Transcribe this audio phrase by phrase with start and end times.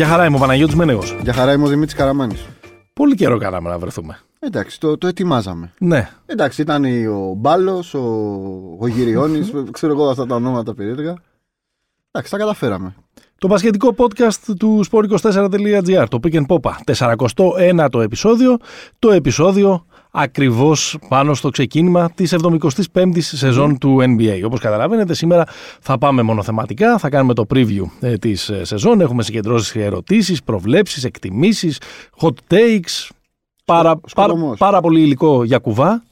[0.00, 1.16] Για χαρά είμαι ο Παναγιώτης Μένεγος.
[1.22, 2.46] Για χαρά είμαι ο Δημήτρης Καραμάνης.
[2.92, 4.18] Πολύ καιρό κάναμε να βρεθούμε.
[4.38, 5.72] Εντάξει, το, το ετοιμάζαμε.
[5.78, 6.08] Ναι.
[6.26, 8.00] Εντάξει, ήταν ο Μπάλος, ο,
[8.78, 11.14] ο Γυριώνη, ξέρω εγώ αυτά τα ονόματα περίεργα.
[12.10, 12.94] Εντάξει, τα καταφέραμε.
[13.38, 18.56] Το πασχετικό podcast του sport24.gr, το Pick and Popa, 41ο επεισόδιο,
[18.98, 24.40] το επεισόδιο ακριβώς πάνω στο ξεκίνημα της 75ης σεζόν του NBA.
[24.44, 25.44] Όπως καταλαβαίνετε σήμερα
[25.80, 31.04] θα πάμε μονοθεματικά, θα κάνουμε το preview ε, της ε, σεζόν, έχουμε συγκεντρώσεις ερωτήσεις, προβλέψεις,
[31.04, 31.80] εκτιμήσεις,
[32.20, 33.08] hot takes,
[33.64, 34.58] πάρα, πάρα, σκοτωμός.
[34.58, 36.02] πάρα πολύ υλικό για κουβά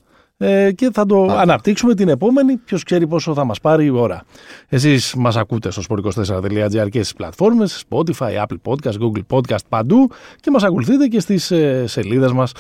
[0.41, 2.57] ε, και θα το αναπτύξουμε την επόμενη.
[2.57, 4.23] Ποιος ξέρει πόσο θα μας πάρει η ώρα.
[4.69, 10.11] Εσείς μας ακούτε στο sport24.gr και στις πλατφόρμες Spotify, Apple Podcast, Google Podcast παντού
[10.41, 12.53] και μας ακολουθείτε και στις ε, σελίδες μας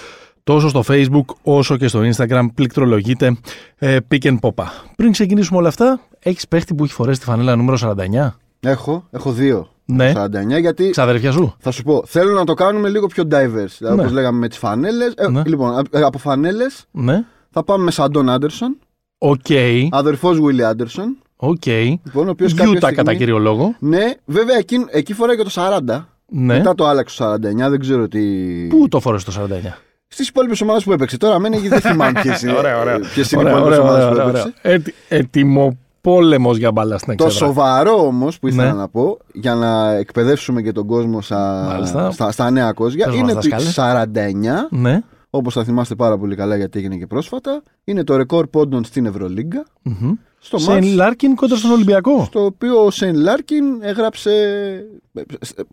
[0.48, 2.46] τόσο στο Facebook όσο και στο Instagram.
[2.54, 3.36] Πληκτρολογείτε
[3.78, 4.64] ε, Pick and Popa.
[4.96, 8.30] Πριν ξεκινήσουμε όλα αυτά, έχεις παίχτη που έχει φορέσει τη φανέλα νούμερο 49.
[8.60, 9.68] Έχω, έχω δύο.
[9.84, 10.12] Ναι.
[10.56, 11.54] 49, γιατί Ξαδερφιά σου.
[11.58, 13.74] θα σου πω, θέλω να το κάνουμε λίγο πιο diverse.
[13.78, 14.00] Δηλαδή, Ναι.
[14.00, 15.14] όπως λέγαμε με τις φανέλες.
[15.30, 15.42] Ναι.
[15.46, 17.24] Λοιπόν, α- ε, από φανέλες Ναι.
[17.50, 18.76] θα πάμε με Σάντον Άντερσον,
[19.18, 19.46] Οκ.
[19.90, 21.16] αδερφός Γουίλι Άντερσον.
[21.36, 21.66] Οκ.
[21.66, 23.74] Λοιπόν, ο οποίος κάποια Γιούτα στιγμή- κατά κύριο λόγο.
[23.78, 26.08] Ναι, βέβαια εκεί, εκεί φοράει και το 40.
[26.30, 26.56] Ναι.
[26.56, 28.20] Μετά το άλλαξε το 49, δεν ξέρω τι.
[28.68, 29.78] Πού το φόρεσε το 49.
[30.08, 31.16] Στις υπόλοιπες ομάδες που έπαιξε.
[31.16, 32.52] Τώρα μένει δεν θυμάμαι ποιες είναι.
[32.58, 32.98] Ωραία, ωραία.
[33.14, 34.40] Ποιες είναι οι Ωραία, υπόλοιπες ωραία, ομάδες ωραία, που ωραία.
[34.42, 34.60] έπαιξε.
[34.68, 37.46] Έτι- Ετοιμοπόλεμος για μπάλα στην Το εξέδρα.
[37.46, 38.78] σοβαρό όμως που ήθελα Ναι.
[38.78, 42.10] να πω για να εκπαιδεύσουμε και τον κόσμο στα, Μάλιστα.
[42.10, 43.70] στα, στα νέα κόζια Πες μας, είναι ότι δασκάλε.
[43.70, 45.00] 49, Ναι.
[45.30, 49.06] όπως θα θυμάστε πάρα πολύ καλά γιατί έγινε και πρόσφατα, είναι το ρεκόρ πόντων στην
[49.06, 49.64] Ευρωλίγκα.
[49.82, 50.12] Μμμ.
[50.40, 52.24] Στο Σεν μάτς Λάρκιν κόντρα στον Ολυμπιακό.
[52.24, 54.32] στο οποίο ο Σεν Λάρκιν έγραψε.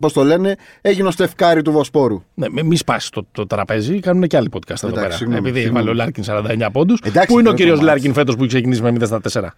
[0.00, 2.22] Πώς το λένε, έγινε ο Στεφ Κάρι του Βοσπόρου.
[2.34, 5.10] Ναι, μη μη σπάσεις το, το τραπέζι, κάνουν και άλλοι podcast εδώ Εντάξει, πέρα.
[5.16, 5.86] συγγνώμη, Επειδή έχει συγγνώμη.
[5.86, 6.24] βάλει ο Λάρκιν
[6.66, 7.00] 49 πόντους.
[7.04, 7.88] Εντάξει, Πού είναι ο πρώτο κύριος ματς.
[7.90, 9.52] Λάρκιν φέτος που έχει ξεκινήσει με 0 στα 4.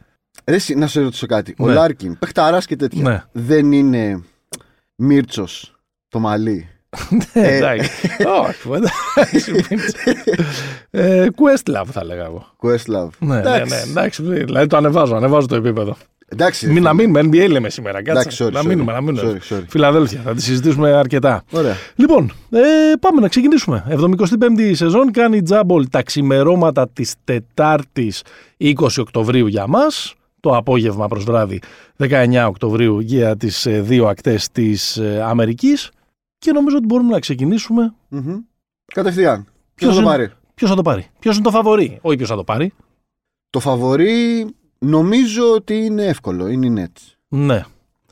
[0.47, 1.55] Ρε, εσύ, να σε ρωτήσω κάτι.
[1.59, 1.73] Ο Ναι.
[1.73, 3.03] Λάρκιν, παιχταράς και τέτοια.
[3.03, 3.23] Ναι.
[3.33, 4.23] Δεν είναι
[4.97, 5.47] Μίρτσο
[6.09, 6.69] το μαλλί.
[7.33, 7.91] Ε, Εντάξει.
[8.49, 9.53] Όχι, εντάξει.
[10.91, 12.47] Ε, Questlove θα λέγα εγώ.
[12.63, 13.09] Questlove.
[13.19, 13.75] Ναι, ναι, Εντάξει.
[13.75, 14.23] ναι, εντάξει.
[14.23, 15.97] Δηλαδή το ανεβάζω, ανεβάζω το επίπεδο.
[16.29, 16.67] Εντάξει.
[16.71, 18.03] Μην να μείνουμε, NBA λέμε σήμερα.
[18.03, 18.11] Κάτσε.
[18.11, 18.65] Εντάξει, sorry, να sorry.
[18.65, 19.39] μείνουμε, να μείνουμε.
[19.49, 19.63] Sorry, sorry.
[19.69, 21.43] Φιλαδέλφια, θα τη συζητήσουμε αρκετά.
[21.51, 21.75] Ωραία.
[21.97, 22.61] Λοιπόν, ε,
[23.01, 23.85] πάμε να ξεκινήσουμε.
[23.91, 28.23] 75η σεζόν κάνει τζάμπολ τα ξημερώματα της Τετάρτης
[28.59, 30.15] 20 Οκτωβρίου για μας.
[30.41, 31.61] Το απόγευμα προς βράδυ
[31.97, 35.91] 19 Οκτωβρίου για τις ε, δύο ακτές της ε, Αμερικής.
[36.39, 37.95] Και νομίζω ότι μπορούμε να ξεκινήσουμε.
[38.09, 38.37] Μμμ.
[38.95, 39.43] Κατευθείαν.
[39.43, 42.17] Ποιος Ποιος θα το είναι; πάρει; Ποιος θα το πάρει; Ποιος είναι το φαβορή; Όχι
[42.17, 42.73] ποιος θα το πάρει.
[43.51, 44.47] Το φαβορή
[44.79, 46.49] νομίζω ότι είναι εύκολο.
[46.49, 47.13] Είναι η Nets.
[47.29, 47.65] Ναι.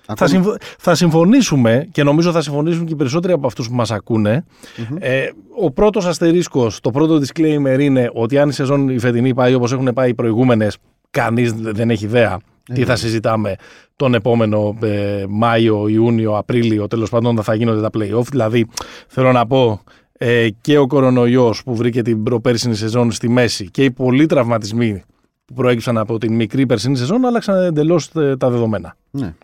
[0.09, 3.75] Θα, Ακόμα- συμφω- θα συμφωνήσουμε και νομίζω θα συμφωνήσουν και οι περισσότεροι από αυτούς που
[3.75, 4.45] μας ακούνε.
[4.91, 4.97] Μμμ.
[5.01, 5.27] Ε,
[5.61, 9.73] ο πρώτος αστερίσκος, το πρώτο disclaimer είναι ότι αν η σεζόν η φετινή πάει όπως
[9.73, 10.77] έχουν πάει οι προηγούμενες,
[11.11, 12.39] κανείς δεν έχει ιδέα
[12.75, 13.55] τι θα συζητάμε
[13.97, 18.27] τον επόμενο ε, Μάιο, Ιούνιο, Απρίλιο, τέλος πάντων θα γίνονται τα play-off.
[18.31, 18.67] Δηλαδή,
[19.07, 19.81] θέλω να πω,
[20.13, 25.03] ε, και ο κορονοϊός που βρήκε την προπέρσινη σεζόν στη μέση και οι πολλοί τραυματισμοί
[25.45, 28.97] που προέκυψαν από την μικρή περσινή σεζόν άλλαξαν εντελώς ε, τα δεδομένα.
[29.11, 29.35] Ναι.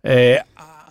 [0.00, 0.34] Ε,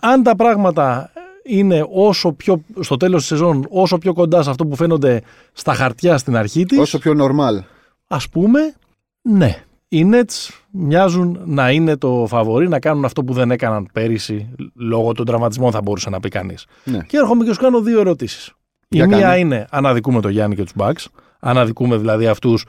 [0.00, 1.10] αν τα πράγματα
[1.42, 5.22] είναι όσο πιο, στο τέλος της σεζόν όσο πιο κοντά σε αυτό που φαίνονται
[5.52, 7.64] στα χαρτιά στην αρχή της, Όσο πιο normal.
[8.08, 8.74] ας πούμε,
[9.22, 9.62] ναι.
[9.88, 15.12] Οι Nets μοιάζουν να είναι το φαβορή να κάνουν αυτό που δεν έκαναν πέρυσι λόγω
[15.12, 16.66] των τραυματισμών θα μπορούσε να πει κανείς.
[16.84, 16.98] Ναι.
[16.98, 18.46] Και έρχομαι και σου κάνω δύο ερωτήσεις.
[18.88, 19.38] Η Για μία κάνε.
[19.38, 21.04] είναι αν αδικούμε τον Γιάννη και τους Bucks,
[21.40, 22.64] αν αδικούμε δηλαδή αυτούς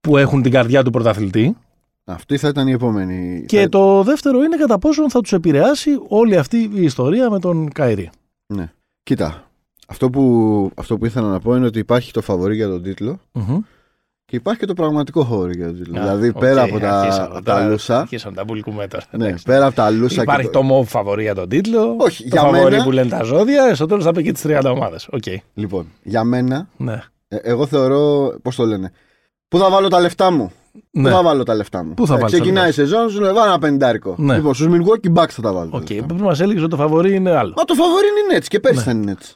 [0.00, 1.56] που έχουν την καρδιά του πρωταθλητή.
[2.04, 3.44] Αυτή θα ήταν η επόμενη.
[3.46, 7.38] Και θα- το δεύτερο είναι κατά πόσο θα τους επηρεάσει όλη αυτή η ιστορία με
[7.38, 8.10] τον Κάιρι.
[8.46, 8.72] Ναι.
[9.02, 9.50] Κοίτα.
[9.88, 13.18] Αυτό που, αυτό που ήθελα να πω είναι ότι υπάρχει το φαβορή για τον τίτλο
[13.32, 13.58] Μμμ.
[14.30, 15.98] Και υπάρχει και το πραγματικό φαβορή για τον τίτλο.
[15.98, 17.98] Α, δηλαδή οκ, πέρα από τα, αρχίσαμε από τα τώρα, λούσα.
[18.00, 19.04] Αρχίσαμε τα μπουλικούμε τώρα.
[19.10, 19.44] Ναι, εντάξει.
[19.44, 20.22] πέρα από τα λούσα.
[20.22, 21.94] Υπάρχει και το μοβ φαβορή για τον τίτλο.
[21.98, 23.74] Όχι, το για φαβορή μένα- που λένε τα ζώδια.
[23.74, 25.08] Στο τέλος θα πει και τις 30 ομάδες.
[25.10, 25.22] Οκ.
[25.54, 27.02] Λοιπόν, για μένα, Ναι.
[27.28, 28.32] ε, εγώ θεωρώ.
[28.42, 28.92] Πώς το λένε;
[29.48, 30.52] Πού θα βάλω τα λεφτά μου;
[30.90, 31.02] Ναι.
[31.10, 33.10] Πού θα βάλω τα λεφτά μου; Πού θα Ε, βάλεις τα Ξεκινάει η λεφτά σεζόν,
[33.10, 34.14] σου λέει βάλω ένα πεντάρικο.
[34.18, 34.36] Ναι.
[34.36, 35.70] Λοιπόν, στους Milwaukee Bucks θα τα βάλω.
[35.70, 35.88] τα Οκ.
[35.90, 36.06] λεφτά μου.
[36.14, 37.54] Πριν μας έλεγες ότι το φαβορή είναι άλλο.
[37.56, 39.34] Μα το φαβορή είναι οι Nets και πέρσι ήταν οι Nets.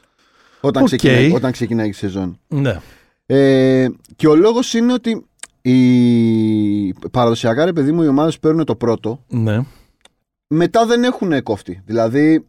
[0.61, 0.87] Όταν, Οκ.
[0.87, 2.39] ξεκινάει, όταν ξεκινάει η σεζόν.
[2.47, 2.79] Ναι.
[3.25, 5.25] Ε, και ο λόγος είναι ότι
[5.61, 9.63] οι παραδοσιακά ρε παιδί μου οι ομάδες που παίρνουν το πρώτο ναι.
[10.47, 11.81] μετά δεν έχουν κόφτη.
[11.85, 12.45] Δηλαδή,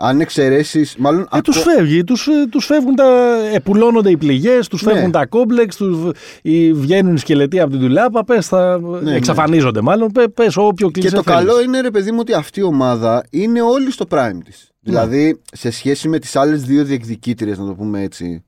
[0.00, 0.96] αν εξαιρέσεις.
[0.96, 1.20] Μάλλον.
[1.20, 3.36] Ε, ακο- του φεύγει, τους, ε, τους φεύγουν τα.
[3.54, 4.92] Επουλώνονται οι πληγές, τους Ναι.
[4.92, 6.10] φεύγουν τα κόμπλεξ, τους,
[6.42, 8.24] οι, βγαίνουν οι σκελετοί από την ντουλάπα.
[8.24, 9.14] Πες, θα ναι.
[9.14, 10.12] εξαφανίζονται μάλλον.
[10.12, 11.38] Πε, πες όποιο Και κλισέ το θέλεις.
[11.38, 14.70] καλό είναι, ρε παιδί μου, ότι αυτή η ομάδα είναι όλη στο prime της.
[14.80, 18.42] Δηλαδή, σε σχέση με τις άλλες δύο διεκδικήτριες, να το πούμε έτσι.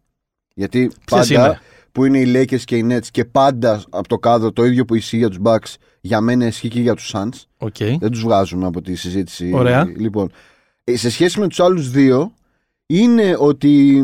[0.55, 1.61] Γιατί Ποιες πάντα είναι;
[1.93, 4.94] που είναι οι Lakers και οι Nets και πάντα από το κάδρο το ίδιο που
[4.94, 7.43] ισχύει για τους Bucks, για μένα ισχύει και για τους Suns.
[7.58, 7.76] OK.
[7.79, 9.50] Δεν τους βγάζουμε από τη συζήτηση.
[9.55, 9.85] Ωραία.
[9.97, 10.31] Λοιπόν,
[10.85, 12.32] ε, σε σχέση με τους άλλους δύο,
[12.87, 13.97] είναι ότι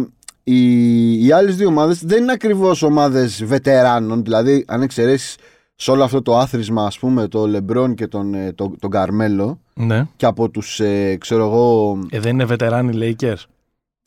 [0.44, 4.24] οι, οι άλλες δύο ομάδες δεν είναι ακριβώς ομάδες βετεράνων.
[4.24, 5.36] Δηλαδή, αν εξαιρέσεις
[5.74, 9.60] σε όλο αυτό το άθροισμα, ας πούμε, το Λεμπρόν και τον, ε, τον, τον Καρμέλο
[9.74, 10.06] Ναι.
[10.16, 11.98] και από τους, ε, ξέρω εγώ.
[12.10, 13.42] Ε, δεν είναι βετεράνοι οι Lakers.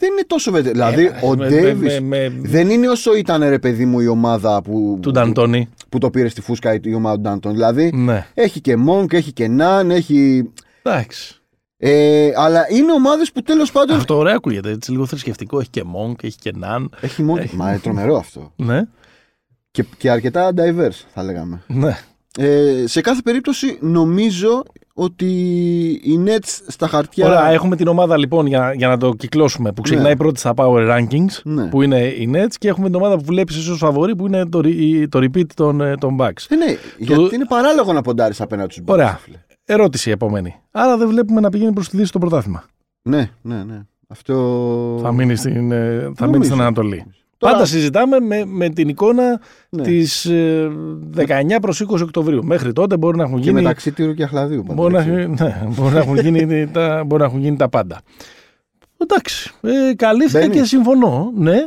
[0.02, 0.96] Δεν είναι τόσο βετεράνοι.
[0.96, 1.86] Δηλαδή, Ε, ο με- Ντέιβι.
[1.88, 5.70] με- με- Δεν είναι όσο ήταν ρε παιδί μου η ομάδα που, Του Νταντόνι.
[5.90, 7.52] που το πήρε στη φούσκα η η ομάδα του Ντάντον.
[7.54, 8.28] Δηλαδή Ναι.
[8.34, 10.50] έχει και Monk, έχει και Ναν, έχει.
[10.84, 11.34] Εντάξει.
[11.78, 13.96] Ε, αλλά είναι ομάδες που τέλος πάντων.
[13.98, 14.70] Αυτό ωραίο ακούγεται.
[14.70, 15.60] Έτσι, λίγο θρησκευτικό.
[15.60, 16.86] Έχει και Monk, έχει και Nan.
[17.02, 17.42] Έχει μόνο.
[17.42, 17.56] Έχει.
[17.56, 18.54] Μα είναι τρομερό αυτό.
[18.56, 18.82] Ναι.
[19.72, 21.62] Και, και αρκετά diverse, θα λέγαμε.
[21.68, 21.98] Ναι.
[22.38, 24.64] Ε, σε κάθε περίπτωση, νομίζω
[25.02, 25.26] ότι
[26.04, 27.26] οι Nets στα χαρτιά.
[27.26, 30.18] Ωραία, έχουμε την ομάδα λοιπόν για, για να το κυκλώσουμε που ξεκινάει Ναι.
[30.18, 31.66] πρώτη στα Power Rankings Ναι.
[31.66, 34.46] που είναι οι Nets και έχουμε την ομάδα που βλέπεις εσύ ω φαβορή που είναι
[34.46, 36.46] το, re- το repeat των, ε, των Bucks.
[36.50, 36.66] Ε, ναι,
[36.98, 39.20] γιατί είναι παράλογο να ποντάρεις απέναντι στους Ωραία.
[39.66, 40.56] Ερώτηση επόμενη.
[40.72, 42.64] Άρα δεν βλέπουμε να πηγαίνει προς τη Δύση το πρωτάθλημα.
[43.02, 43.80] Ναι, ναι, ναι.
[44.08, 45.00] Αυτό.
[45.02, 46.44] Θα μείνει στην, ε, θα μείνεις Νομίζω.
[46.44, 47.06] στην Ανατολή.
[47.40, 49.84] Τώρα- Πάντα συζητάμε με, με την εικόνα Ναι.
[49.84, 50.70] της ε,
[51.16, 51.26] 19
[51.62, 52.44] προς 20 Οκτωβρίου.
[52.46, 54.62] Μέχρι τότε μπορεί να έχουν Και γίνει, μεταξύ τύρου και αχλαδίου.
[54.64, 55.28] πάντα, μπορεί να, έτσι.
[55.44, 58.02] ναι, μπορεί να έχουν γίνει τα, μπορεί να έχουν γίνει τα πάντα.
[58.98, 60.58] Εντάξει, ε, καλύφθηκα Μπαίνεις.
[60.60, 61.32] και συμφωνώ.
[61.36, 61.58] Ναι.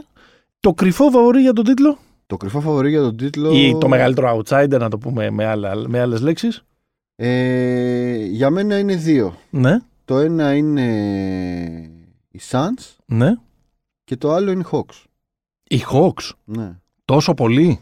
[0.60, 3.50] Το κρυφό φαβορή για τον τίτλο; Το κρυφό φαβορή για τον τίτλο.
[3.52, 6.64] ή το μεγαλύτερο outsider, να το πούμε με, άλλα, με άλλες λέξεις;
[7.16, 9.34] Ε, για μένα είναι δύο.
[9.50, 10.82] Ναι, Το ένα είναι
[12.30, 13.34] οι Suns ναι.
[14.04, 15.02] και το άλλο είναι οι Hawks.
[15.74, 16.76] Οι Hawks, Ναι.
[17.04, 17.80] τόσο πολύ.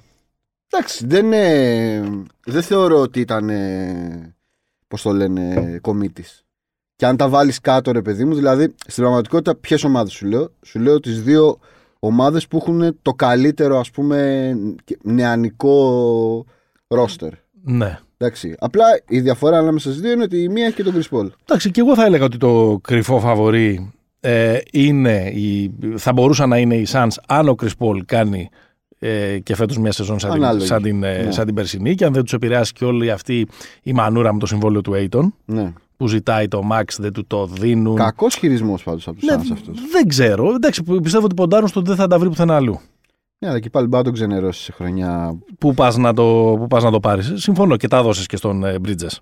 [0.71, 4.35] Εντάξει, δεν, είναι, δεν θεωρώ ότι ήταν, ε,
[4.89, 6.45] πώς το λένε, κομίτης.
[6.97, 10.51] Και αν τα βάλεις κάτω ρε παιδί μου, δηλαδή στην πραγματικότητα ποιες ομάδες σου λέω;
[10.63, 11.59] Σου λέω τις δύο
[11.99, 14.53] ομάδες που έχουν το καλύτερο ας πούμε
[14.85, 16.45] και- νεανικό
[16.89, 17.33] ρόστερ.
[17.63, 17.99] Ναι.
[18.17, 18.55] Εντάξει.
[18.59, 21.29] Απλά η διαφορά ανάμεσα στις δύο είναι ότι η μία έχει και τον Chris Paul.
[21.43, 26.59] Εντάξει, και εγώ θα έλεγα ότι το κρυφό φαβορή ε, είναι η, θα μπορούσαν να
[26.59, 28.49] είναι οι Suns αν ο Chris Paul κάνει
[28.99, 30.67] ε, και φέτος μια σεζόν σαν την, Ανάλογη.
[30.67, 31.31] σαν, την, ε, Ναι.
[31.31, 33.47] σαν την περσινή και αν δεν τους επηρεάσει και όλη αυτή
[33.83, 35.73] η μανούρα με το συμβόλαιο του Aiton Ναι.
[35.97, 37.97] που ζητάει το Max, δεν του το δίνουν.
[37.97, 39.79] Κακός χειρισμός πάντως από τους Ναι, Suns αυτός.
[39.93, 40.55] δεν ξέρω.
[40.55, 42.81] Εντάξει, πιστεύω ότι ποντάρουν στο ότι δεν θα τα βρει πουθενά αλλού.
[43.39, 45.39] Ναι, αλλά και πάλι μπορεί να τον ξενερώσεις σε χρονιά.
[45.59, 47.33] Πού πας να το, πού πας να το πάρεις.
[47.35, 49.17] Συμφωνώ και τα δώσεις και στον ε, Bridges.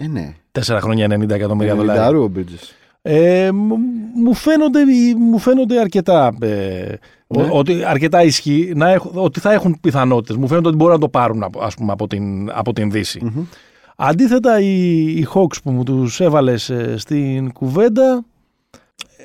[0.00, 0.34] Ε, ναι.
[0.52, 2.02] Τέσσερα χρόνια 90 εκατομμύρια δολάρια.
[2.02, 2.68] Λινταρού ο Bridges.
[3.10, 3.78] Ε, μου-
[4.14, 4.80] μου, φαίνονται,
[5.18, 6.92] μου φαίνονται αρκετά, ε,
[7.26, 7.48] ο- Ναι.
[7.52, 10.36] ότι, αρκετά ισχύ, να έχ- ότι θα έχουν πιθανότητες.
[10.36, 13.20] Μου φαίνεται ότι μπορούν να το πάρουν από, ας πούμε, από, την, από την Δύση.
[13.24, 13.44] Μμμ.
[13.96, 18.24] Αντίθετα, οι, οι Hawks που μου τους έβαλες ε, στην κουβέντα,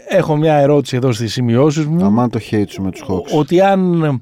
[0.08, 2.06] έχω μια ερώτηση εδώ στις σημειώσεις μου.
[2.06, 3.38] Αμάν το hate σου με τους Hawks.
[3.38, 4.22] Ότι αν...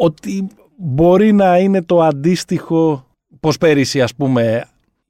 [0.00, 3.06] Ότι μπορεί να είναι το αντίστοιχο
[3.40, 4.64] πως πέρυσι ας πούμε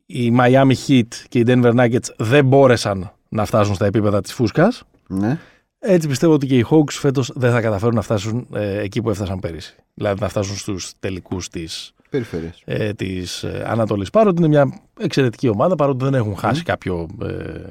[0.06, 4.82] οι Miami Heat και οι Denver Nuggets δεν μπόρεσαν να φτάσουν στα επίπεδα της φούσκας.
[5.08, 5.38] Ναι.
[5.78, 9.10] Έτσι πιστεύω ότι και οι Hawks φέτος δεν θα καταφέρουν να φτάσουν ε, εκεί που
[9.10, 9.74] έφτασαν πέρυσι.
[9.94, 12.62] Δηλαδή να φτάσουν στους τελικούς της, Περιφέρειες.
[12.64, 14.10] ε, της ε, Ανατολής.
[14.10, 17.28] Παρότι είναι μια εξαιρετική ομάδα, παρότι δεν έχουν χάσει κάποιο, ε,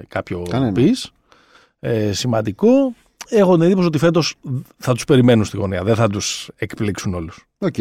[0.08, 0.72] κάποιο Κανένα.
[0.72, 1.12] piece,
[1.80, 2.70] ε, σημαντικό.
[3.30, 4.36] Έχω την εντύπωση ότι φέτος
[4.78, 7.46] θα τους περιμένουν στη γωνία, δεν θα τους εκπλήξουν όλους.
[7.58, 7.76] OK.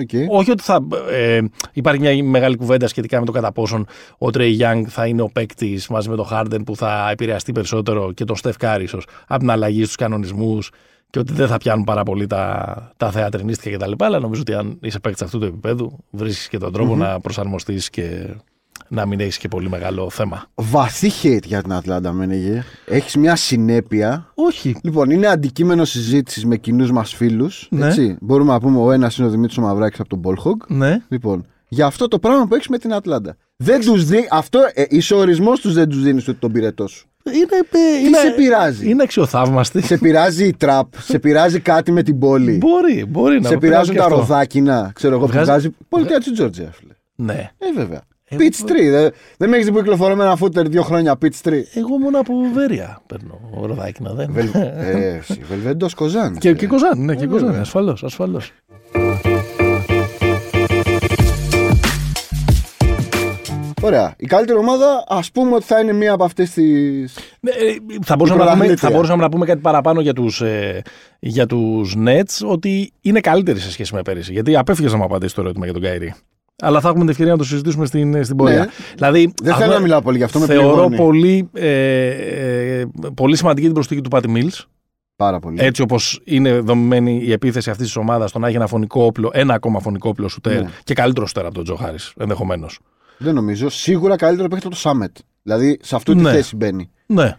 [0.00, 0.38] OK.
[0.38, 1.40] Όχι ότι θα ε,
[1.72, 3.86] υπάρχει μια μεγάλη κουβέντα σχετικά με το κατά πόσον
[4.18, 8.12] ο Trae Young θα είναι ο παίκτης μαζί με τον Harden που θα επηρεαστεί περισσότερο
[8.12, 10.70] και τον Στεφ Κάρι ίσως από την αλλαγή στους κανονισμούς
[11.10, 14.04] και ότι δεν θα πιάνουν πάρα πολύ τα, τα θεατρινίστικα κτλ.
[14.04, 17.90] Αλλά νομίζω ότι αν είσαι παίκτης αυτού του επιπέδου, βρίσκεις και τον τρόπο να προσαρμοστείς
[17.90, 18.34] και
[18.92, 20.44] να μην έχεις και πολύ μεγάλο θέμα.
[20.54, 22.62] Βαθύ hate για την Ατλάντα, μένεγε.
[22.86, 24.26] Έχεις μια συνέπεια.
[24.34, 24.76] Όχι.
[24.82, 27.66] Λοιπόν, είναι αντικείμενο συζήτησης με κοινούς μας φίλους.
[27.70, 27.86] Ναι.
[27.86, 28.16] Έτσι.
[28.20, 30.66] Μπορούμε να πούμε ο ένας είναι ο Δημήτρης Μαυράκης από τον Bolhog.
[30.68, 31.02] Ναι.
[31.08, 33.36] Λοιπόν, για αυτό το πράγμα που έχεις με την Ατλάντα.
[33.56, 34.28] Δεν τους δει.
[34.30, 37.04] Αυτό, ε, είσαι ορισμός τους δεν τους δίνεις ούτε τον πυρετό σου.
[37.24, 37.60] Είναι, ε,
[38.00, 39.82] Τι είναι, σε πειράζει; είναι αξιοθαύμαστη.
[39.82, 43.60] Σε πειράζει η τραπ, σε πειράζει κάτι με την πόλη; Μπορεί, μπορεί να σε με
[43.60, 44.16] πειράζουν πειράζει τα και αυτό.
[44.16, 45.70] ροδάκινα; Ξέρω εγώ που Βγάζει- βγάζει.
[45.88, 46.92] Πολιτεία της Τζόρτζια, φίλε.
[47.14, 47.50] Ναι.
[47.58, 48.00] Ε, βέβαια.
[48.32, 48.90] Ε, Pitch 3.
[48.90, 51.52] Δεν, δεν με έχεις δει που κυκλοφορώ με ένα φούτερ δύο χρόνια pitch 3.
[51.74, 54.12] Εγώ μόνο από Βέρεια παίρνω ροδάκινα.
[54.12, 54.28] Δεν.
[54.32, 56.38] Βελ, ε, εσύ, Βελβέντο Κοζάν.
[56.38, 57.46] Και, και Κοζάν, ναι, και Ε, Κοζάν.
[57.46, 57.60] βέβαια.
[57.60, 58.52] Ασφαλώς, ασφαλώς.
[63.82, 64.14] Ωραία.
[64.16, 66.62] Η καλύτερη ομάδα, ας πούμε ότι θα είναι μία από αυτές τι.
[67.40, 68.76] Ναι, ε, θα, μπορούσαμε να πούμε, πρωταθλήτρια.
[68.76, 70.82] θα μπορούσαμε να πούμε κάτι παραπάνω για τους, ε,
[71.18, 74.32] για τους Nets, ότι είναι καλύτεροι σε σχέση με πέρυσι.
[74.32, 76.14] Γιατί απέφυγες να μου απαντήσεις το ερώτημα για τον Καϊρή.
[76.60, 78.58] Αλλά θα έχουμε την ευκαιρία να το συζητήσουμε στην, στην πορεία.
[78.58, 78.66] Ναι.
[78.94, 80.38] Δηλαδή, Δεν αυτό θέλω να μιλάω πολύ γι' αυτό.
[80.38, 80.96] Με θεωρώ πληγώνει.
[80.96, 82.08] πολύ, ε,
[82.80, 84.64] ε, πολύ σημαντική την προσθήκη του Πάτι Mills.
[85.16, 85.56] Πάρα πολύ.
[85.60, 89.30] Έτσι όπως είναι δομημένη η επίθεση αυτής της ομάδας, το να έχει ένα φωνικό όπλο,
[89.32, 90.68] ένα ακόμα φωνικό όπλο σουτέρ Ναι.
[90.84, 92.78] και καλύτερο σουτέρ από τον Τζο Χάρη, ενδεχομένως.
[93.18, 93.68] Δεν νομίζω.
[93.68, 95.16] Σίγουρα καλύτερο παίχτη από το Σάμετ.
[95.42, 96.30] Δηλαδή σε αυτή τη Ναι.
[96.32, 96.90] θέση μπαίνει.
[97.06, 97.36] Ναι.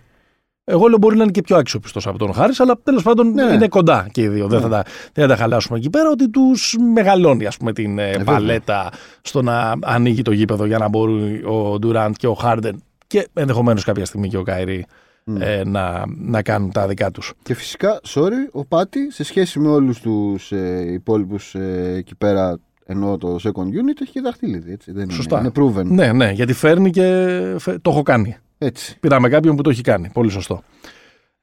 [0.63, 3.43] Εγώ λέω μπορεί να είναι και πιο αξιοπιστός από τον Χάρης, αλλά τέλος πάντων Ναι.
[3.43, 4.47] είναι κοντά και οι δύο.
[4.47, 4.63] Δεν, Ναι.
[4.63, 6.09] θα τα, δεν θα τα χαλάσουμε εκεί πέρα.
[6.09, 8.23] Ότι τους μεγαλώνει ας πούμε, την ε, βέβαια.
[8.25, 8.89] παλέτα
[9.21, 13.83] στο να ανοίγει το γήπεδο για να μπορούν ο Ντουράντ και ο Χάρντεν και ενδεχομένως
[13.83, 14.85] κάποια στιγμή και ο Καϊρή
[15.31, 15.35] Mm.
[15.39, 17.33] ε, να, να κάνουν τα δικά τους.
[17.43, 22.57] Και φυσικά, sorry, ο Πάτη σε σχέση με όλους τους ε, υπόλοιπους ε, εκεί πέρα,
[22.85, 24.71] ενώ το second unit έχει και δαχτυλίδι.
[24.71, 25.39] Έτσι, δεν Σωστά.
[25.39, 25.85] Είναι, είναι proven.
[25.85, 27.05] Ναι, ναι, γιατί φέρνει και
[27.59, 28.37] φε- το έχω κάνει.
[28.63, 28.99] Έτσι.
[28.99, 30.09] Πήραμε κάποιον που το έχει κάνει.
[30.13, 30.63] Πολύ σωστό.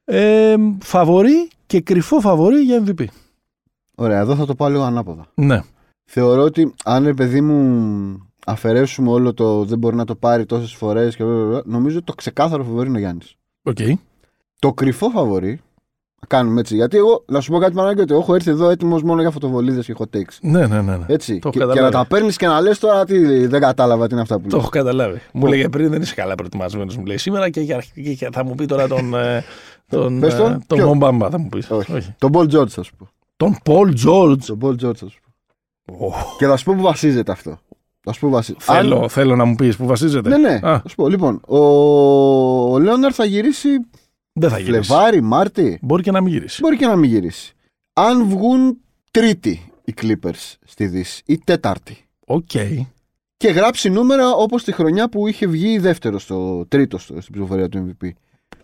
[0.04, 3.04] Ε, φαβορή και κρυφό φαβορή για MVP.
[3.94, 5.26] Ωραία, εδώ θα το πάω λίγο ανάποδα.
[5.34, 5.62] Ναι.
[6.04, 10.75] Θεωρώ ότι αν ρε παιδί μου αφαιρέσουμε όλο το δεν μπορεί να το πάρει τόσες
[10.75, 13.34] φορές και μπλα μπλα μπλα, νομίζω ότι το ξεκάθαρο φαβορή είναι ο Γιάννης.
[13.62, 13.78] Οκ.
[14.58, 15.60] Το κρυφό φαβορή.
[16.20, 16.75] Να Κάνουμε έτσι.
[16.75, 19.87] Γιατί εγώ, να σου πω κάτι μαλάκα, ότι έχω έρθει εδώ έτοιμος μόνο για φωτοβολίδες
[19.87, 20.37] και hot takes.
[20.40, 20.96] Ναι, ναι, ναι.
[20.96, 21.04] ναι.
[21.06, 21.38] Έτσι.
[21.38, 21.92] Το Και, έχω και να καταλάβει.
[22.10, 24.60] τα παίρνεις και να λες τώρα τι δεν κατάλαβα τι είναι αυτά που Το λέω.
[24.60, 25.20] έχω καταλάβει.
[25.32, 28.44] Μου λέγε πριν δεν είσαι καλά προετοιμασμένος, μου λέει σήμερα και, για- και- και θα
[28.44, 29.14] μου πει τώρα τον.
[29.14, 29.44] ε,
[29.88, 30.52] τον, Πες τον.
[30.52, 31.70] ε, τον Ποιο; Μομπάμπα θα μου πεις.
[31.70, 32.14] Όχι.
[32.18, 33.08] Τον Paul George θα σου πω.
[33.37, 34.46] Τον Πολ Τζόρτζ.
[34.46, 35.18] Τον Paul George θα σου
[35.84, 36.14] πω.
[36.38, 37.58] Και θα σου πω που βασίζεται αυτό.
[38.04, 38.64] Θα σου πω που βασίζεται.
[38.64, 40.28] Θέλω, Αν- θέλω να μου πεις που βασίζεται.
[40.28, 40.54] Ναι, ναι.
[40.62, 41.08] Α, Θα σου πω.
[41.08, 41.58] Λοιπόν, ο,
[42.72, 43.68] ο Λέοναρ θα γυρίσει
[44.38, 44.83] δεν θα γυρίσει.
[44.83, 45.78] Φλεβάρι, Μάρτι.
[45.83, 46.61] Μπορεί και να μην γυρίσει.
[46.62, 47.52] Μπορεί και να μην γυρίσει.
[47.92, 48.78] Αν βγουν
[49.11, 52.50] τρίτη οι Clippers στη Δύση ή τέταρτη Οκ.
[53.37, 57.68] και γράψει νούμερα όπως τη χρονιά που είχε βγει δεύτερο στο τρίτο στο, στην ψηφοφορία
[57.68, 58.09] του MVP.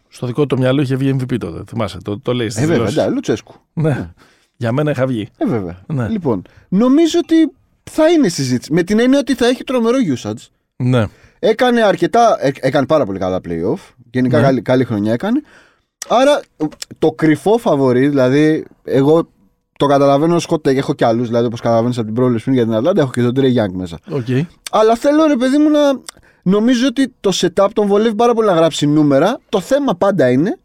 [0.09, 1.63] Στο δικό του το μυαλό είχε βγει MVP τότε.
[1.69, 2.49] Θυμάσαι, το, το λέει.
[2.51, 2.97] στις Ε, βέβαια, δηλώσεις.
[2.97, 3.55] εντάξει, Λουτσέσκου.
[3.73, 4.11] Ναι.
[4.57, 5.29] Για μένα είχε βγει.
[5.37, 5.83] Ε, βέβαια.
[5.87, 6.09] Ναι.
[6.09, 7.35] Λοιπόν, νομίζω ότι
[7.91, 8.73] θα είναι συζήτηση.
[8.73, 10.47] Με την έννοια ότι θα έχει τρομερό usage.
[10.77, 11.07] Ναι.
[11.39, 12.39] Έκανε αρκετά.
[12.41, 13.93] έ- έκανε πάρα πολύ καλά playoff.
[14.11, 14.43] Γενικά Ναι.
[14.45, 15.43] καλή, καλή χρονιά έκανε.
[16.09, 16.41] Άρα
[16.99, 19.29] το κρυφό φαβορή, δηλαδή εγώ
[19.77, 22.57] το καταλαβαίνω ως hot take, έχω κι άλλους, δηλαδή όπως καταλαβαίνεις από την πρόβλεψη πριν
[22.57, 23.99] για την Ατλάντα, έχω και τον Trey Young μέσα.
[24.11, 24.27] Οκ.
[24.71, 25.79] Αλλά θέλω ρε παιδί μου να.
[26.43, 29.41] Νομίζω ότι το setup τον βολεύει πάρα πολύ να γράψει νούμερα.
[29.49, 30.59] Το θέμα πάντα είναι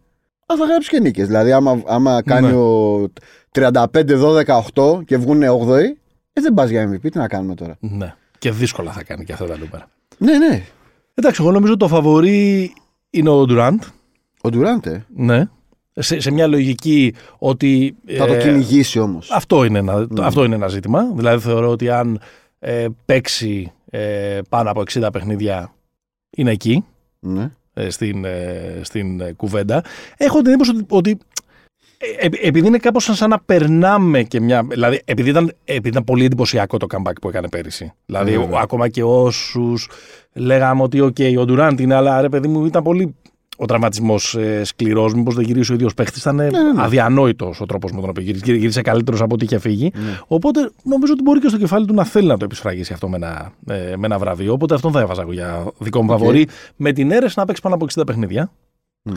[0.45, 1.27] αν θα γράψει και νίκες.
[1.27, 2.53] Δηλαδή, άμα, άμα κάνει Ναι.
[2.55, 3.07] ο
[3.51, 5.81] 35-12-8 και βγουν 8η,
[6.33, 7.11] ε, δεν πας για MVP.
[7.11, 7.77] Τι να κάνουμε τώρα.
[7.79, 8.13] Ναι.
[8.37, 9.89] Και δύσκολα θα κάνει και αυτά τα νούμερα.
[10.17, 10.63] Ναι, ναι.
[11.13, 12.73] Εντάξει, εγώ νομίζω το φαβορή
[13.09, 13.81] είναι ο Ντουραντ.
[14.41, 15.45] Ο Ντουράντε Ναι.
[15.93, 17.95] Σε, σε μια λογική ότι.
[18.17, 19.31] θα το ε, κυνηγήσει όμως.
[19.31, 20.07] Αυτό είναι, ένα, Ναι.
[20.07, 21.11] το- αυτό είναι ένα ζήτημα.
[21.15, 22.19] Δηλαδή θεωρώ ότι αν
[22.59, 25.73] ε, παίξει ε, πάνω από 60 παιχνίδια
[26.37, 26.85] είναι εκεί
[27.19, 27.51] Ναι.
[27.73, 29.83] ε, στην, ε, στην ε, κουβέντα.
[30.17, 31.17] Έχω την εντύπωση ότι, ότι
[32.19, 34.63] ε, ε, επειδή είναι κάπως σαν, σαν να περνάμε και μια...
[34.69, 37.93] Δηλαδή επειδή ήταν, επειδή ήταν πολύ εντυπωσιακό το comeback που έκανε πέρυσι.
[38.05, 38.47] Δηλαδή Βέβαια.
[38.55, 39.89] ο- ακόμα και όσους
[40.33, 43.15] λέγαμε ότι οκ, ο Ντουράντ είναι, αλλά ρε παιδί μου ήταν πολύ
[43.61, 45.13] ο τραυματισμός ε, σκληρός.
[45.13, 46.21] Μήπως δεν γυρίσει ο ίδιος παίχτης.
[46.21, 46.81] Ήταν ε, ναι, ναι.
[46.81, 48.53] αδιανόητος ο τρόπος με τον οποίο γύρισε.
[48.53, 49.91] Γύρισε καλύτερος από ό,τι είχε φύγει.
[49.95, 50.19] Ναι.
[50.27, 53.15] Οπότε νομίζω ότι μπορεί και στο κεφάλι του να θέλει να το επισφραγίσει αυτό με
[53.15, 54.53] ένα, ε, με ένα βραβείο.
[54.53, 56.19] Οπότε αυτόν θα έβαζα εγώ για δικό μου Οκ.
[56.19, 56.47] φαβορή.
[56.75, 58.51] Με την αίρεση να παίξει πάνω από 60 παιχνίδια.
[59.01, 59.13] Μμ.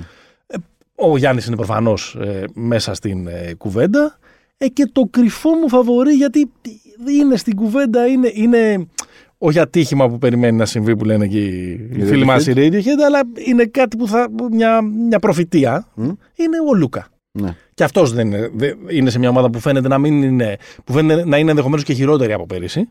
[0.47, 0.57] Ε,
[0.95, 2.19] ο Γιάννης είναι προφανώς
[2.55, 4.19] μέσα στην ε, κουβέντα.
[4.59, 6.51] Ε, και το κρυφό μου φαβορή γιατί
[7.19, 8.87] είναι στην κουβέντα, είναι, είναι
[9.45, 12.73] όχι ατύχημα που περιμένει να συμβεί που λένε και οι Οι φίλοι μας οι Radiohead.
[12.73, 14.29] Radiohead, αλλά είναι κάτι που θα.
[14.51, 15.87] μια, μια προφητεία.
[15.95, 16.05] Μμ.
[16.35, 17.07] Είναι ο Λούκα.
[17.33, 17.57] Ναι.
[17.75, 20.57] Και αυτός δεν είναι, δεν- είναι σε μια ομάδα που φαίνεται να μην είναι.
[20.85, 22.89] που φαίνεται να είναι ενδεχομένως και χειρότερη από πέρυσι.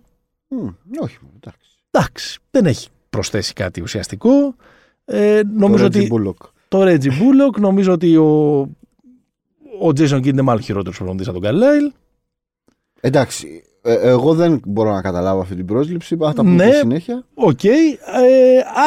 [0.47, 0.67] Μμ,
[1.01, 1.69] όχι, εντάξει.
[1.91, 4.55] Εντάξει, δεν έχει προσθέσει κάτι ουσιαστικό.
[5.05, 6.47] Ε, νομίζω Το Reggie ότι Bullock.
[6.67, 8.59] το Reggie Bullock, νομίζω ότι ο,
[9.81, 11.91] ο Jason Kidd είναι μάλλον χειρότερος προπονητής από τον Καλάιλ.
[13.01, 16.15] Εντάξει, ε, εγώ δεν μπορώ να καταλάβω αυτή την πρόσληψη.
[16.19, 16.65] Θα τα πούμε Ναι.
[16.67, 17.25] στη συνέχεια.
[17.33, 17.63] Οκ.
[17.63, 17.69] Ε,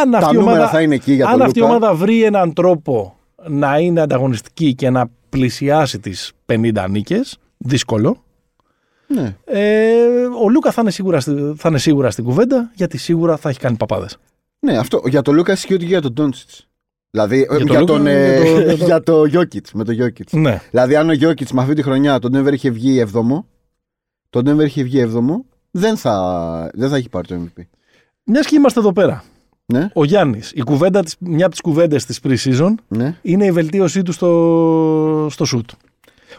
[0.02, 1.74] αν Τα αυτή, η νούμερα ομάδα, θα είναι εκεί για αν τον αυτή η Λούκα.
[1.74, 3.16] ομάδα βρει έναν τρόπο
[3.48, 8.22] να είναι ανταγωνιστική και να πλησιάσει τις 50 νίκες, δύσκολο,
[9.06, 9.36] Ναι.
[9.44, 9.94] ε,
[10.44, 13.58] ο Λούκα θα είναι, σίγουρα, στη- θα είναι σίγουρα στην κουβέντα γιατί σίγουρα θα έχει
[13.58, 14.16] κάνει παπάδες.
[14.58, 15.00] ναι, αυτό.
[15.06, 16.48] Για τον Λούκα ισχύει ότι και για τον Ντόντσιτ.
[17.10, 19.84] Δηλαδή ε, τον για, Λούκα, τον, ε, για το- για το- για το Jokic, με
[19.84, 20.38] το Jokic.
[20.38, 20.60] Ναι.
[20.70, 23.44] Δηλαδή, αν ο Jokic με αυτή τη χρονιά τον Denver είχε βγει 7ο,
[24.42, 25.20] τον Denver είχε βγει 7ο,
[25.70, 27.62] δεν θα, δεν θα έχει πάρει το MVP.
[28.24, 29.24] Μια και είμαστε εδώ πέρα.
[29.66, 33.16] Ναι, Ο Γιάννης, η κουβέντα της, μια από τις κουβέντες της pre-season ναι.
[33.22, 35.74] είναι η βελτίωσή του στο, στο shoot.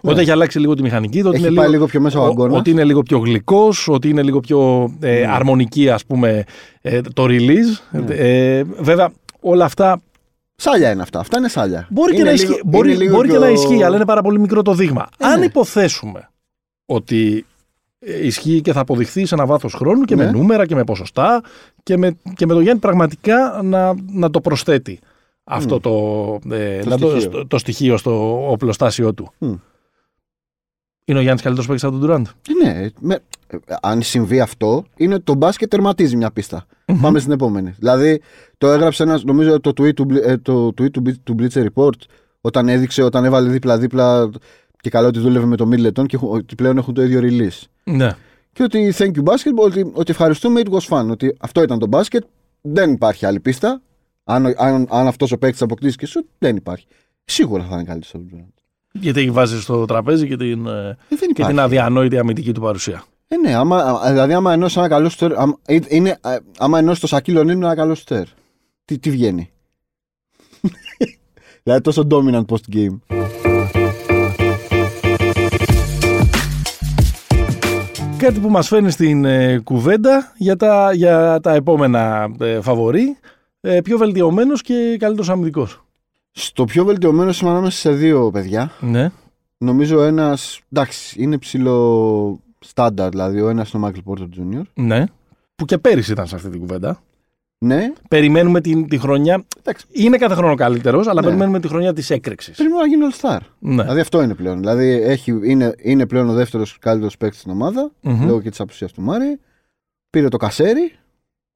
[0.02, 2.20] Ότι έχει αλλάξει λίγο τη μηχανική, το ότι Έχει είναι, πάει λίγο, λίγο πιο μέσα
[2.20, 2.58] ο ο- αγώνας.
[2.58, 5.28] ότι είναι λίγο πιο γλυκός, ότι είναι λίγο πιο ε, Ναι.
[5.32, 6.44] αρμονική, ας πούμε,
[6.82, 7.80] ε, το release.
[7.92, 8.16] Ναι.
[8.16, 10.02] Ε, βέβαια, όλα αυτά
[10.56, 11.20] Σάλια είναι αυτά.
[11.20, 11.88] Αυτά είναι σάλια.
[11.90, 13.96] μπορεί, και, Είναι να, λίγο- ισχύει, μπορεί, είναι λίγο μπορεί και πιο- να ισχύει, αλλά
[13.96, 15.08] είναι πάρα πολύ μικρό το δείγμα.
[15.18, 15.46] Ε, Αν ναι.
[15.46, 16.30] υποθέσουμε
[16.86, 17.55] ότι ε,
[18.06, 20.24] ισχύει και θα αποδειχθεί σε ένα βάθος χρόνου και Ναι.
[20.26, 21.42] με νούμερα και με ποσοστά
[21.84, 25.00] και με, και με το Γιάννη πραγματικά να, να το προσθέτει
[25.44, 25.80] αυτό Μμ.
[25.80, 27.22] το, ε, Το να το, στοιχείο.
[27.32, 29.32] στο- το στοιχείο στο οπλοστάσιο του.
[29.38, 29.54] Μμ.
[31.08, 32.28] Είναι ο Γιάννης καλύτερος παίκτης από τον Τουράντ.
[32.64, 36.66] Ναι, με, ε, αν συμβεί αυτό, είναι το μπάσκετ τερματίζει μια πίστα.
[37.02, 37.74] Πάμε στην επόμενη.
[37.78, 38.22] Δηλαδή,
[38.58, 41.66] το έγραψε ένας, νομίζω το tweet του, Bli- ε, το tweet του, Bli- του Bleacher
[41.74, 41.90] Report,
[42.42, 44.30] Όταν έδειξε, όταν έβαλε δίπλα-δίπλα
[44.86, 47.62] και καλά ότι δούλευε με το Middleton και ότι πλέον έχουν το ίδιο release.
[47.84, 48.12] Ναι.
[48.54, 51.10] Και ότι thank you basketball, ότι, ότι ευχαριστούμε, it was fun.
[51.10, 52.24] Ότι αυτό ήταν το μπάσκετ,
[52.62, 53.82] δεν υπάρχει άλλη πίστα.
[54.24, 56.88] Αν, αν, αν αυτός ο παίκτης αποκτήσει και σου, δεν υπάρχει.
[57.26, 58.62] Σίγουρα θα είναι καλύτερος από τον Durant.
[58.92, 61.52] Γιατί βάζει στο τραπέζι και την, ε, Ε, δεν και υπάρχει.
[61.52, 63.04] την αδιανόητη αμυντική του παρουσία.
[63.28, 66.78] Ε, ναι, άμα, α, δηλαδή άμα ενώσει ένα καλό στέρ, άμα, ε, είναι, α, άμα
[66.78, 68.26] ενώσει το Σακύλο είναι ένα καλό στέρ.
[68.86, 69.52] Τι, τι βγαίνει;
[71.64, 73.25] δηλαδή τόσο dominant post game.
[78.18, 83.18] Κάτι που μας φέρνει στην ε, κουβέντα για τα, για τα επόμενα ε, φαβορή.
[83.62, 85.86] Ε, πιο βελτιωμένος και καλύτερος αμυντικός.
[86.32, 88.72] Στο πιο βελτιωμένος είμαι ανάμεσα σε δύο παιδιά.
[88.80, 89.12] Ναι.
[89.58, 90.60] Νομίζω ένας.
[90.72, 93.10] Εντάξει, είναι ψηλό στάνταρ.
[93.10, 94.62] Δηλαδή, ο ένας είναι ο Μάικλ Πόρτερ Jr.
[94.74, 95.04] Ναι.
[95.56, 97.02] Που και πέρυσι ήταν σε αυτή την κουβέντα.
[97.58, 99.44] Ναι, Περιμένουμε την, τη χρονιά.
[99.60, 99.86] εντάξει.
[99.92, 101.28] Είναι κάθε χρόνο καλύτερος, αλλά Ναι.
[101.28, 102.58] περιμένουμε τη χρονιά της έκρηξης.
[102.58, 103.40] Περιμένω να γίνει All Star.
[103.60, 103.82] Ναι.
[103.82, 104.60] Δηλαδή, αυτό είναι πλέον.
[104.60, 107.92] Δηλαδή, έχει, είναι, είναι πλέον ο δεύτερος καλύτερος παίκτης στην ομάδα.
[108.02, 108.26] Μμμ.
[108.26, 109.40] Λόγω και της απουσίας του Μάρι.
[110.10, 110.92] Πήρε το κασέρι.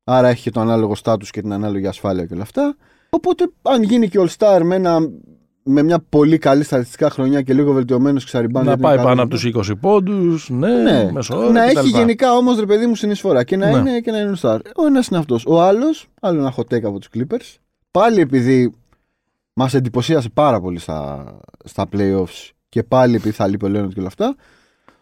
[0.04, 2.76] Άρα έχει και το ανάλογο στάτου και την ανάλογη ασφάλεια και όλα αυτά.
[3.10, 5.00] Οπότε, αν γίνει και All Star με, ένα,
[5.72, 8.66] με μια πολύ καλή στατιστικά χρονιά και λίγο βελτιωμένος ξαριμπάν.
[8.66, 11.78] Να πάει πάνω από τους 20 πόντους, ναι, Ναι, μεσόωρο να κτλ.
[11.78, 13.78] έχει γενικά όμως ρε παιδί μου συνεισφορά και να, Ναι.
[13.90, 14.60] είναι, και να είναι star.
[14.76, 15.44] Ο ένας είναι αυτός.
[15.48, 17.56] Ο άλλος, άλλο ένα hot take από τους Clippers.
[17.92, 18.74] Πάλι επειδή
[19.54, 21.26] μας εντυπωσίασε πάρα πολύ στα,
[21.66, 24.36] στα playoffs και πάλι επειδή θα λείπει ο Λέοναρτ και όλα αυτά.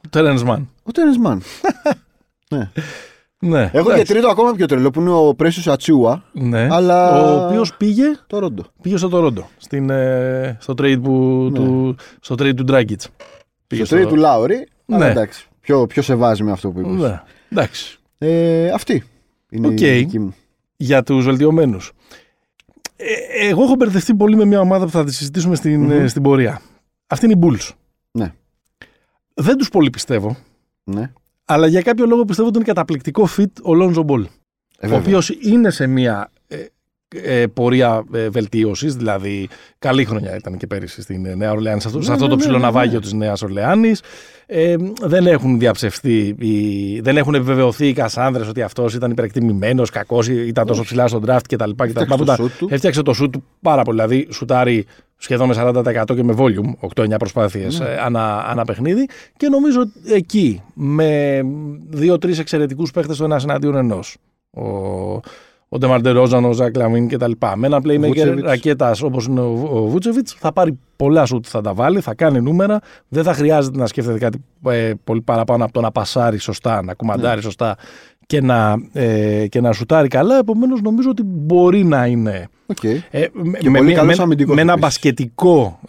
[0.10, 0.66] Terence Mann.
[0.84, 1.42] Ο Τέρενς Μαν.
[2.56, 2.72] ναι.
[3.40, 4.14] Ναι, Έχω και εντάξει.
[4.14, 6.24] τρίτο ακόμα πιο τρελό που είναι ο Πρέσιος Ατσούα.
[6.32, 6.68] Ναι.
[6.72, 8.64] αλλά- Ο οποίος πήγε, Τορόντο.
[8.82, 9.50] πήγε στο Τορόντο.
[9.58, 11.12] Στην, ε, στο trade, που,
[11.52, 11.60] Ναι.
[11.60, 12.96] του, στο trade του Dragic.
[13.68, 14.68] Στο trade του Λάουρι.
[14.90, 15.12] Αλλά Ναι.
[15.12, 15.48] εντάξει.
[15.60, 16.92] Πιο, πιο σε βάζει με αυτό που είπες.
[16.92, 17.22] Ναι.
[17.50, 18.00] Εντάξει.
[18.18, 19.04] Ε, αυτή
[19.50, 19.80] είναι Οκ.
[19.82, 20.36] η δική μου.
[20.76, 21.92] Για τους βελτιωμένους.
[22.96, 25.92] Ε, εγώ έχω μπερδευτεί πολύ με μια ομάδα που θα τη συζητήσουμε στην, Μμμ.
[25.92, 26.62] ε, στην πορεία.
[27.08, 27.70] Αυτή είναι οι Bulls.
[28.12, 28.34] Ναι.
[29.34, 30.36] Δεν τους πολύ πιστεύω,
[30.84, 31.12] Ναι.
[31.50, 34.24] Αλλά για κάποιο λόγο πιστεύω ότι είναι καταπληκτικό fit ο Lonzo Ball.
[34.80, 34.98] Ε, ο βέβαια.
[34.98, 36.32] οποίος είναι σε μια
[37.16, 39.48] ε, ε, πορεία ε, βελτίωσης, δηλαδή
[39.80, 42.30] καλή χρονιά ήταν και πέρυσι στην ε, Νέα Ορλεάνη, σε αυτό, σε Ναι, αυτό ναι,
[42.32, 43.00] το ναι, ψηλό ναι, ναυάγιο ναι.
[43.00, 44.02] της Νέας Ορλεάνης.
[44.46, 50.28] Ε, δεν έχουν διαψευστεί, οι, δεν έχουν επιβεβαιωθεί οι Κασάνδρες ότι αυτός ήταν υπερεκτιμημένος, κακός,
[50.28, 50.88] ήταν τόσο Όχι.
[50.90, 51.70] ψηλά στον draft κτλ.
[51.76, 51.90] κτλ.
[51.90, 52.68] Φτιάξε που το τα- shoot του.
[52.72, 54.86] Έφτιαξε το shoot του πάρα πολύ, δηλαδή σουτάρει
[55.18, 57.86] σχεδόν με 40% και με volume, 8-9 προσπάθειες Ναι.
[57.86, 61.42] ε, ανά, ανά παιχνίδι και νομίζω ότι εκεί με
[61.90, 64.18] δύο-τρεις εξαιρετικούς παίχτες το ένας εναντίον ενός.
[64.52, 64.62] Ο,
[65.70, 67.32] ο Ντεμάρ Ντε Ρόζαν, ο Ζακ Λαβίν κτλ.
[67.56, 68.42] Με ένα playmaker Βούτσεβιτς.
[68.42, 72.42] ρακέτας όπως είναι ο, ο Βούτσεβιτς, θα πάρει πολλά σουτ, θα τα βάλει, θα κάνει
[72.42, 72.80] νούμερα.
[73.08, 76.94] Δεν θα χρειάζεται να σκέφτεται κάτι ε, πολύ παραπάνω από το να πασάρει σωστά, να
[76.94, 77.76] κουμαντάρει σωστά
[78.26, 80.38] και να, ε, και να σουτάρει καλά.
[80.38, 82.84] Επομένως, νομίζω ότι μπορεί να είναι Οκ.
[82.84, 83.00] ε,
[83.34, 84.88] με, Και με, πολύ μια- καλός με- αμυντικός με ένα επίσης.
[84.90, 85.80] μπασκετικό.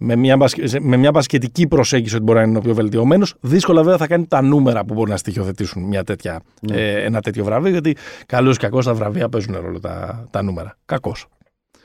[0.00, 2.74] Ε, με μια, μπασκε- σε- με μια μπασκετική προσέγγιση ότι μπορεί να είναι ο πιο
[2.74, 3.34] βελτιωμένος.
[3.40, 6.76] Δύσκολα βέβαια θα κάνει τα νούμερα που μπορεί να στοιχειοθετήσουν μια τέτοια, Ναι.
[6.76, 7.70] ε, ένα τέτοιο βραβείο.
[7.70, 10.76] Γιατί καλό ή κακό στα βραβεία παίζουν ρόλο τα, τα νούμερα.
[10.84, 11.12] Κακό.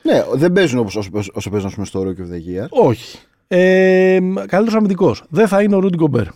[0.02, 2.66] Ναι, δεν παίζουν όπως, όσο, όσο παίζουν ας πούμε, στο Rock of the Year.
[2.70, 3.18] Όχι.
[3.48, 5.22] Ε, Καλύτερος αμυντικός.
[5.28, 6.22] Δεν θα είναι ο Ρούντι Γκομπέρ.
[6.24, 6.32] Δεν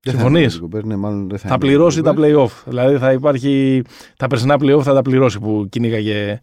[0.00, 2.20] θα Συμφωνείς; είναι ο Gobert, Ναι, μάλλον δεν θα, Θα είναι ο πληρώσει τα Gobert.
[2.20, 2.50] playoff.
[2.66, 3.82] Δηλαδή θα υπάρχει.
[4.16, 6.40] Τα περσινά playoff θα τα πληρώσει που κυνήγαγε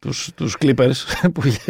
[0.00, 0.92] τους, τους Clippers.
[1.34, 1.60] που, είχε,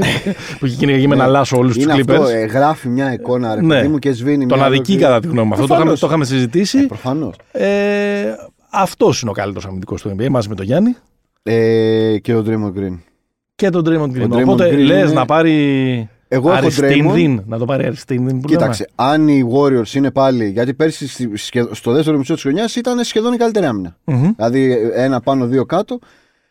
[0.58, 1.22] που είχε κυνήγαγε με Ναι.
[1.22, 2.10] ένα λάσο όλους τους Είναι Clippers.
[2.10, 3.74] αυτό, ε, γράφει μια εικόνα ρε Ναι.
[3.74, 5.52] παιδί μου και σβήνει Τον μια αδική ολόκληρη- κατά τη γνώμη μου.
[5.54, 6.00] Αυτό το είχαμε, Προφανώς.
[6.00, 6.78] το είχαμε συζητήσει.
[6.78, 7.34] Ε, προφανώς.
[7.52, 8.34] Ε,
[8.70, 10.96] αυτός είναι ο καλύτερος αμυντικός του NBA μαζί με τον Γιάννη
[11.42, 12.98] Ε, και ο Draymond Green.
[13.54, 14.28] και τον Draymond Green.
[14.32, 16.08] Draymond Οπότε Green λες είναι- να πάρει.
[16.32, 16.62] Εγώ έχω Draymond.
[16.62, 17.42] Αριστίνδιν.
[17.46, 18.40] Να το πάρει Αριστίνδιν.
[18.40, 20.48] Που Κοίταξε, αν οι Warriors είναι πάλι.
[20.48, 23.96] Γιατί πέρσι στη- σχεδ- στο δεύτερο μισό της χρονιάς ήταν σχεδόν η καλύτερη άμυνα.
[24.06, 24.20] λέμε.
[24.20, 24.30] Μμμ.
[24.36, 25.98] Δηλαδή ένα πάνω, δύο κάτω.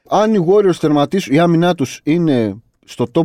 [0.10, 3.24] Αν οι Warriors τερματίσουν, η άμυνά τους είναι στο top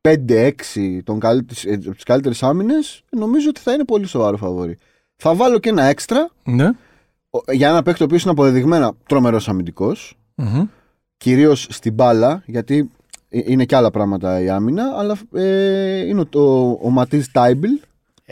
[0.00, 4.78] 5-6 των καλύτερ- ε, από τι καλύτερε άμυνες, νομίζω ότι θα είναι πολύ σοβαρό φαβόρι.
[5.16, 6.70] Θα βάλω και ένα έξτρα Ναι.
[7.30, 10.18] ο- για ένα παίκτη ο οποίος είναι αποδεδειγμένα τρομερός αμυντικός.
[10.34, 10.62] Μμμ.
[11.16, 12.90] Κυρίως στην μπάλα, γιατί
[13.28, 17.68] ε, είναι και άλλα πράγματα η άμυνα, αλλά ε, είναι ο, ο, ο Ματίζ Τάιμπλ.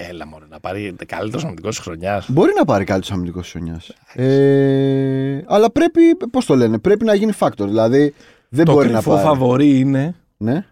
[0.01, 2.31] Έλα μωρέ, να πάρει καλύτερος αμυντικός της χρονιάς.
[2.31, 3.93] Μπορεί να πάρει καλύτερος αμυντικός της χρονιάς.
[4.15, 7.65] Ε, αλλά πρέπει, πώς το λένε, πρέπει να γίνει factor.
[7.67, 8.15] Δηλαδή
[8.49, 9.27] δεν Το μπορεί να κρυφό πάρει.
[9.27, 10.65] φαβορή είναι Ναι.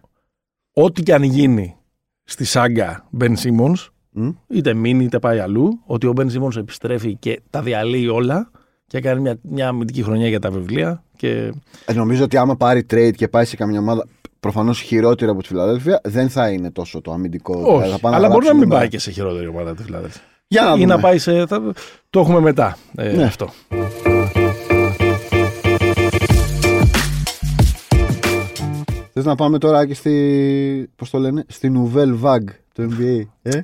[0.72, 1.76] ό,τι και αν γίνει
[2.24, 4.28] στη σάγκα Ben Simmons, Μμ.
[4.48, 8.50] είτε μείνει είτε πάει αλλού, ότι ο Ben Simmons επιστρέφει και τα διαλύει όλα
[8.86, 11.02] και κάνει μια, μια αμυντική χρονιά για τα βιβλία.
[11.16, 11.52] Και...
[11.86, 14.06] Ε, νομίζω ότι άμα πάρει trade και πάει σε καμιά ομάδα
[14.50, 17.54] προφανώς χειρότερη από τη Φιλαδέλφια, δεν θα είναι τόσο το αμυντικό.
[17.59, 18.78] Όχι, Δηλαδή, θα πάνε αλλά μπορεί να γράψουν μην μετά.
[18.80, 20.20] πάει και σε χειρότερη ομάδα τη Φιλαδέλφια.
[20.48, 20.85] Για να Ή δούμε.
[20.87, 21.46] να πάει σε.
[21.46, 21.72] Θα...
[22.11, 23.24] Το έχουμε μετά ε, Ναι.
[23.24, 23.48] αυτό.
[29.12, 30.90] Θες να πάμε τώρα και στη.
[30.96, 33.20] Πώς το λένε, στη Nouvelle Vague του NBA.
[33.42, 33.61] Ε;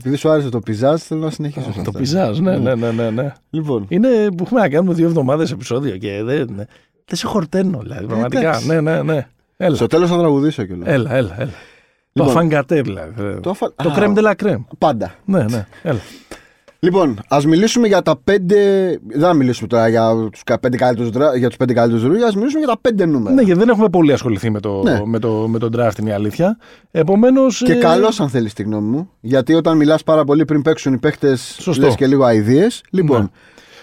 [0.00, 1.72] Επειδή σου άρεσε το πιζάζ, θέλω να συνεχίσω.
[1.72, 1.98] σε Το αυτά.
[1.98, 3.32] πιζάζ, ναι, ναι, ναι, ναι, ναι.
[3.50, 6.66] Λοιπόν, Είναι που έχουμε να κάνουμε δύο εβδομάδες επεισόδιο και δεν, δεν
[7.18, 8.06] σε χορταίνω, δηλαδή.
[8.06, 8.40] Πραγματικά.
[8.40, 8.66] εντάξει.
[8.66, 9.26] Ναι, ναι, ναι.
[9.62, 10.88] Έλα, στο τέλος θα τραγουδήσω κιόλας.
[10.88, 11.34] έλα, έλα.
[11.38, 11.50] έλα.
[12.12, 13.12] Λοιπόν, το αφανγκατέ, δηλαδή.
[13.34, 13.92] το Το, αφα- το Α.
[13.92, 14.64] κρέμ de la crème.
[14.78, 15.14] Πάντα.
[15.24, 15.98] Ναι, ναι, έλα.
[16.82, 18.56] Λοιπόν, ας μιλήσουμε για τα πέντε.
[19.06, 22.58] Δεν θα μιλήσουμε τώρα για τους πέντε καλύτερους για τους πέντε καλύτερους ρούγια, ας μιλήσουμε
[22.58, 23.34] για τα πέντε νούμερα.
[23.34, 25.00] Ναι, γιατί δεν έχουμε πολύ ασχοληθεί με το, Ναι.
[25.04, 26.58] με το, με το draft, είναι η αλήθεια.
[26.90, 27.62] Επομένως.
[27.64, 29.10] Και καλώς, αν θέλεις τη γνώμη μου.
[29.20, 31.84] Γιατί όταν μιλάς πάρα πολύ πριν παίξουν οι παίχτε, Σωστό.
[31.86, 32.66] λες και λίγο αειδίε.
[32.90, 33.26] Λοιπόν, Ναι.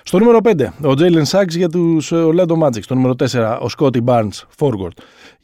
[0.04, 2.82] Στο νούμερο 5, ο Jalen Sachs για τους Orlando Magic.
[2.82, 4.98] Στο νούμερο 4, ο Scotty Barnes, forward,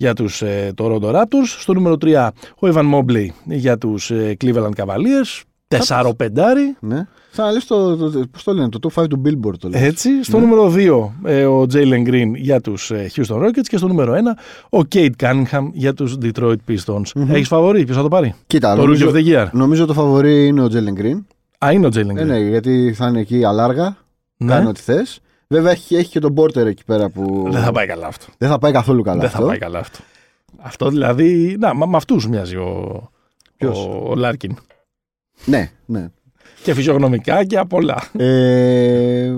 [0.03, 0.43] για τους
[0.77, 1.47] Toronto Raptors.
[1.59, 2.27] Στο νούμερο 3,
[2.59, 5.41] ο Evan Mobley για τους Cleveland Cavaliers.
[5.67, 6.11] 4-5.
[6.79, 7.07] ναι.
[7.31, 9.69] Σαν να λες το, το, το, πώς το λένε, το top 5 του Billboard το
[9.69, 9.85] λένε.
[9.85, 10.23] Έτσι.
[10.23, 10.73] Στο νούμερο
[11.23, 13.61] 2, ε, ο Jalen Green για τους Houston Rockets.
[13.67, 14.13] Και στο νούμερο
[14.69, 17.01] 1, ο Kate Cunningham για τους Detroit Pistons.
[17.29, 19.47] Έχεις φαβορή, ποιος θα το πάρει; Κοίτα, το νομίζω, Rookie of the Year.
[19.51, 21.21] νομίζω το φαβορή είναι ο Jalen Green.
[21.65, 22.17] Α, είναι ο Jalen Green.
[22.17, 23.97] Ε, ναι, γιατί θα είναι εκεί αλάργα,
[24.37, 24.51] Ναι.
[24.53, 25.19] κάνει ό,τι θες.
[25.53, 28.25] Βέβαια έχει, έχει και τον Porter εκεί πέρα που Δεν θα πάει καλά αυτό.
[28.37, 29.39] δεν θα πάει καθόλου καλά Δεν αυτό.
[29.41, 29.99] θα πάει καλά αυτό.
[30.57, 31.55] Αυτό δηλαδή.
[31.59, 33.01] Να, με αυτούς μοιάζει ο,
[33.57, 34.55] Ποιος; ο, ο Λάρκιν.
[35.45, 36.07] Ναι, ναι.
[36.63, 38.03] Και φυσιογνωμικά και απ' όλα.
[38.17, 39.33] Ε,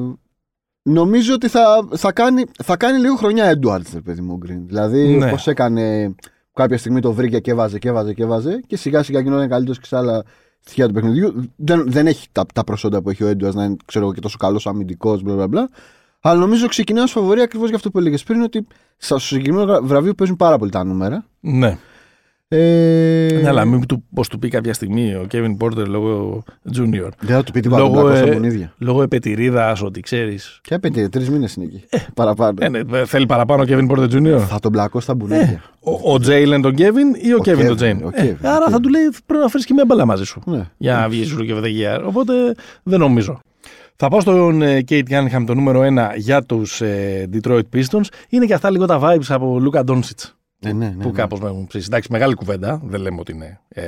[0.82, 4.62] νομίζω ότι θα, θα, κάνει, θα κάνει λίγο χρονιά Edwards, ρε παιδί μου, ο Green.
[4.66, 5.30] Δηλαδή, Ναι.
[5.30, 6.16] πώς έκανε
[6.54, 9.80] κάποια στιγμή το βρήκε και έβαζε και έβαζε και έβαζε και σιγά σιγά γινόταν καλύτερος
[9.80, 10.24] και σε άλλα
[10.60, 11.52] στοιχεία του παιχνιδιού.
[11.56, 14.20] Δεν, δεν έχει τα, τα προσόντα που έχει ο Edwards να είναι ξέρω, εγώ, και
[14.22, 15.70] τόσο καλός αμυντικός, μπλα μπλα μπλα.
[16.28, 20.14] Αλλά νομίζω ξεκινάει ως φαβορή ακριβώς για αυτό που έλεγες πριν, ότι στο συγκεκριμένο βραβείο
[20.14, 21.26] παίζουν πάρα πολύ τα νούμερα.
[21.40, 21.78] Ναι.
[22.48, 26.44] Ε, Ναι, αλλά μην του, πώς του πει κάποια στιγμή ο Kevin Porter λόγω
[26.78, 27.10] Junior.
[27.20, 28.74] Δεν θα του πει τίποτα Λόγω, λόγω, ε, στα μπουνίδια.
[28.78, 30.60] Λόγω επετηρίδας ότι ξέρεις.
[30.64, 31.84] Και πέντε, τρεις μήνες είναι εκεί.
[32.14, 32.54] Παραπάνω.
[32.60, 35.62] Ε, ναι, θέλει παραπάνω ο Kevin Porter Junior; Θα τον πλακώ στα μπουνίδια.
[35.80, 38.02] Ο, ο Jalen τον Kevin ή ο, Ο Kevin τον Kevin, Jane.
[38.04, 38.82] ο Ε, Kevin, άρα ο θα Kevin.
[38.82, 40.42] του λέει πρέπει να φέρεις και μια μπαλά μαζί σου.
[40.46, 40.66] ναι.
[40.78, 42.04] για να βγεις Rookie of the Year.
[42.06, 42.34] Οπότε
[42.84, 43.40] δεν νομίζω.
[43.96, 48.06] Θα πάω στον ε, Kate Cunningham το νούμερο 1 για τους ε, Detroit Pistons.
[48.30, 50.30] Είναι και αυτά λίγο τα vibes από Λούκα Doncic
[50.60, 51.14] Ναι, ναι, ναι, που ναι.
[51.14, 51.86] κάπως με έχουν ψήσει.
[51.88, 52.82] Εντάξει, μεγάλη κουβέντα.
[52.84, 53.84] Δεν λέμε ότι είναι ε,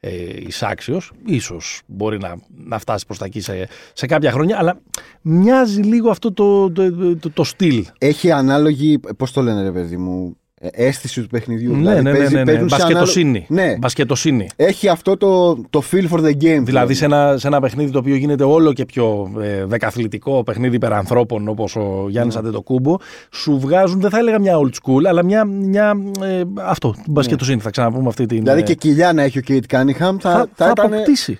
[0.00, 0.10] ε,
[0.46, 1.12] εισάξιος.
[1.26, 4.58] Ίσως μπορεί να, να φτάσει προς τα εκεί σε, σε κάποια χρόνια.
[4.58, 4.78] Αλλά
[5.20, 7.86] μοιάζει λίγο αυτό το, το, το, το στυλ.
[7.98, 11.70] Έχει ανάλογη, πώς το λένε, ρε παιδί μου, ε, αίσθηση του παιχνιδιού.
[11.72, 12.44] Ναι, Δηλαδή, ναι, ναι, παίζει- ναι, ναι.
[12.44, 13.46] παίζουν σε Μπασκετοσύνη.
[13.50, 14.46] ανάλο- Ναι, Μπασκετοσύνη.
[14.56, 16.62] έχει αυτό το, το feel for the game.
[16.62, 20.76] Δηλαδή σε ένα, σε ένα παιχνίδι το οποίο γίνεται όλο και πιο ε, δεκαθλητικό παιχνίδι
[20.76, 22.40] υπερανθρώπων όπως ο Γιάννης Ναι.
[22.40, 22.96] Αντετοκούμπο,
[23.30, 25.44] σου βγάζουν, δεν θα έλεγα μια old school, αλλά μια.
[25.44, 27.60] μια ε, αυτό, την μπασκετοσύνη.
[27.60, 28.38] Θα ξαναπούμε αυτή την.
[28.38, 30.94] Δηλαδή ε, και κοιλιά να έχει ο Κέιτ Κάνιχαμ θα, θα, θα, θα έκανε.
[30.94, 31.38] αποκτήσει.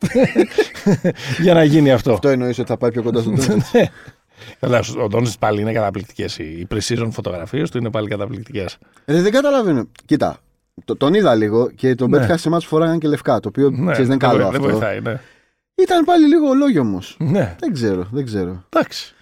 [1.42, 2.12] Για να γίνει αυτό.
[2.12, 3.62] Αυτό εννοείς ότι θα πάει πιο κοντά στον Τόνσιτ.
[4.60, 4.68] Ναι.
[4.68, 6.38] Καλά, ο Ντόνι πάλι είναι καταπληκτικές.
[6.38, 8.78] Οι precision φωτογραφίες του είναι πάλι καταπληκτικές.
[9.04, 9.88] Ε, δεν καταλαβαίνω.
[10.04, 10.38] Κοίτα,
[10.84, 12.16] το, τον είδα λίγο και τον Ναι.
[12.16, 13.40] πέτυχα σε μάτς που φοράγαν και λευκά.
[13.40, 14.60] Το οποίο Ναι, ξέρεις, δεν είναι καλό δεν αυτό.
[14.70, 15.20] βοηθάει, ναι.
[15.74, 17.16] Ήταν πάλι λίγο ολόγιο όμως.
[17.18, 17.56] ναι.
[17.60, 18.64] Δεν ξέρω, δεν ξέρω.
[18.68, 19.14] Εντάξει.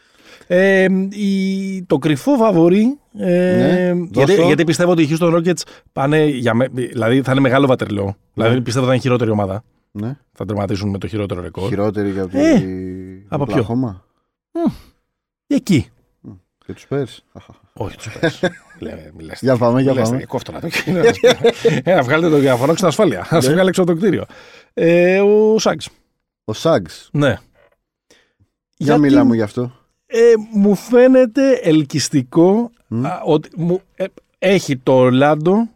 [0.47, 2.99] Ε, η, το κρυφό φαβορή.
[3.19, 3.27] Ε,
[3.57, 4.47] Ναι, γιατί, δώσω.
[4.47, 8.17] γιατί πιστεύω ότι οι Houston Rockets πάνε για με, δηλαδή θα είναι μεγάλο βατερλό.
[8.35, 9.65] Δηλαδή πιστεύω ότι θα είναι χειρότερη ομάδα.
[9.91, 10.17] Ναι.
[10.33, 11.69] Θα τερματίσουν με το χειρότερο ρεκόρ.
[11.69, 12.39] Χειρότερη για το.
[12.39, 12.63] Ε,
[13.29, 14.05] από ποιο; Οκλαχώμα.
[15.51, 15.91] Εκεί.
[16.67, 17.25] Και τους Πέρς.
[17.81, 18.41] Όχι, τους πες.
[18.79, 19.47] Λέμε, μιλάστε.
[19.47, 20.27] Για πάμε, για Μιλάστε, πάμε.
[20.27, 20.99] Κόφτω να το κάνω.
[21.85, 23.27] Ε, να βγάλετε το διαφωνό στην ασφάλεια.
[23.31, 23.43] Να Ναι.
[23.43, 24.25] σε βγάλει έξω από το κτίριο.
[24.75, 25.89] Ε, ο Σάγκς.
[26.45, 27.09] Ο Σάγκς.
[27.13, 27.29] Ναι.
[27.29, 27.39] Για
[28.77, 29.73] Γιατί, μίλα μου γι' αυτό.
[30.07, 30.19] ε,
[30.53, 33.07] μου φαίνεται ελκυστικό Μμ.
[33.07, 34.05] α, ότι μου, ε,
[34.39, 35.69] έχει το Ορλάντο.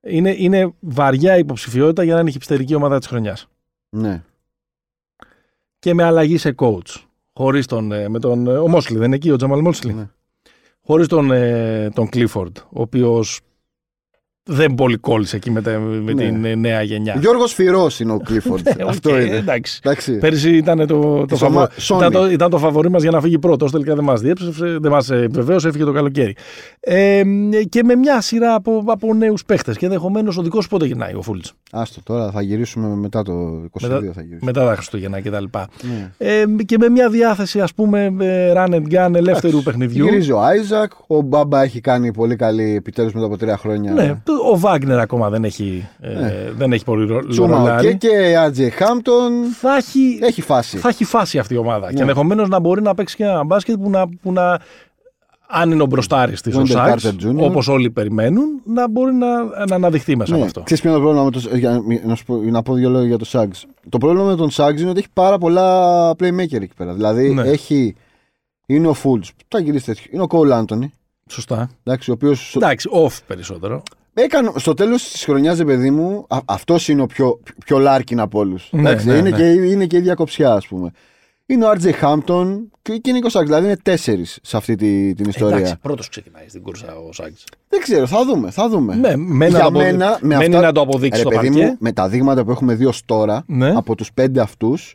[0.00, 3.48] Είναι, είναι βαριά υποψηφιότητα για να είναι η χυψτερική ομάδα της χρονιάς.
[3.88, 4.22] Ναι.
[5.78, 7.04] Και με αλλαγή σε coach.
[7.36, 9.94] Χωρίς τον, ε, με τον, ε, ο Μόσλι, δεν είναι εκεί ο Τζαμαλ Μόσλι.
[9.94, 10.08] Ναι.
[10.80, 13.40] Χωρίς τον, ε, τον Clifford, ο οποίος
[14.48, 16.24] δεν πολύ κόλλησε εκεί με, τα- με Ναι.
[16.24, 17.16] την ε, νέα γενιά.
[17.20, 18.66] Γιώργος Φυρός είναι ο Κλίφορντ.
[18.66, 19.36] Ε, αυτό οκ, είναι.
[19.36, 19.80] Εντάξει.
[19.84, 20.18] Εντάξει.
[20.18, 21.58] Πέρυσι ήταν το, το, Της φαβο...
[21.58, 21.96] ομα- Sony.
[21.96, 23.70] ήταν, το, ήταν το φαβορή μας για να φύγει πρώτος.
[23.70, 26.36] Τελικά δεν μας διέψευσε, δεν μας επιβεβαίωσε, έφυγε το καλοκαίρι.
[26.80, 27.22] Ε,
[27.68, 29.76] και με μια σειρά από, από νέους παίχτες.
[29.76, 33.88] Και ενδεχομένως ο δικός πότε γυρνάει ο Φούλτς; Άστο, τώρα θα γυρίσουμε μετά το 22
[33.88, 34.38] Μετά- θα γυρίσουμε.
[34.42, 35.44] Μετά τα Χριστούγεννα κτλ.
[35.54, 36.10] Ναι.
[36.18, 40.04] Ε, και με μια διάθεση, ας πούμε, ε, run and gun ελεύθερου παιχνιδιού.
[40.04, 43.92] Γυρίζει ο Άιζακ, ο Μπάμπα έχει κάνει πολύ καλή επιτέλους μετά από τρία χρόνια.
[43.92, 46.34] Ναι, το- ο Βάγνερ ακόμα δεν έχει, ε, Ναι.
[46.56, 47.96] δεν έχει πολύ ρο- Τσούμα ο ρολάρι.
[47.96, 49.32] και Άτζε Χάμπτον.
[49.60, 50.76] Θα έχει, Έχει φάση.
[50.78, 51.86] θα έχει φάση αυτή η ομάδα.
[51.86, 51.92] Ναι.
[51.92, 54.58] Και ενδεχομένως να μπορεί να παίξει και ένα μπάσκετ που να, που να
[55.48, 57.36] αν είναι ο μπροστάρης της ο Wendell Σάξ, Carter Jr.
[57.38, 60.36] όπως όλοι περιμένουν, να μπορεί να, να αναδειχθεί μέσα Ναι.
[60.36, 60.60] από αυτό.
[60.62, 63.08] Ξέρεις ποιο είναι το πρόβλημα με το για, να, σου πω, να πω δύο λόγια
[63.08, 63.50] για το Σάγκ.
[63.88, 66.92] Το πρόβλημα με τον Σάγκ είναι ότι έχει πάρα πολλά playmaker εκεί πέρα.
[66.94, 67.42] Δηλαδή Ναι.
[67.42, 67.94] έχει.
[68.66, 69.24] Είναι ο Φούλτ.
[69.48, 70.04] Θα γυρίσει τέτοιο.
[70.10, 70.92] Είναι ο Κόουλ Άντωνη.
[71.30, 71.68] Σωστά.
[71.84, 72.34] Εντάξει, ο οποίο.
[72.54, 73.82] Εντάξει, off περισσότερο.
[74.18, 78.38] Έκανε, στο τέλος της χρονιάς, ρε παιδί μου, αυτός είναι ο πιο, πιο Λάρκιν από
[78.38, 78.68] όλους.
[78.72, 79.30] Ναι, ναι, είναι, ναι.
[79.30, 80.90] Και, είναι και η διακοψιά, ας πούμε.
[81.46, 83.44] Είναι ο RJ Hampton και, και Νίκο Σάξ.
[83.46, 85.56] Δηλαδή είναι τέσσερις σε αυτή τη, την ιστορία.
[85.56, 87.36] Εντάξει, πρώτος ξεκινάει στην κούρσα ο Σάγκη.
[87.68, 88.50] Δεν ξέρω, θα δούμε.
[88.50, 88.94] Θα δούμε.
[88.94, 91.36] Ναι, μένει Για να, το αποδει- μένα, με μένει αυτά- να το αποδείξει Ρε το
[91.36, 91.64] παιδί παρκέ.
[91.66, 93.70] μου, με τα δείγματα που έχουμε δει ως τώρα, Ναι.
[93.76, 94.94] από τους πέντε αυτούς,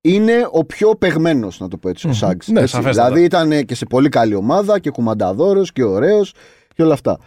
[0.00, 2.16] είναι ο πιο παιγμένο, να το πω έτσι, ο Μμμ.
[2.16, 2.38] Σάγκ.
[2.46, 2.90] Ναι, σαφέστατα.
[3.08, 6.32] δηλαδή ήταν και σε πολύ καλή ομάδα και κουμανταδόρος και ωραίος
[6.74, 7.18] και όλα αυτά.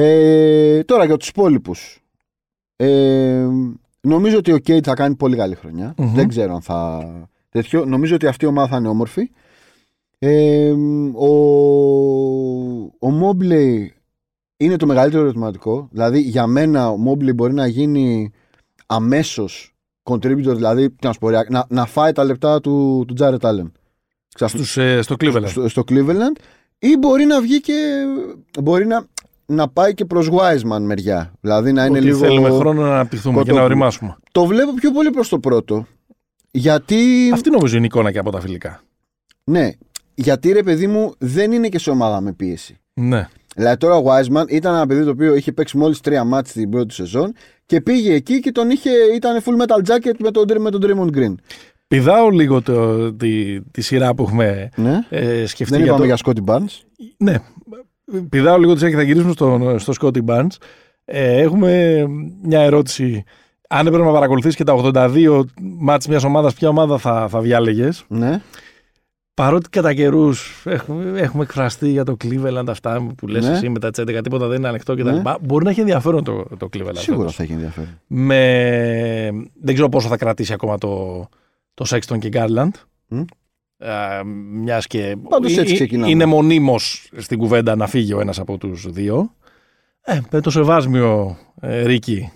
[0.00, 2.00] Ε, τώρα για τους υπόλοιπους.
[2.76, 3.46] Ε,
[4.00, 5.94] νομίζω ότι ο Κέιτ θα κάνει πολύ καλή χρονιά.
[5.96, 6.14] Μμμ.
[6.14, 7.04] Δεν ξέρω αν θα.
[7.48, 7.84] Τέτοιο.
[7.84, 9.30] Νομίζω ότι αυτή η ομάδα θα είναι όμορφη.
[10.18, 10.70] Ε,
[11.14, 11.28] ο
[12.98, 13.94] ο Μόμπλεϊ
[14.56, 15.88] είναι το μεγαλύτερο ερωτηματικό.
[15.90, 18.32] Δηλαδή για μένα ο Μόμπλεϊ μπορεί να γίνει
[18.86, 23.14] αμέσως contributor, δηλαδή τι να, σου πω, ρε, να, να φάει τα λεπτά του, του
[23.18, 23.70] Jared Allen.
[24.28, 25.46] Στους, ε, στο Cleveland.
[25.46, 26.40] Στο, στο Cleveland
[26.78, 28.04] ή μπορεί να βγει και
[28.62, 29.06] μπορεί να,
[29.50, 31.32] να πάει και προς Wiseman μεριά.
[31.40, 32.18] Δηλαδή να είναι Ότι λίγο...
[32.18, 33.64] θέλουμε χρόνο να αναπτυχθούμε και να κοτόπουλο.
[33.64, 34.16] οριμάσουμε.
[34.32, 35.86] Το βλέπω πιο πολύ προς το πρώτο.
[36.50, 37.30] Γιατί...
[37.32, 38.80] Αυτή νομίζω είναι η εικόνα και από τα φιλικά.
[39.44, 39.70] Ναι.
[40.14, 42.78] Γιατί ρε παιδί μου δεν είναι και σε ομάδα με πίεση.
[42.94, 43.28] Ναι.
[43.56, 46.70] Δηλαδή τώρα ο Wiseman ήταν ένα παιδί το οποίο είχε παίξει μόλις τρία μάτς την
[46.70, 47.32] πρώτη σεζόν
[47.66, 51.16] και πήγε εκεί και τον είχε, ήταν full metal jacket με τον, με τον Draymond
[51.18, 51.34] Green.
[51.88, 54.98] Πηδάω λίγο το, τη, τη σειρά που έχουμε Ναι.
[55.08, 56.14] ε, σκεφτεί Δεν για είπαμε το...
[56.14, 56.80] για Scotty Barnes.
[57.16, 57.34] Ναι.
[58.28, 60.56] Πηδάω λίγο τη σειρά και θα γυρίσουμε στο, στο Scotty Barnes.
[61.04, 62.04] Ε, έχουμε
[62.42, 63.24] μια ερώτηση.
[63.68, 65.40] Αν έπρεπε να παρακολουθήσει και τα 82
[65.78, 68.40] μάτς μιας ομάδας, ποια ομάδα θα, θα διάλεγες; Ναι.
[69.34, 73.52] Παρότι κατά καιρούς έχουμε, έχουμε εκφραστεί για το Cleveland αυτά που λες Ναι.
[73.52, 75.08] εσύ με τα 11 τίποτα δεν είναι ανοιχτό κτλ.
[75.08, 75.22] Ναι.
[75.40, 76.90] Μπορεί να έχει ενδιαφέρον το, το Cleveland.
[76.92, 77.34] Σίγουρα φέτος.
[77.34, 78.00] θα έχει ενδιαφέρον.
[78.06, 79.30] Με...
[79.62, 81.26] Δεν ξέρω πόσο θα κρατήσει ακόμα το,
[81.74, 82.70] το Sexton και Garland.
[83.08, 83.22] Μμ.
[83.78, 83.88] Ε,
[84.52, 86.10] μιας και Πάντως έτσι ε- ξεκινάμε.
[86.10, 89.34] είναι μονίμως στην κουβέντα να φύγει ο ένας από τους δύο.
[90.00, 92.32] Ε, με το σεβάσμιο ε, Ρίκη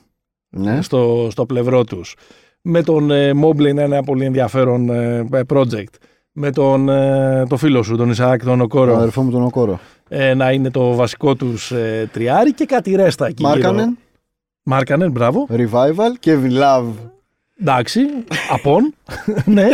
[0.49, 0.83] Ναι.
[0.83, 2.15] στο, στο πλευρό τους.
[2.63, 5.85] Με τον ε, Mobley να είναι ένα πολύ ενδιαφέρον ε, project.
[6.33, 9.81] Με τον ε, το φίλο σου, τον Ισαάκ, τον Ο Οκόρο, αδερφό μου τον Οκόρο.
[10.09, 13.49] ε, να είναι το βασικό τους ε, τριάρι και κάτι ρέστα εκεί γύρω.
[13.51, 13.99] Μάρκανεν,
[14.63, 15.47] Μάρκανεν, μπράβο.
[15.51, 16.87] Revival, Kevin Love.
[17.61, 18.01] Εντάξει,
[18.51, 18.95] απόν.
[19.45, 19.67] ναι.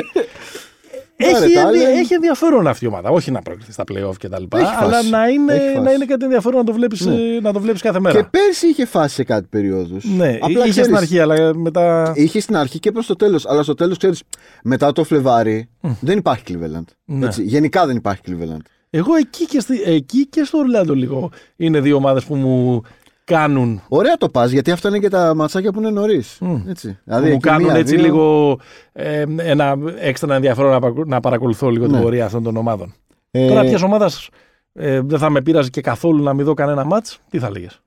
[1.19, 1.99] Πάρε Έχει, τα ενδια- άλλα.
[1.99, 3.11] έχει ενδιαφέρον αυτή η ομάδα.
[3.11, 4.85] Όχι να προκριθεί στα playoff και τα λοιπά, Έχει φάση.
[4.85, 5.81] αλλά να είναι, Έχει φάση.
[5.81, 7.15] να είναι κάτι ενδιαφέρον να το βλέπεις, Ναι.
[7.15, 8.29] ε, να το βλέπεις κάθε Και μέρα.
[8.31, 10.05] πέρσι είχε φάσει σε κάτι περιόδους.
[10.05, 12.13] Ναι, είχε στην αρχή, αλλά μετά.
[12.15, 13.47] Είχε στην αρχή και προς το τέλος.
[13.47, 14.23] Αλλά στο τέλος, ξέρεις,
[14.63, 15.91] μετά το Φλεβάρι Μμ.
[16.01, 16.85] δεν υπάρχει Cleveland.
[17.05, 17.27] Ναι.
[17.27, 18.63] Έτσι, γενικά δεν υπάρχει Cleveland.
[18.91, 22.83] Εγώ εκεί και, στη, εκεί και στο Ορλάντο λίγο είναι δύο ομάδες που μου
[23.29, 23.83] κάνουν.
[23.89, 26.39] Ωραία το πας, γιατί αυτά είναι και τα ματσάκια που είναι νωρίς.
[26.41, 26.69] Μμ.
[26.69, 26.89] Έτσι.
[26.93, 28.59] που Δηλαδή, μου εκεί κάνουν μία, έτσι δύο- λίγο
[28.93, 32.01] ε, ένα έξτρα ενδιαφέρον να, παρακολου- να παρακολουθώ λίγο την Ναι.
[32.03, 32.95] πορεία αυτών των ομάδων.
[33.31, 34.29] Ε, Τώρα, ποιας ομάδας
[34.73, 37.81] ε, δεν θα με πείραζε και καθόλου να μην δω κανένα μάτς, τι θα λέγες;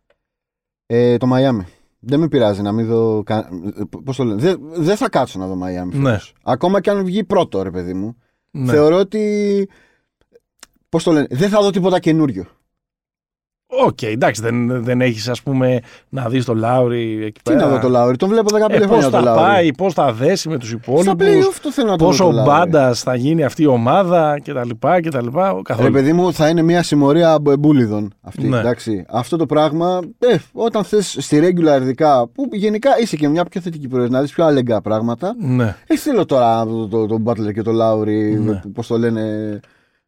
[0.85, 1.65] ε, το Μαϊάμι.
[1.99, 3.23] Δεν με πειράζει να μην δω.
[3.25, 3.49] κα-
[4.03, 4.41] Πώς το λένε.
[4.41, 5.97] Δεν, δεν θα κάτσω να δω Μαϊάμι.
[5.97, 6.09] Ναι.
[6.09, 6.33] φέτος.
[6.43, 8.15] Ακόμα και αν βγει πρώτο, ρε παιδί μου.
[8.51, 8.71] Ναι.
[8.71, 9.69] Θεωρώ ότι.
[10.89, 11.27] Πώς το λένε.
[11.29, 12.45] Δεν θα δω τίποτα καινούριο.
[13.85, 15.79] Οκ, εντάξει, δεν, δεν έχεις ας πούμε
[16.09, 17.65] να δεις το Λάουρι εκεί Τι πέρα.
[17.65, 18.15] να δω το Λάουρι.
[18.17, 19.41] Τον βλέπω 15 Ε, πώς χρόνια το θα Λάουρι.
[19.41, 22.23] πάει, πώς θα δέσει με τους Στα υπόλοιπου, playoff το θέλω να το δω πόσο
[22.23, 22.49] το Λάουρι.
[22.49, 24.69] μπάντα θα γίνει αυτή η ομάδα κτλ.
[25.01, 25.17] κτλ.
[25.25, 25.91] Ρε Καθόλου.
[25.91, 28.47] παιδί μου, θα είναι μια συμμορία μπο- μπούλιδων αυτή.
[28.47, 28.57] Ναι.
[28.59, 29.05] Εντάξει.
[29.09, 33.61] Αυτό το πράγμα, ε, όταν θες στη regular ειδικά, που γενικά είσαι και μια πιο
[33.61, 35.35] θετική προϊόν, να δεις πιο αλεγκά πράγματα.
[35.39, 35.75] Ναι.
[35.87, 38.61] Ε, θέλω τώρα τον το, το Butler και το Lowry, Ναι.
[38.73, 39.59] πώς το λένε.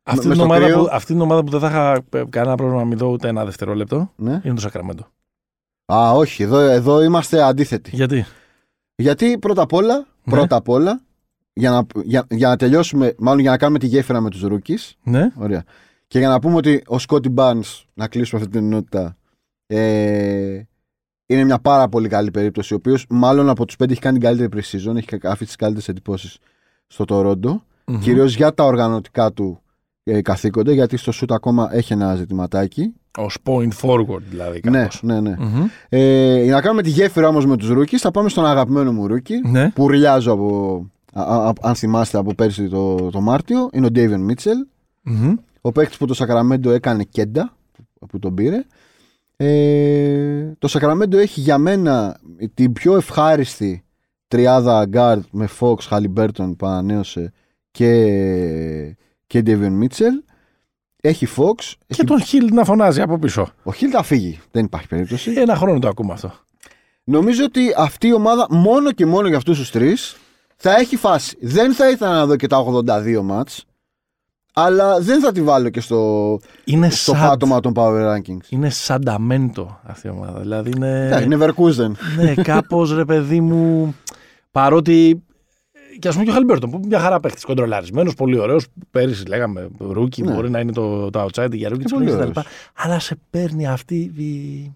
[0.03, 0.79] Αυτή μες την, στο ομάδα κρύο.
[0.79, 3.27] που, αυτή την ομάδα που δεν θα είχα ε, κανένα πρόβλημα να μην δω ούτε
[3.27, 4.41] ένα δευτερόλεπτο Ναι.
[4.43, 5.07] είναι το Σακραμέντο.
[5.93, 7.89] Α, όχι, εδώ, εδώ είμαστε αντίθετοι.
[7.93, 8.25] Γιατί;
[8.95, 10.33] Γιατί πρώτα απ' όλα, Ναι.
[10.33, 11.01] πρώτα απ' όλα
[11.53, 14.91] για, να, για, για να τελειώσουμε, μάλλον για να κάνουμε τη γέφυρα με τους Rookies.
[15.03, 15.31] Ναι.
[15.35, 15.63] Ωραία.
[16.07, 19.17] Και για να πούμε ότι ο Σκότι Barnes, να κλείσουμε αυτή την ενότητα,
[19.67, 20.61] ε,
[21.25, 22.73] είναι μια πάρα πολύ καλή περίπτωση.
[22.73, 25.87] Ο οποίος μάλλον από τους πέντε έχει κάνει την καλύτερη pre-season, έχει αφήσει τις καλύτερες
[25.87, 26.37] εντυπώσεις
[26.87, 27.63] στο Τορόντο.
[27.85, 27.99] Μμμ.
[27.99, 29.72] Κυρίως για τα οργανωτικά του ε,
[30.21, 32.93] καθήκοντα, γιατί στο shoot ακόμα έχει ένα ζητηματάκι.
[33.17, 34.99] Ως point forward δηλαδή Ναι, κάπως.
[35.03, 35.35] ναι, ναι.
[35.39, 35.65] Μμμ.
[35.89, 39.07] Ε, για να κάνουμε τη γέφυρα όμως με τους Rookies, θα πάμε στον αγαπημένο μου
[39.09, 39.69] Rookie, Ναι.
[39.69, 40.77] που ουρλιάζω από,
[41.13, 44.67] α, α, α, αν θυμάστε από πέρσι το, το Μάρτιο, είναι ο Davion Mitchell.
[45.01, 45.33] Μμμ.
[45.61, 47.53] Ο παίκτης που το Σακραμέντο έκανε κέντα,
[48.09, 48.63] που τον πήρε.
[49.35, 52.17] Ε, το Σακραμέντο έχει για μένα
[52.53, 53.83] την πιο ευχάριστη
[54.27, 57.31] τριάδα guard με Fox, Halliburton που ανανέωσε
[57.71, 58.97] και,
[59.41, 60.23] και Devion Mitchell.
[61.01, 61.55] Έχει Fox.
[61.57, 62.03] Και Έχει...
[62.03, 63.41] τον Χιλ να φωνάζει από πίσω.
[63.63, 64.39] Ο Hill θα φύγει.
[64.51, 65.31] Δεν υπάρχει περίπτωση.
[65.35, 66.33] Ένα χρόνο το ακούμε αυτό.
[67.03, 70.15] Νομίζω ότι αυτή η ομάδα μόνο και μόνο για αυτούς τους τρεις
[70.55, 71.37] θα έχει φάση.
[71.41, 73.65] Δεν θα ήθελα να δω και τα 82 μάτς,
[74.53, 78.49] αλλά δεν θα τη βάλω και στο, Είναι στο σαν, πάτωμα των Power Rankings.
[78.49, 80.39] είναι σανταμέντο αυτή η ομάδα.
[80.39, 81.91] Δηλαδή είναι, Ναι, είναι Verkusen.
[82.17, 83.95] ναι, κάπως ρε παιδί μου,
[84.51, 85.23] παρότι
[85.99, 88.65] και ας πούμε και ο Χαλμπέρτον που μια χαρά παίχτης, κοντρολαρισμένος, πολύ ωραίος.
[88.91, 90.33] Πέρυσι λέγαμε rookie, Ναι.
[90.33, 92.39] μπορεί να είναι το, το outside για rookie Και της πολύ χρονιά κτλ.
[92.39, 92.53] ωραίος.
[92.75, 94.75] Αλλά σε παίρνει αυτή η...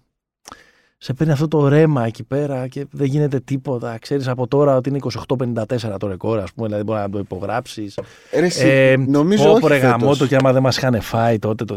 [1.00, 3.98] Σε παίρνει αυτό το ρέμα εκεί πέρα και δεν γίνεται τίποτα.
[4.00, 7.98] Ξέρεις από τώρα ότι είναι 28-54 το ρεκόρ, ας πούμε, δηλαδή μπορεί να το υπογράψεις.
[8.38, 9.90] Ρε, εσύ, Ε, νομίζω πω, όχι ρε φέτος.
[9.90, 11.76] γαμώτο και άμα δεν μας είχαν φάει τότε το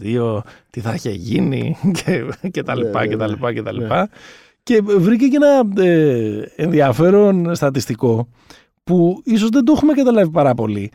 [0.00, 0.40] 2002
[0.70, 3.72] τι θα είχε γίνει και, και τα λοιπά Ναι, και τα ναι, λοιπά και τα
[3.72, 3.78] ναι.
[3.82, 4.08] λοιπά.
[4.62, 8.28] Και βρήκε και ένα ε, ενδιαφέρον στατιστικό
[8.84, 10.90] που ίσως δεν το έχουμε καταλάβει πάρα πολύ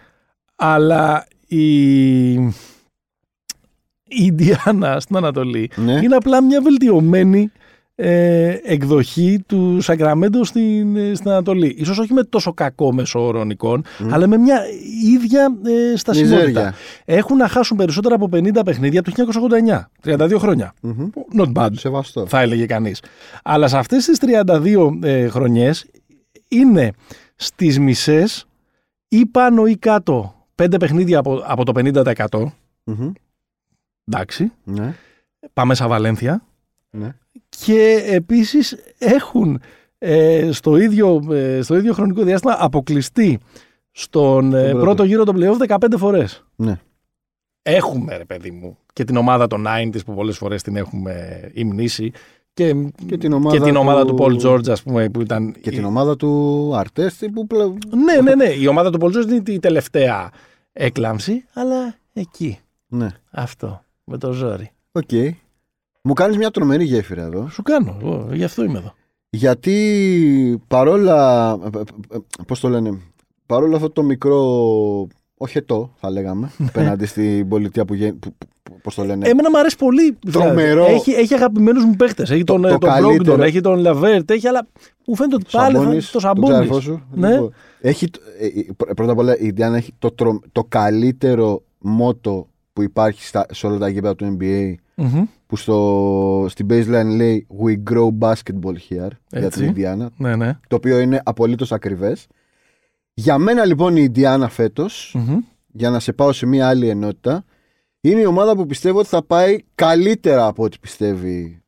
[0.56, 2.54] αλλά η, η
[4.08, 6.00] Ιντιάνα στην Ανατολή Ναι.
[6.04, 7.52] είναι απλά μια βελτιωμένη
[8.00, 11.76] ε, εκδοχή του Σαγκραμέντο στην, ε, στην Ανατολή.
[11.78, 14.62] Ίσως όχι με τόσο κακό μέσο όρο εικόν, αλλά με μια
[15.06, 16.40] ίδια ε, στασιμότητα.
[16.46, 16.74] Μιζέρια.
[17.06, 19.24] Έχουν να χάσουν περισσότερα από 50 παιχνίδια από το
[20.04, 20.74] 1989, 32 χρόνια.
[20.82, 21.10] Μμμ.
[21.38, 22.26] Not bad, Σεβαστό.
[22.28, 23.02] θα έλεγε κανείς.
[23.44, 25.86] Αλλά σε αυτές τις 32 ε, χρονιές
[26.48, 26.92] είναι
[27.40, 28.46] στις μισές
[29.08, 32.46] ή πάνω ή κάτω 5 παιχνίδια από, από το 50%.
[32.84, 33.12] Μμμ.
[34.06, 34.96] Εντάξει, Ναι.
[35.54, 36.42] πάμε σαν Βαλένθια.
[36.90, 37.16] Ναι.
[37.50, 39.62] και επίσης έχουν
[39.98, 43.40] ε, στο, ίδιο, ε, στο ίδιο χρονικό διάστημα αποκλειστεί
[43.92, 44.80] στον ε, πρώτο.
[44.80, 46.44] πρώτο γύρο των playoff 15 φορές.
[46.56, 46.80] Ναι.
[47.62, 52.12] Έχουμε ρε παιδί μου και την ομάδα των 90s που πολλές φορές την έχουμε υμνήσει
[52.58, 52.76] και,
[53.08, 55.56] Και την ομάδα, και την ομάδα του, του Paul George ας πούμε που ήταν...
[55.62, 57.78] Και την ομάδα του Αρτέστη που πλέον.
[57.90, 58.54] Ναι, ναι, ναι.
[58.54, 60.32] Η ομάδα του Paul George είναι η τελευταία
[60.74, 62.60] έκλαμψη αλλά εκεί.
[62.88, 63.10] Ναι.
[63.32, 63.84] Αυτό.
[64.04, 64.72] Με το ζόρι.
[64.92, 65.10] Οκ.
[66.02, 67.50] Μου κάνεις μια τρομερή γέφυρα εδώ.
[67.50, 67.98] Σου κάνω.
[68.02, 68.94] Εγώ, γι' αυτό είμαι εδώ.
[69.30, 71.60] Γιατί παρόλα.
[72.48, 73.00] Πώς το λένε.
[73.46, 75.08] Παρόλο αυτό το μικρό.
[75.38, 76.52] Οχετό, θα λέγαμε.
[76.68, 77.94] απέναντι στην πολιτεία που.
[77.94, 79.28] γεν- που- που- Πώς το λένε.
[79.28, 80.18] Εμένα μου αρέσει πολύ.
[80.32, 80.86] Τρομερό.
[80.86, 82.30] Έχει, έχει αγαπημένους μου παίχτες.
[82.30, 83.36] Έχει τον, το ε, τον καλύτερο.
[83.36, 84.68] Brogdon, έχει τον Λαβέρτ, έχει αλλά.
[85.06, 86.48] Μου φαίνεται ότι πάλι θα, Σαμπόνις, το τον Σαμπόνι.
[86.50, 87.02] ξάδερφό σου.
[87.14, 87.32] Ναι.
[87.32, 90.64] Λοιπόν, Έχει, το- ε, ε, πρω- πρώτα απ' όλα η Ιντιάνα έχει το, τρο- το
[90.64, 94.74] καλύτερο μότο που υπάρχει στα, σε όλα τα γήπεδα του NBA
[95.48, 99.60] που στο, στην baseline λέει We grow basketball here για Έτσι.
[99.60, 100.58] την Ιντιάνα Ναι, ναι.
[100.68, 102.28] το οποίο είναι απολύτως ακριβές
[103.20, 105.38] για μένα λοιπόν η Ιντιάνα φέτος Μμμ.
[105.68, 107.46] για να σε πάω σε μια άλλη ενότητα
[108.02, 111.62] είναι η ομάδα που πιστεύω ότι θα πάει καλύτερα από ό,τι πιστεύει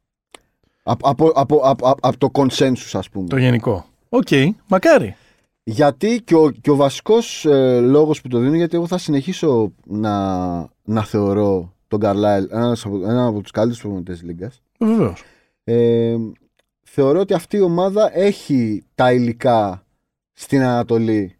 [0.83, 3.85] από, από, από, από, από, από το consensus ας πούμε Το γενικό.
[4.09, 4.27] Οκ,
[4.67, 5.15] μακάρι.
[5.63, 9.73] γιατί και ο, και ο βασικός ε, λόγος που το δίνω γιατί εγώ θα συνεχίσω
[9.85, 15.23] να, να θεωρώ τον Καρλάιλ ένας από, ένα από τους καλύτερους προπονητές της Λίγκας Βεβαίως.
[15.63, 16.15] ε,
[16.83, 19.83] θεωρώ ότι αυτή η ομάδα έχει τα υλικά
[20.33, 21.33] στην Ανατολή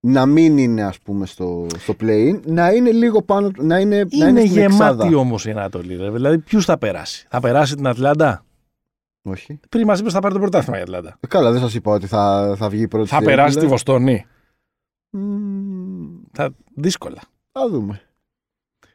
[0.00, 3.96] να μην είναι ας πούμε στο, στο play-in να είναι λίγο πάνω του- να είναι,
[4.10, 4.92] να Είναι είναι στην εξάδα.
[4.94, 5.96] γεμάτη όμως η Ανατολή.
[5.96, 6.10] ρε.
[6.10, 8.44] Δηλαδή, ποιους θα περάσει; Θα περάσει την Ατλάντα;
[9.22, 9.60] Όχι.
[9.68, 11.16] Πριν μας είπες θα πάρει το πρωτάθλημα η Ατλάντα.
[11.20, 13.68] Ε, καλά δεν σας είπα ότι θα, θα βγει πρώτη Θα στη περάσει τη regular.
[13.68, 14.26] Βοστόνη.
[15.10, 16.50] Μμμ, Θα...
[16.74, 17.20] Δύσκολα.
[17.52, 18.00] θα δούμε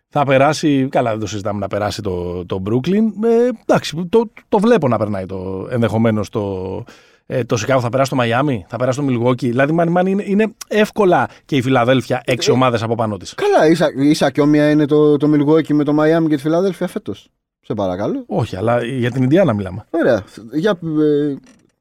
[0.07, 3.03] Θα περάσει, καλά δεν το συζητάμε να περάσει το, το Brooklyn.
[3.23, 6.83] Ε, εντάξει, το, το βλέπω να περνάει το ενδεχομένως το,
[7.25, 7.79] ε, το Σικάγο.
[7.81, 9.35] Θα περάσει το Μαϊάμι, θα περάσει το Milwaukee.
[9.39, 13.33] Δηλαδή, μαν, μαν, είναι, είναι εύκολα και η Φιλαδέλφια έξι Ε, ομάδες από πάνω της.
[13.33, 16.87] Καλά, ίσα, ίσα και όμοια είναι το, το Milwaukee με το Miami και τη Φιλαδέλφια
[16.87, 17.27] φέτος.
[17.61, 18.23] Σε παρακαλώ.
[18.27, 19.85] Όχι, αλλά για την Ινδιάνα μιλάμε.
[19.89, 20.23] Ωραία.
[20.53, 21.35] Για, ε,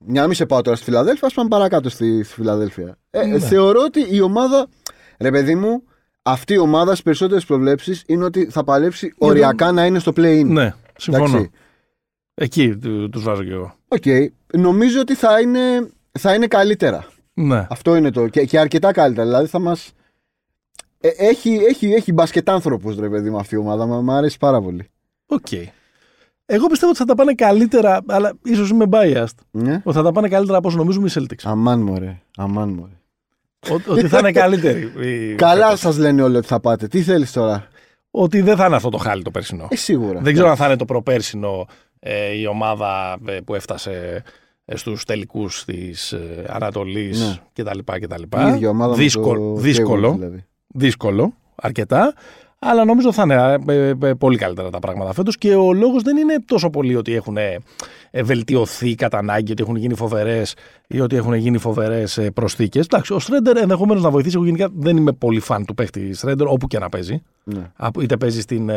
[0.06, 2.96] για να μην σε πάω τώρα στη Φιλαδέλφια, ας πάμε παρακάτω στη, στη Φιλαδέλφια.
[3.10, 3.38] Ε, Ναι.
[3.38, 4.66] Θεωρώ ότι η ομάδα.
[5.18, 5.82] Ρε παιδί μου,
[6.22, 10.44] αυτή η ομάδα στις περισσότερες προβλέψεις είναι ότι θα παλέψει οριακά να είναι στο play-in.
[10.46, 11.24] Ναι, συμφωνώ.
[11.26, 11.50] Εντάξει.
[12.34, 13.74] Εκεί του τους βάζω κι εγώ.
[13.94, 14.32] Οκ.
[14.60, 15.60] Νομίζω ότι θα είναι,
[16.12, 17.06] θα είναι καλύτερα.
[17.34, 17.66] Ναι.
[17.70, 18.28] Αυτό είναι το.
[18.28, 19.26] Και, και αρκετά καλύτερα.
[19.26, 19.92] Δηλαδή θα μας.
[21.00, 23.86] Ε, έχει, έχει, έχει μπασκετάνθρωπους ρε παιδί μου αυτή η ομάδα.
[23.86, 24.88] Μ' μ' αρέσει πάρα πολύ.
[25.26, 25.46] Οκ.
[26.46, 29.26] Εγώ πιστεύω ότι θα τα πάνε καλύτερα, αλλά ίσως είμαι biased.
[29.50, 29.80] Ναι.
[29.84, 31.42] Ότι θα τα πάνε καλύτερα από όσο νομίζουμε οι Celtics.
[31.42, 32.20] Αμάν μωρέ.
[32.36, 32.92] Αμάν μωρέ.
[33.70, 34.92] Ότι- ότι θα είναι καλύτεροι.
[35.08, 36.86] οι- Καλά σας λένε όλοι ότι θα πάτε.
[36.88, 37.68] Τι θέλεις τώρα;
[38.10, 39.66] Ότι δεν θα είναι αυτό το χάλι το περσινό.
[39.70, 40.20] Ε, σίγουρα.
[40.20, 41.93] Δεν ξέρω αν θα είναι το προπέρσινο ε,
[42.40, 44.22] η ομάδα ε, που έφτασε
[44.64, 47.62] ε, στους τελικούς της ε, Ανατολής Ναι.
[47.64, 47.78] κτλ.
[47.84, 48.22] κτλ.
[48.22, 50.44] Η ίδια ομάδα με δύσκολο, το δύσκολο, Hayward, δηλαδή.
[50.66, 52.14] δύσκολο, αρκετά.
[52.66, 56.02] Αλλά νομίζω θα είναι ε, ε, ε, πολύ καλύτερα τα πράγματα φέτος και ο λόγος
[56.02, 57.58] δεν είναι τόσο πολύ ότι έχουν ε,
[58.10, 60.54] ε, βελτιωθεί κατά ανάγκη, ότι έχουν γίνει φοβερές
[60.86, 62.84] ή ότι έχουν γίνει φοβερές προσθήκες.
[62.84, 64.34] Εντάξει, ο Σρέντερ ενδεχομένως να βοηθήσει.
[64.36, 67.22] Εγώ γενικά δεν είμαι πολύ φαν του παίχτη Σρέντερ, όπου και να παίζει.
[67.44, 67.70] Ναι.
[67.76, 68.70] Από- είτε παίζει στην,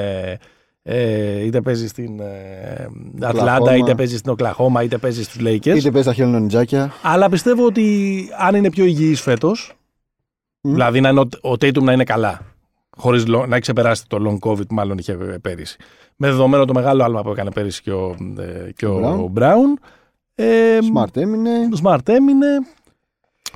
[0.89, 3.51] ε, ε, είτε παίζει στην ε, Οκλαχώμα.
[3.51, 5.75] Ατλάντα, είτε παίζει στην Οκλαχώμα, είτε παίζει στους Lakers.
[5.77, 6.91] Είτε παίζει τα χελονιτζάκια.
[7.01, 9.73] Αλλά πιστεύω ότι αν είναι πιο υγιής φέτος,
[10.61, 10.71] Μμ.
[10.71, 12.41] δηλαδή να είναι ο, ο Tatum να είναι καλά,
[12.97, 15.77] χωρίς λο- να έχει ξεπεράσει το long covid που μάλλον είχε πέρυσι.
[16.15, 19.41] Με δεδομένο το μεγάλο άλμα που έκανε πέρυσι και ο, ε, και ο Brown.
[19.41, 19.73] Brown.
[20.35, 21.51] Ε, Smart έμεινε.
[21.83, 22.47] Smart έμεινε.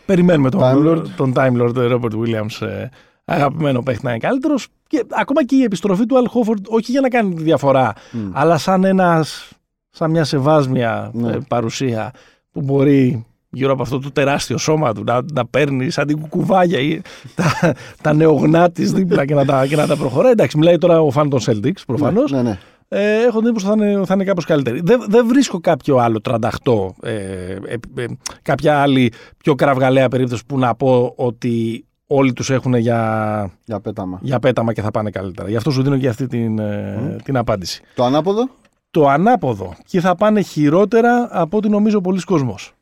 [0.06, 1.04] Περιμένουμε τον Time Time Lord.
[1.16, 2.90] τον Time Lord ε, Robert Williams, ε,
[3.34, 4.68] αγαπημένο παίχτη να είναι καλύτερος.
[4.88, 8.30] Και ακόμα και η επιστροφή του Al Horford, όχι για να κάνει τη διαφορά, Μμ.
[8.34, 9.50] αλλά σαν, ένας,
[9.90, 11.32] σαν μια σεβάσμια Ναι.
[11.32, 12.12] ε, παρουσία
[12.52, 16.80] που μπορεί γύρω από αυτό το τεράστιο σώμα του να, να παίρνει σαν την κουκουβάγια
[16.80, 17.02] ή
[17.36, 20.32] τα, τα νεογνά τη δίπλα και να, τα, και να τα προχωράει.
[20.32, 22.32] Εντάξει, μιλάει τώρα ο φαν των Celtics προφανώς.
[22.32, 22.58] Ναι, ναι.
[22.94, 24.82] Ε, έχω την εντύπωση ότι θα είναι, θα είναι κάπως καλύτερη.
[24.84, 26.40] Δεν, δεν βρίσκω κάποιο άλλο 38,
[27.02, 28.06] ε, ε, ε,
[28.42, 34.20] κάποια άλλη πιο κραυγαλαία περίπτωση που να πω ότι όλοι τους έχουν για, Για πέταμα.
[34.22, 35.50] για πέταμα και θα πάνε καλύτερα.
[35.50, 37.82] Γι' αυτό σου δίνω και αυτή την, ε, την απάντηση.
[37.96, 38.50] Το ανάποδο;
[38.92, 39.76] Το ανάποδο.
[39.86, 42.74] Και θα πάνε χειρότερα από ό,τι νομίζω πολλοί κόσμος.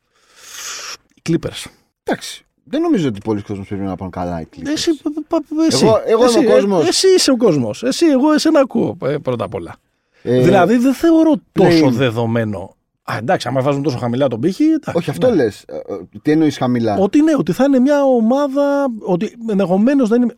[1.14, 1.66] Οι Clippers.
[2.04, 2.44] Εντάξει.
[2.64, 4.68] Δεν νομίζω ότι πολλοί κόσμοι πρέπει να πάνε καλά οι Clippers.
[4.74, 6.84] Εσύ, πα- πα- εσύ, Εγώ- εγώ είμαι εσύ, ο κόσμος.
[6.84, 7.84] ε, Εσύ είσαι ο κόσμος.
[7.84, 9.76] Εσύ, εγώ εσένα ακούω ε, πρώτα απ' όλα.
[10.24, 11.92] Ε, Δηλαδή δεν θεωρώ τόσο play-in.
[11.92, 12.76] δεδομένο.
[13.12, 14.64] Α, εντάξει, άμα βάζουν τόσο χαμηλά τον πύχη.
[14.64, 15.36] εντάξει, Όχι, αυτό ναι.
[15.36, 15.64] λες.
[15.68, 15.80] Ε, ε,
[16.22, 18.88] Τι εννοείς χαμηλά; Ότι ναι, ότι θα είναι μια ομάδα.
[19.00, 20.36] Ότι ενδεχομένως δεν είναι.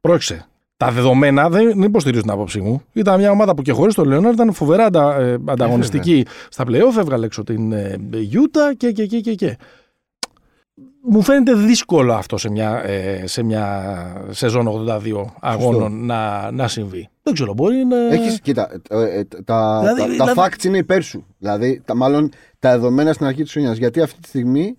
[0.00, 0.46] Πρόκειται.
[0.76, 2.82] Τα δεδομένα δεν, δεν υποστηρίζουν την άποψή μου.
[2.92, 6.96] Ήταν μια ομάδα που και χωρίς τον Λέοναρ ήταν φοβερά αντα, ε, ανταγωνιστική στα playoff.
[6.98, 9.56] Έβγαλε έξω την ε, Utah και, και, και, και, και.
[11.06, 13.92] Μου φαίνεται δύσκολο αυτό σε μια, ε, σε μια
[14.30, 17.08] σεζόν 82 αγώνων να, να συμβεί.
[17.22, 17.96] Δεν ξέρω, μπορεί να.
[18.12, 21.26] Έχεις, κοίτα, ε, ε, τα, Δηλαδή- τα, δηλαδή- τα facts είναι υπέρ σου.
[21.38, 22.28] Δηλαδή, τα, μάλλον
[22.58, 23.76] τα δεδομένα στην αρχή της χρονιάς.
[23.76, 24.76] Γιατί αυτή τη στιγμή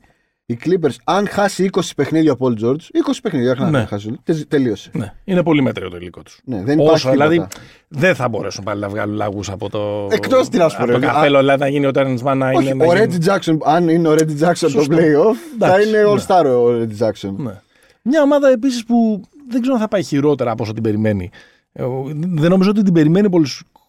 [0.48, 2.76] οι Clippers, αν χάσει 20 παιχνίδια ο Paul George, 20
[3.22, 3.86] παιχνίδια, όχι να Ναι.
[3.86, 4.90] χάσει, τε- τελείωσε.
[4.94, 6.40] Ναι, είναι πολύ μέτριο το υλικό τους.
[6.44, 7.30] Ναι, δεν υπάρχει Όσο, τίποτα.
[7.30, 7.48] δηλαδή
[7.88, 10.08] δεν θα μπορέσουν πάλι να βγάλουν λαγού από το.
[10.12, 11.06] Εκτός τι να σου πω, από το ρε.
[11.06, 12.84] καπέλο, δηλαδή να γίνει ο Τέρνε Μαν να Όχι, είναι.
[12.84, 14.96] ο να γίνει- Reggie Jackson, αν είναι ο Reggie Jackson το Σωστό.
[14.96, 16.10] playoff, θα Εντάξει, είναι ναι.
[16.12, 17.34] All-Star ο Reggie Jackson.
[17.38, 17.62] Ναι.
[18.02, 21.30] Μια ομάδα επίσης που δεν ξέρω αν θα πάει χειρότερα από όσο την περιμένει.
[21.72, 23.48] Ε, ο- Δεν νομίζω ότι την περιμένει πολλοί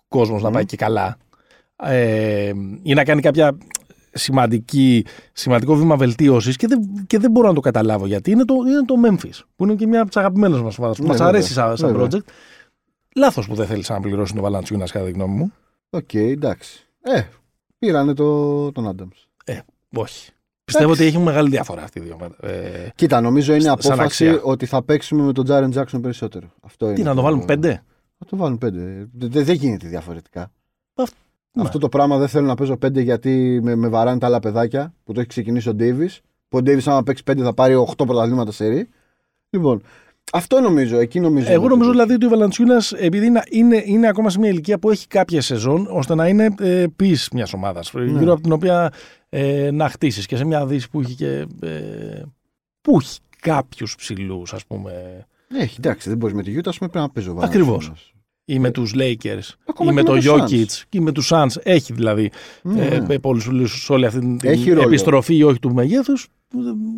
[0.08, 1.16] κόσμος να πάει και καλά.
[1.82, 2.52] Ε,
[2.82, 3.56] ή να κάνει κάποια
[4.16, 8.54] σημαντική, σημαντικό βήμα βελτίωσης και, δεν, και δεν μπορώ να το καταλάβω γιατί είναι το,
[8.54, 11.16] είναι το Memphis, που είναι και μια από τις αγαπημένες μας ομάδες που Ναι, μας
[11.16, 11.32] βέβαια.
[11.32, 12.06] αρέσει σαν, σαν Βέβαια.
[12.20, 12.24] project.
[13.16, 15.52] Λάθος που δεν θέλεις να πληρώσεις το Valanciunas κατά τη γνώμη μου.
[15.90, 16.86] Οκ, εντάξει.
[17.02, 17.22] Ε,
[17.78, 19.24] πήρανε το, τον Adams.
[19.44, 19.58] Ε,
[19.96, 20.30] όχι.
[20.64, 22.16] Πιστεύω ότι έχει μεγάλη διαφορά αυτή η δύο.
[22.40, 24.40] Ε, Κοίτα, νομίζω είναι Σαν απόφαση αξία.
[24.42, 26.46] ότι θα παίξουμε με τον Jaren Jackson περισσότερο.
[26.62, 27.82] Αυτό τι είναι να το βάλουν πέντε;
[28.18, 29.08] Θα το βάλουν πέντε.
[29.12, 30.50] Δε- δε- Δεν γίνεται διαφορετικά.
[30.94, 31.16] Αυτ-
[31.56, 31.62] ναι.
[31.62, 34.94] Αυτό το πράγμα δεν θέλω να παίζω πέντε γιατί με, με βαράνε τα άλλα παιδάκια
[35.04, 36.20] που το έχει ξεκινήσει ο Ντέιβις.
[36.48, 38.88] Που ο Ντέιβις, άμα παίξει πέντε, θα πάρει 8 πρωταθλήματα σε ρί.
[39.50, 39.82] Λοιπόν,
[40.32, 40.98] αυτό νομίζω.
[40.98, 41.52] Εκεί νομίζω.
[41.52, 44.48] Εγώ είναι νομίζω το- δηλαδή ότι ο Βαλαντσιούνας, επειδή είναι, είναι, είναι ακόμα σε μια
[44.48, 48.04] ηλικία που έχει κάποια σεζόν, ώστε να είναι ε, πει μιας ομάδας, Ναι.
[48.18, 48.92] γύρω από την οποία
[49.28, 51.46] ε, να χτίσεις και σε μια δύση που έχει και.
[51.62, 52.22] Ε,
[52.80, 54.92] που έχει κάποιους ψηλούς, ας πούμε.
[55.58, 57.46] Έχει, εντάξει, δεν μπορείς με τη Γιούτα, ας πούμε, πρέπει να παίζω βάρο.
[57.46, 58.14] Ακριβώς.
[58.48, 61.30] Ή με τους Lakers, Ακόμα ή με και το με τους Jokic, ή με τους
[61.32, 61.56] Suns.
[61.62, 62.30] Έχει δηλαδή
[62.62, 63.14] Ναι, ε, ναι.
[63.14, 64.86] ε, πολλούς ψηλούς σε όλη αυτή την Έχει ρόλο.
[64.86, 66.28] επιστροφή ή όχι του μεγέθους.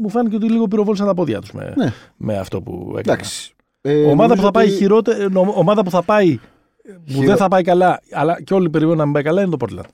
[0.00, 1.92] Μου φάνηκε ότι λίγο πυροβόλησαν τα πόδια τους με, Ναι.
[2.16, 3.00] με αυτό που έκανε.
[3.16, 3.54] Εντάξει.
[3.80, 6.38] Ε, ομάδα νομίζω που θα πάει ότι- χειρότερα, ε, νο- ομάδα που θα πάει.
[6.84, 9.56] που Χειρο- δεν θα πάει καλά, αλλά και όλοι περιμένουν να μην πάει καλά είναι
[9.56, 9.88] το Portland.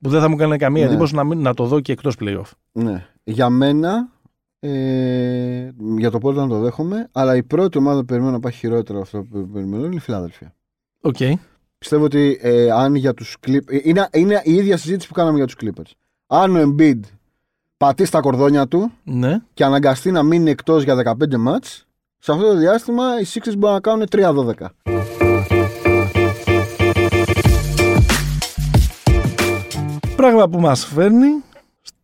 [0.00, 0.90] Που δεν θα μου κάνει καμία Ναι.
[0.90, 2.50] εντύπωση να, μην- να το δω και εκτός playoff.
[2.72, 3.06] Ναι.
[3.24, 4.08] Για μένα,
[4.60, 5.68] ε,
[5.98, 8.98] για το πότε να το δέχομαι, αλλά η πρώτη ομάδα που περιμένω να πάει χειρότερο
[8.98, 10.54] από αυτό που περιμένω είναι η Φιλάδελφια.
[11.04, 11.16] Οκ.
[11.78, 13.82] Πιστεύω ότι ε, αν για τους Clippers...
[13.82, 15.90] Είναι, είναι η ίδια συζήτηση που κάναμε για τους Clippers.
[16.26, 17.00] Αν ο Embiid
[17.76, 19.38] πατήσει τα κορδόνια του Ναι.
[19.54, 21.86] και αναγκαστεί να μείνει εκτός για 15 μάτς,
[22.18, 24.66] σε αυτό το διάστημα οι Sixers μπορούν να κάνουν 3-12.
[30.16, 31.26] Πράγμα που μας φέρνει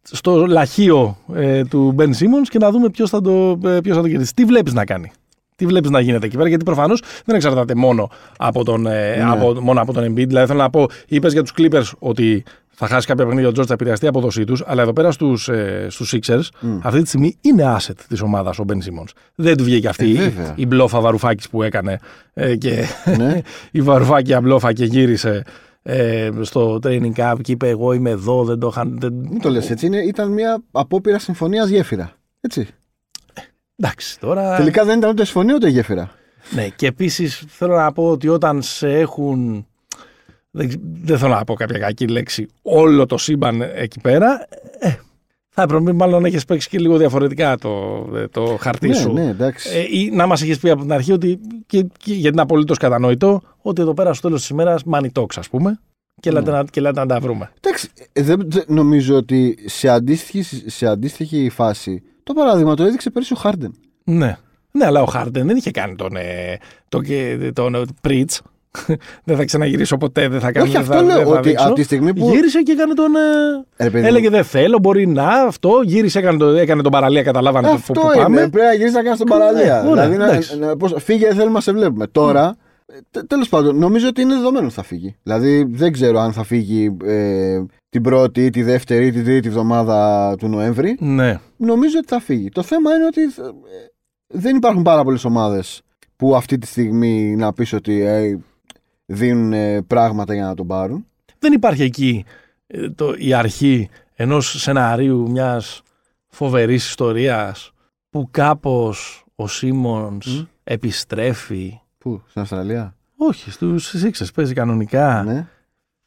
[0.03, 4.03] στο λαχείο ε, του Ben Simmons και να δούμε ποιος θα, το, ε, ποιος θα
[4.03, 4.35] το κερδίσει.
[4.35, 5.13] Τι βλέπεις να κάνει;
[5.59, 9.25] Τι βλέπεις να γίνεται εκεί πέρα, γιατί προφανώς δεν εξαρτάται μόνο από τον, ε, Ναι.
[9.31, 10.27] από, μόνο από τον Embiid.
[10.27, 13.67] Δηλαδή θέλω να πω, είπες για τους Clippers ότι θα χάσει κάποια παιχνίδια ο George,
[13.67, 16.79] θα επηρεαστεί η απόδοσή τους, αλλά εδώ πέρα στους ε, στους Sixers Μμ.
[16.83, 19.11] αυτή τη στιγμή είναι asset της ομάδας ο Ben Simmons.
[19.35, 20.53] Δεν του βγήκε αυτή Ε, η- βέβαια.
[20.57, 21.99] η μπλόφα Βαρουφάκης που έκανε
[22.35, 22.85] ε, και
[23.17, 23.41] ναι.
[23.71, 25.43] η Βαρουφάκη αμπλόφα και γύρισε
[25.83, 28.97] ε, στο training camp και είπε εγώ είμαι εδώ, δεν το είχαν...
[29.01, 29.13] Δεν...
[29.13, 32.13] Μην το λες έτσι, είναι, ήταν μια απόπειρα συμφωνίας γέφυρα.
[32.41, 32.69] Έτσι.
[33.83, 34.57] Εντάξει, τώρα...
[34.57, 36.11] Τελικά δεν ήταν ούτε συμφωνία ούτε γέφυρα.
[36.55, 39.67] Ναι, και επίσης θέλω να πω ότι όταν σε έχουν.
[40.51, 40.71] Δεν,
[41.03, 42.47] δεν θέλω να πω κάποια κακή λέξη.
[42.63, 44.47] Όλο το σύμπαν εκεί πέρα.
[44.79, 44.95] Ε,
[45.49, 47.71] θα έπρεπε μάλλον να έχεις παίξει και λίγο διαφορετικά το,
[48.15, 49.13] ε, το χαρτί ναι, σου.
[49.13, 49.69] ναι, εντάξει.
[49.77, 51.39] Ε, ή να μας έχει πει από την αρχή ότι.
[51.67, 55.37] Και, και, γιατί είναι απολύτως κατανοητό ότι εδώ πέρα στο τέλος της ημέρας money talks,
[55.37, 55.81] ας πούμε.
[56.21, 56.39] Και Ναι.
[56.39, 57.51] λέτε, να, και λέτε να τα βρούμε.
[57.61, 62.03] Εντάξει, ε, δεν δεν- νομίζω ότι σε αντίστοιχη, σε αντίστοιχη φάση
[62.35, 63.75] το παράδειγμα το έδειξε πέρυσι ο Χάρντεν.
[64.05, 64.37] Ναι.
[64.71, 66.57] Ναι, αλλά ο Χάρντεν δεν είχε κάνει τον, ε,
[66.89, 68.31] τον, ε, τον, τον Πριτ.
[69.25, 71.49] δεν θα ξαναγυρίσω ποτέ, δεν θα κάνω Όχι, δεν αυτό θα, λέω, δεν θα ότι
[71.49, 71.65] δείξω.
[71.67, 73.15] από τη στιγμή που- Γύρισε και έκανε τον.
[73.17, 75.71] ε, Ρε παιδί μου, έλεγε δεν θέλω, μπορεί να αυτό.
[75.85, 78.23] Γύρισε, έκανε, το, έκανε τον παραλία, καταλάβανε Αυτό που, που είναι.
[78.23, 78.37] πάμε.
[78.49, 79.83] Πρέπει να γυρίσει να κάνει τον παραλία.
[79.83, 80.59] Ναι, ωραία, δηλαδή, να, εντάξει.
[80.59, 82.07] να, πώς, φύγε, δεν θέλουμε να σε βλέπουμε.
[82.07, 82.57] Τώρα,
[83.27, 85.17] τέλος πάντων, νομίζω ότι είναι δεδομένο ότι θα φύγει.
[85.23, 89.49] Δηλαδή, δεν ξέρω αν θα φύγει ε, την πρώτη ή τη δεύτερη ή την τρίτη
[89.49, 90.97] εβδομάδα του Νοέμβρη.
[91.01, 91.41] Ναι.
[91.57, 92.49] Νομίζω ότι θα φύγει.
[92.49, 93.27] Το θέμα είναι ότι ε,
[94.27, 95.83] δεν υπάρχουν πάρα πολλές ομάδες
[96.17, 98.39] που αυτή τη στιγμή να πεις ότι ε,
[99.07, 101.07] δίνουν ε, πράγματα για να τον πάρουν.
[101.39, 102.25] Δεν υπάρχει εκεί
[102.67, 105.83] ε, το, η αρχή ενός σεναρίου μιας
[106.29, 107.73] φοβερής ιστορίας
[108.11, 110.45] που κάπως ο Σίμονς Μμ.
[110.65, 111.81] επιστρέφει.
[112.09, 115.23] Πού, στην Αυστραλία; Όχι, στους Sixers παίζει κανονικά.
[115.27, 115.47] Ναι.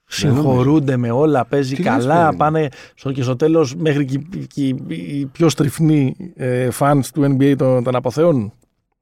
[0.05, 2.25] Συγχωρούνται με όλα, παίζει Τι λες, καλά.
[2.25, 4.19] παιδί; πάνε στο, και στο τέλος μέχρι και,
[4.53, 8.53] και οι πιο στριφνοί ε, fans του NBA τον, τον αποθεώνουν.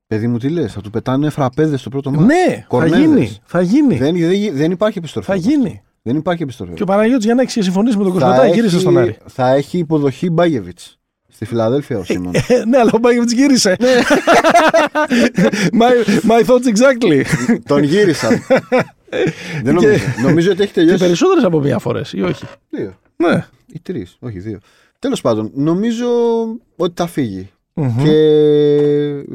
[0.08, 2.24] Παιδί μου, τι λες, θα του πετάνε φραπέδες στο πρώτο μάτι.
[2.24, 3.00] Ναι, θα Κορνέδες.
[3.00, 3.38] γίνει.
[3.43, 3.97] Θα γίνει.
[3.97, 5.28] Δεν, δεν, δεν υπάρχει επιστροφή.
[5.28, 5.82] Θα γίνει.
[6.02, 6.74] Δεν υπάρχει επιστροφή.
[6.74, 9.18] Και ο Παναγιώτης για να έχει συμφωνήσει με τον θα, Κοσμοτά γύρισε στον Άρη.
[9.26, 10.99] θα έχει υποδοχή Μπάγεβιτς
[11.32, 12.34] στη Φιλαδέλφια ο Σίμον.
[12.48, 13.76] Ε, ναι, αλλά ο Μπάγκεβιτς γύρισε.
[13.80, 13.90] Ναι.
[15.80, 17.24] my, my thoughts exactly.
[17.66, 18.42] Τον γύρισαν.
[19.64, 19.94] δεν νομίζω.
[20.22, 21.00] νομίζω ότι έχει και τελειώσει.
[21.00, 23.46] περισσότερες από μία φορές ή όχι; Δύο Ναι.
[23.74, 24.60] ή τρεις, όχι δύο.
[25.00, 26.08] Τέλος πάντων, νομίζω
[26.76, 27.50] ότι θα φύγει.
[27.74, 28.04] Μμμ.
[28.04, 28.12] Και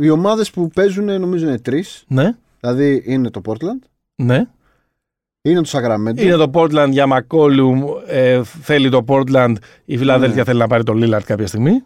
[0.00, 2.04] οι ομάδες που παίζουν νομίζω είναι τρεις.
[2.08, 4.46] Ναι, Δηλαδή είναι το Portland, ναι.
[5.46, 6.20] Είναι το Sacramento.
[6.20, 7.82] Είναι το Portland για Μακόλουμ.
[8.06, 9.54] Ε, θέλει το Portland.
[9.84, 10.44] Η Φιλαδέλφια Ναι.
[10.44, 11.82] θέλει να πάρει τον Λίλαρτ κάποια στιγμή.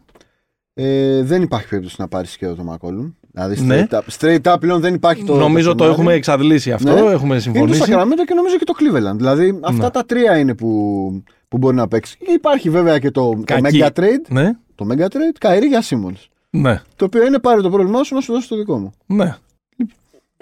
[0.75, 3.11] Ε, δεν υπάρχει περίπτωση να πάρει και το Μακόλουμ.
[3.33, 3.87] Δηλαδή Ναι.
[3.91, 5.37] straight, up, straight up πλέον δεν υπάρχει το.
[5.37, 5.93] Νομίζω το σενάριο.
[5.93, 6.93] έχουμε εξαντλήσει αυτό.
[6.93, 7.01] Ναι.
[7.01, 7.83] Έχουμε Είναι το συμφωνήσει.
[7.87, 9.17] Sacramento και νομίζω και το Cleveland.
[9.17, 9.91] Δηλαδή αυτά Ναι.
[9.91, 12.19] τα τρία είναι που, που μπορεί να παίξει.
[12.35, 13.81] Υπάρχει βέβαια και το, το Κακή.
[13.83, 14.27] Mega Trade.
[14.29, 16.27] Ναι, Το Mega Trade, Καηρή για Simmons.
[16.51, 18.93] ναι, Το οποίο είναι πάρει το πρόβλημά σου να σου δώσει το δικό μου.
[19.07, 19.37] ναι.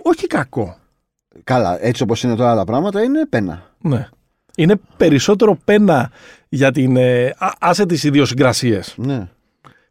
[0.02, 0.76] Όχι κακό.
[1.44, 3.70] Καλά, έτσι όπως είναι τώρα τα πράγματα είναι πένα.
[3.80, 4.08] Ναι.
[4.56, 6.10] Είναι περισσότερο πένα
[6.48, 6.96] για την.
[6.96, 8.94] Ε, α- άσε τις ιδιοσυγκρασίες.
[8.96, 9.28] Ναι.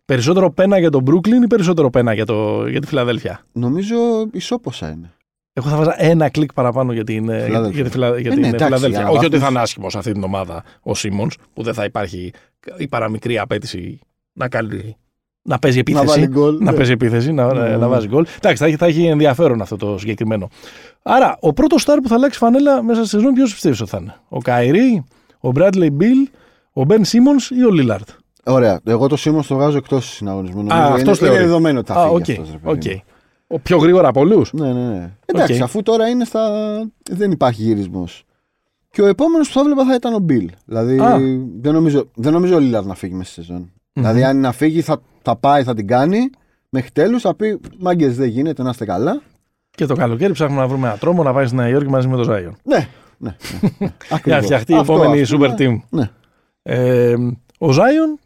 [0.06, 3.96] Περισσότερο πένα για τον Brooklyn ή περισσότερο πένα για, το, για τη Φιλαδέλφια; Νομίζω
[4.32, 5.10] ισόποσα είναι.
[5.54, 7.76] Εγώ θα βάζα ένα κλικ παραπάνω για την, ε, Φιλαδέλφια.
[7.76, 9.00] για τη, Φιλα- για Ε, την ναι, ε, εντάξει, Φιλαδέλφια.
[9.00, 9.44] για να Όχι ότι βάθμιση.
[9.44, 12.32] θα είναι άσχημος αυτή την ομάδα ο Σίμονς, που δεν θα υπάρχει
[12.78, 14.00] η παραμικρή απέτηση
[14.34, 14.98] να, κάνει,
[15.48, 16.06] να παίζει Να επίθεση.
[16.20, 16.58] βάλει γκολ.
[16.60, 16.78] να ναι.
[16.78, 17.78] παίζει επίθεση, να, Ναι.
[17.78, 18.26] να βάζει γκολ.
[18.38, 20.48] Εντάξει, θα έχει, θα έχει ενδιαφέρον αυτό το συγκεκριμένο.
[21.04, 23.98] Άρα, ο πρώτος στάρ που θα αλλάξει φανέλα μέσα στη σεζόν, ποιος πιστεύει ότι θα
[24.02, 25.04] είναι; Ο Καϊρή,
[25.40, 26.28] ο Μπράντλεϊ Μπιλ,
[26.74, 28.10] ο Μπεν Σίμονς ή ο Λίλαρντ;
[28.46, 28.80] Ωραία.
[28.86, 30.60] Εγώ το Simmons το βγάζω εκτός συναγωνισμού.
[30.60, 31.44] Α, Νομίζω αυτός είναι, είναι θεωρεί.
[31.44, 32.22] δεδομένο ότι θα Α, φύγει οκ.
[32.30, 33.02] αυτός, ρε παιδί μου.
[33.02, 33.04] οκ.
[33.48, 34.54] Ο πιο γρήγορα από όλους.
[34.54, 35.12] Ναι, ναι, ναι.
[35.26, 35.62] Εντάξει, Οκ.
[35.62, 36.50] αφού τώρα είναι στα.
[37.12, 38.24] Δεν υπάρχει γυρισμός.
[38.92, 40.50] Και ο επόμενος που θα βλέπα θα ήταν ο Μπιλ.
[40.66, 41.18] Δηλαδή Α.
[41.62, 43.72] δεν νομίζω, δεν νομίζω ο Λίλαρ να φύγει μέσα στη σεζόν.
[44.00, 46.30] Δηλαδή, αν είναι να φύγει, θα, θα πάει, θα την κάνει.
[46.70, 49.22] Μέχρι τέλου θα πει: Μάγκες δεν γίνεται, να είστε καλά.
[49.72, 52.16] Και το καλοκαίρι ψάχνουμε να βρούμε έναν τρόπο να πάει στη Νέα Υόρκη μαζί με
[52.16, 52.56] τον Ζάιον.
[52.64, 52.88] Ναι,
[53.18, 53.36] ναι.
[53.62, 53.88] ναι, ναι.
[53.88, 54.44] Για να Ακριβώς.
[54.44, 55.56] φτιαχτεί η Αυτό, επόμενη αυτό, super ναι.
[55.58, 55.80] team.
[55.90, 56.10] Ναι.
[56.64, 57.16] Ε,
[57.58, 58.20] ο Ζάιον,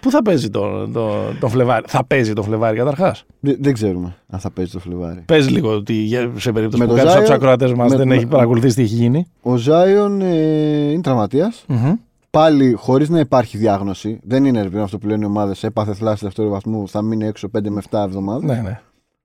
[0.00, 1.10] πού θα παίζει το, το,
[1.40, 5.20] το Φλεβάρι; Θα παίζει το Φλεβάρι καταρχάς; Δεν, δεν ξέρουμε αν θα παίζει το Φλεβάρι.
[5.26, 7.90] Παίζει λίγο ότι για- σε περίπτωση Με που το κάποιο από τους Zion, ακροατές μας
[7.90, 9.26] με- δεν με- έχει παρακολουθήσει τι έχει γίνει.
[9.42, 11.64] Ο Ζάιον ε, είναι τραυματίας.
[11.68, 11.92] Μμμ.
[12.32, 14.20] Πάλι χωρίς να υπάρχει διάγνωση.
[14.22, 15.62] Δεν είναι ρε παιδί μου, αυτό που λένε οι ομάδες.
[15.64, 18.50] Έπαθε θλάση δεύτερου βαθμού, θα μείνει έξω 5 με 7 εβδομάδες.
[18.50, 18.80] Ναι, ναι.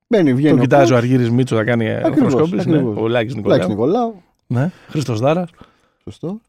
[0.07, 0.55] Μπαίνει, βγαίνει.
[0.55, 0.97] Το κοιτάζει ο coach.
[0.97, 2.69] Αργύρης Μίτσος να κάνει Ακριβώς, αρθροσκόπηση.
[2.69, 2.75] Ναι.
[2.75, 2.97] ακριβώς.
[2.97, 3.67] Ο Λάκης Λάκης Νικολάου.
[3.67, 4.21] Νικολάου.
[4.47, 4.71] Ναι.
[4.87, 5.49] Χρήστος Δάρας.
[6.03, 6.39] Σωστό.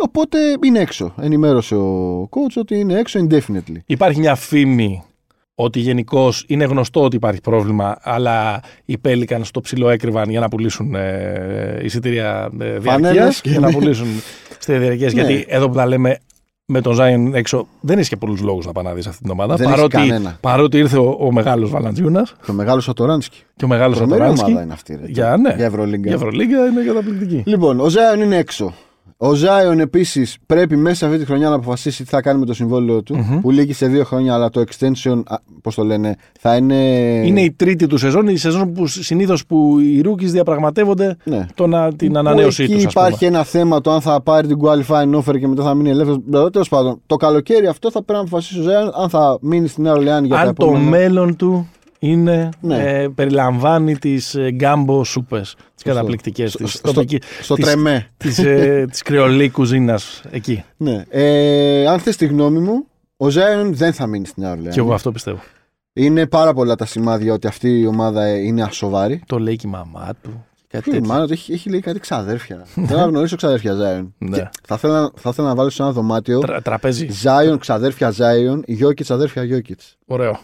[0.00, 1.14] Οπότε είναι έξω.
[1.20, 3.76] Ενημέρωσε ο coach ότι είναι έξω indefinitely.
[3.86, 5.02] Υπάρχει μια φήμη
[5.54, 10.48] ότι γενικώς είναι γνωστό ότι υπάρχει πρόβλημα, αλλά οι Pelicans στο ψηλό έκρυβαν για να
[10.48, 13.72] πουλήσουν ε, εισιτήρια ε, Φανέλες διαρκείας, και για να ναι.
[13.72, 14.06] πουλήσουν
[14.70, 15.22] εισιτήρια διαρκείας, Ναι.
[15.22, 16.18] γιατί εδώ που τα λέμε
[16.66, 19.30] με τον Ζάιον έξω δεν έχει και πολλούς λόγους να πάνε να δεις αυτή την
[19.30, 19.54] ομάδα.
[19.56, 20.36] Δεν έχει παρότι, κανένα.
[20.40, 23.42] παρότι ήρθε ο, ο μεγάλος Βαλαντζιούνας Το μεγάλος Σατοράνσκι.
[23.56, 24.50] και ο μεγάλος Τρομερή Ατοράνσκι.
[24.50, 24.96] ομάδα είναι αυτή.
[25.00, 25.54] Ρε, Για, ναι.
[25.56, 26.06] για Ευρωλίγκα.
[26.06, 27.42] Για Ευρωλίγκα είναι καταπληκτική.
[27.46, 28.74] Λοιπόν, ο Ζάιον είναι έξω.
[29.16, 32.54] Ο Ζάιον επίσης πρέπει μέσα αυτή τη χρονιά να αποφασίσει τι θα κάνει με το
[32.54, 33.16] συμβόλαιο του.
[33.16, 33.40] Μμμ.
[33.40, 35.22] Που λύγει σε δύο χρόνια, αλλά το extension,
[35.62, 36.74] πώς το λένε, θα είναι.
[37.24, 41.46] Είναι η τρίτη του σεζόν, η σεζόν που συνήθως που οι rookies διαπραγματεύονται Ναι.
[41.54, 42.82] το να, την Που ανανέωσή εκεί τους.
[42.82, 46.50] υπάρχει ένα θέμα το αν θα πάρει την qualifying offer και μετά θα μείνει ελεύθερος.
[46.52, 49.82] Τέλος πάντων, το καλοκαίρι αυτό θα πρέπει να αποφασίσει ο Ζάιον αν θα μείνει στην
[49.82, 50.88] Νέα Ορλεάνη για τα Αν το επόμενα.
[50.90, 51.68] μέλλον του
[52.08, 52.78] είναι, Ναι.
[53.02, 58.06] ε, περιλαμβάνει τις ε, gumbo σούπες, τις καταπληκτικές, Στο- τις, στο- τοπική- στο τις- τρεμέ.
[58.16, 60.64] της, ε, της κρεολής κουζίνας εκεί.
[60.76, 61.04] Ναι.
[61.08, 62.86] Ε, αν θες τη γνώμη μου,
[63.16, 64.74] ο Ζάιον δεν θα μείνει στην Νέα Ορλεάνη.
[64.74, 65.38] Και εγώ αυτό πιστεύω.
[65.92, 69.22] Είναι πάρα πολλά τα σημάδια ότι αυτή η ομάδα ε, είναι ασοβάρη.
[69.26, 70.44] Το λέει και η μαμά του.
[70.68, 71.08] Κάτι Και τέτοιο.
[71.12, 72.64] μάλλον έχει, έχει λέει κάτι ξαδέρφια.
[72.86, 74.14] Θέλω να γνωρίσω ξαδέρφια Ζάιον.
[74.18, 74.36] Ναι.
[74.36, 77.06] Και Θα ήθελα, θα ήθελα να βάλω σε ένα δωμάτιο Τρα- τραπέζι.
[77.10, 79.80] Ζάιον, ξαδέρφια Ζάιον, Γιόκιτς, αδέρφια Γιόκιτς.
[80.06, 80.38] Ωραίο.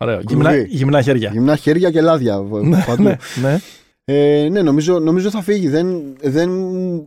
[0.00, 0.20] Ωραίο.
[0.28, 0.66] Γυμνά, Groovy.
[0.68, 1.30] γυμνά χέρια.
[1.32, 2.38] Γυμνά χέρια και λάδια.
[2.62, 3.02] Ναι, παντού.
[3.02, 3.58] ναι, ναι.
[4.04, 5.68] Ε, ναι, νομίζω, νομίζω θα φύγει.
[5.68, 6.50] Δεν, δεν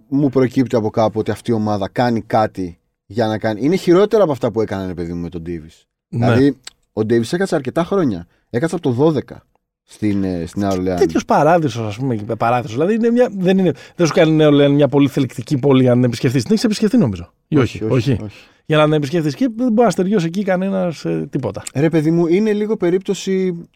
[0.07, 3.59] μου προκύπτει από κάπου ότι αυτή η ομάδα κάνει κάτι για να κάνει.
[3.63, 5.69] Είναι χειρότερα από αυτά που έκανε ρε παιδί μου με τον Ντέιβι.
[6.07, 6.25] ναι.
[6.25, 6.57] Δηλαδή,
[6.93, 8.27] ο Ντέιβι έκατσε αρκετά χρόνια.
[8.49, 9.35] Έκατσε από το 12
[9.83, 10.99] στην, ε, στην Νέα Ορλεάνη.
[10.99, 12.15] Τέτοιος παράδεισος, ας πούμε.
[12.37, 12.75] Παράδεισος.
[12.75, 15.95] Δηλαδή είναι μια, δεν, είναι, δεν σου κάνει νέο λένε, μια πολύ θελκτική πόλη αν
[15.95, 16.41] την επισκεφτεί.
[16.41, 17.33] Την έχεις επισκεφτεί νομίζω.
[17.47, 17.83] Ή όχι.
[17.83, 18.17] όχι,
[18.65, 21.63] Για να την επισκεφτεί και δεν μπορεί να στεριώσει εκεί κανένας ε, τίποτα.
[21.75, 23.67] Ρε παιδί μου, είναι λίγο περίπτωση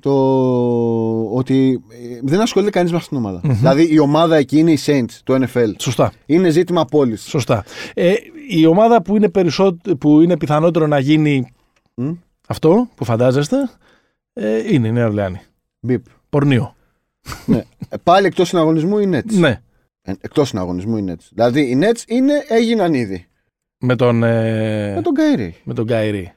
[0.00, 0.12] το
[1.32, 4.78] ότι ε, δεν ασχολείται κανείς με αυτήν την ομαδα Δηλαδή η ομάδα εκεί είναι η
[4.86, 5.72] Saints του NFL.
[5.78, 6.12] Σωστά.
[6.26, 7.22] Είναι ζήτημα πόλης.
[7.22, 7.64] Σωστά.
[7.94, 8.14] Ε,
[8.48, 11.52] η ομάδα που είναι, περισσότερο, που είναι πιθανότερο να γίνει
[12.48, 13.56] αυτό που φαντάζεστε
[14.32, 15.40] ε, είναι η Νέα Ορλεάνη.
[15.80, 16.04] Μπιπ.
[16.28, 16.74] Πορνείο.
[17.46, 17.64] ναι.
[17.88, 19.32] Ε, Πάλι εκτός συναγωνισμού οι Nets.
[19.32, 19.60] Ναι.
[20.20, 21.26] Εκτός συναγωνισμού οι Nets.
[21.30, 23.26] Δηλαδή οι Nets είναι, έγιναν ήδη.
[23.80, 25.54] Με τον, ε, Με τον Καϊρή.
[25.64, 26.32] με τον Καϊρή.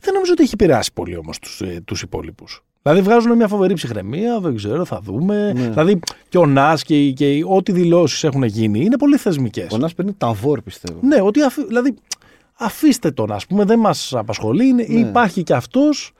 [0.00, 2.64] Δεν νομίζω ότι έχει επηρεάσει πολύ όμως τους ε, τους υπόλοιπους.
[2.82, 5.52] Δηλαδή βγάζουν μια φοβερή ψυχραιμία, δεν ξέρω, θα δούμε.
[5.52, 5.68] Ναι.
[5.68, 9.72] Δηλαδή και ο Νάς και, οι- και οι- ό,τι δηλώσεις έχουν γίνει είναι πολύ θεσμικές.
[9.72, 10.98] Ο Νας παίρνει τα βόρ, πιστεύω.
[11.02, 11.94] Ναι, ότι αφ, δηλαδή,
[12.58, 14.66] αφήστε τον, ας πούμε, δεν μας απασχολεί.
[14.68, 15.00] Είναι, Ναι.
[15.08, 16.12] Υπάρχει και αυτός.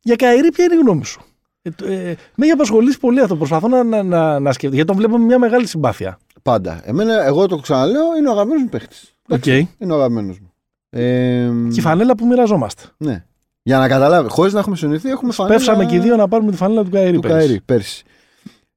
[0.00, 1.20] Για Καϊρή, ποια είναι η γνώμη σου;
[1.66, 3.36] Ε, το- ε, με έχει απασχολήσει πολύ αυτό.
[3.36, 4.74] Προσπαθώ να, να, να, να σκεφτώ.
[4.74, 6.18] Γιατί τον βλέπω με μια μεγάλη συμπάθεια.
[6.42, 6.80] Πάντα.
[6.84, 9.14] Εμένα, εγώ το ξαναλέω, είναι ο αγαπημένος μου παίχτης.
[9.28, 9.46] Οκ.
[9.46, 10.52] Είναι ο αγαπημένος μου.
[10.90, 12.82] Ε, Και η φανέλα που μοιραζόμαστε.
[12.96, 13.24] ναι.
[13.62, 16.50] Για να καταλάβει, χωρίς να έχουμε συνοηθεί, έχουμε φανέλα Πέφσαμε και οι δύο να πάρουμε
[16.50, 17.12] τη φανέλα του Καϊρή.
[17.14, 17.38] του πέρυσι.
[17.46, 18.04] Καϊρή πέρσι.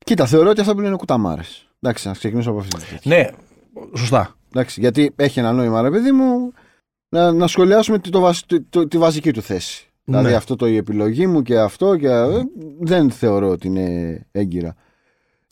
[0.06, 1.68] Κοίτα, θεωρώ ότι αυτά που λένε κουταμάρες.
[1.82, 3.10] Εντάξει, να ξεκινήσω από αυτή τη θέση.
[3.10, 3.28] Ναι,
[3.98, 4.36] σωστά.
[4.54, 6.52] Εντάξει, γιατί έχει ένα νόημα, ρε παιδί μου,
[7.10, 9.89] να, να σχολιάσουμε τη, το, βασ- το- το- τη βασική του θέση.
[10.10, 10.36] Δηλαδή Ναι.
[10.36, 12.28] αυτό το η επιλογή μου και αυτό και, ε,
[12.80, 14.76] δεν θεωρώ ότι είναι έγκυρα.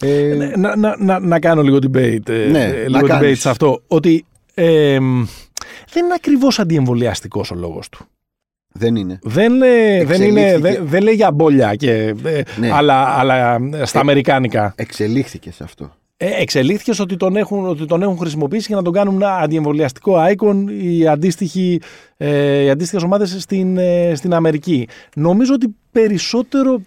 [0.03, 3.07] Ε, Ναι, να, να, να, να κάνω λίγο debate, ε, Ναι, ε, να λίγο debate
[3.07, 3.39] κάνεις.
[3.41, 3.81] σε αυτό.
[3.87, 5.23] Ότι ε, μ,
[5.91, 8.05] δεν είναι ακριβώς αντιεμβολιαστικός ο λόγος του.
[8.71, 9.19] Δεν είναι.
[9.23, 10.57] Δεν, ε, δεν, είναι, Εξελίχθηκε.
[10.59, 12.71] δεν, δεν λέει για μπόλια, και, ε, Ναι.
[12.71, 14.73] αλλά, αλλά ε, στα Ε, αμερικάνικα.
[14.77, 15.95] Εξελίχθηκε σε αυτό.
[16.20, 20.15] Ε, εξελίχθηκες ότι τον, έχουν, ότι τον έχουν χρησιμοποιήσει για να τον κάνουν ένα αντιεμβολιαστικό
[20.18, 21.82] icon οι, αντίστοιχοι,
[22.18, 24.88] ε, οι αντίστοιχες ομάδες στην, ε, στην Αμερική.
[25.15, 26.82] Νομίζω ότι περισσότερο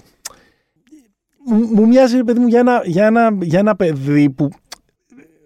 [1.47, 4.49] μου, μου μοιάζει ρε παιδί μου για ένα, για ένα, για ένα παιδί που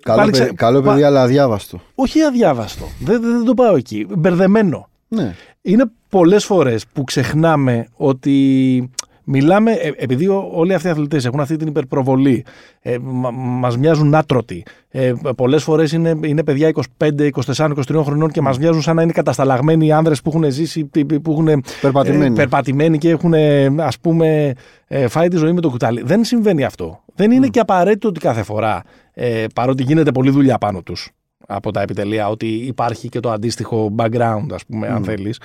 [0.03, 1.81] Καλό, Πάλι παιδι, ξε- καλό πα- παιδί, αλλά αδιάβαστο.
[1.95, 4.89] όχι αδιάβαστο, δεν, δεν, δεν το πάω εκεί, μπερδεμένο.
[5.09, 5.35] Ναι.
[5.63, 8.91] Είναι πολλές φορές που ξεχνάμε ότι
[9.25, 12.45] μιλάμε, ε, επειδή ο- όλοι αυτοί οι αθλητές έχουν αυτή την υπερπροβολή,
[12.81, 14.65] ε, μα, μας μοιάζουν άτρωτοι.
[14.91, 19.03] Ε, πολλές φορές είναι, είναι παιδιά 25, 24, 23 χρονών και μας μοιάζουν σαν να
[19.03, 22.27] είναι κατασταλαγμένοι άνδρες που έχουν ζήσει, τι- που έχουν Περπατημένοι.
[22.27, 24.53] ε, περπατημένοι και έχουν ε, ας πούμε
[24.87, 26.03] ε, φάει τη ζωή με το κουτάλι.
[26.05, 27.01] Δεν συμβαίνει αυτό.
[27.15, 31.11] Δεν είναι και απαραίτητο ότι κάθε φορά, ε, παρότι γίνεται πολλή δουλειά πάνω τους
[31.47, 35.41] από τα επιτελεία, ότι υπάρχει και το αντίστοιχο background, ας πούμε, αν θέλεις.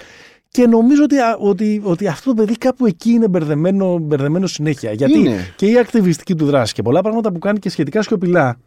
[0.52, 4.92] Και νομίζω ότι, α, ότι, ότι αυτό το παιδί κάπου εκεί είναι μπερδεμένο, μπερδεμένο συνέχεια.
[4.92, 5.54] Γιατί Είναι.
[5.56, 8.60] και η ακτιβιστική του δράση και πολλά πράγματα που κάνει και σχετικά σιωπηλά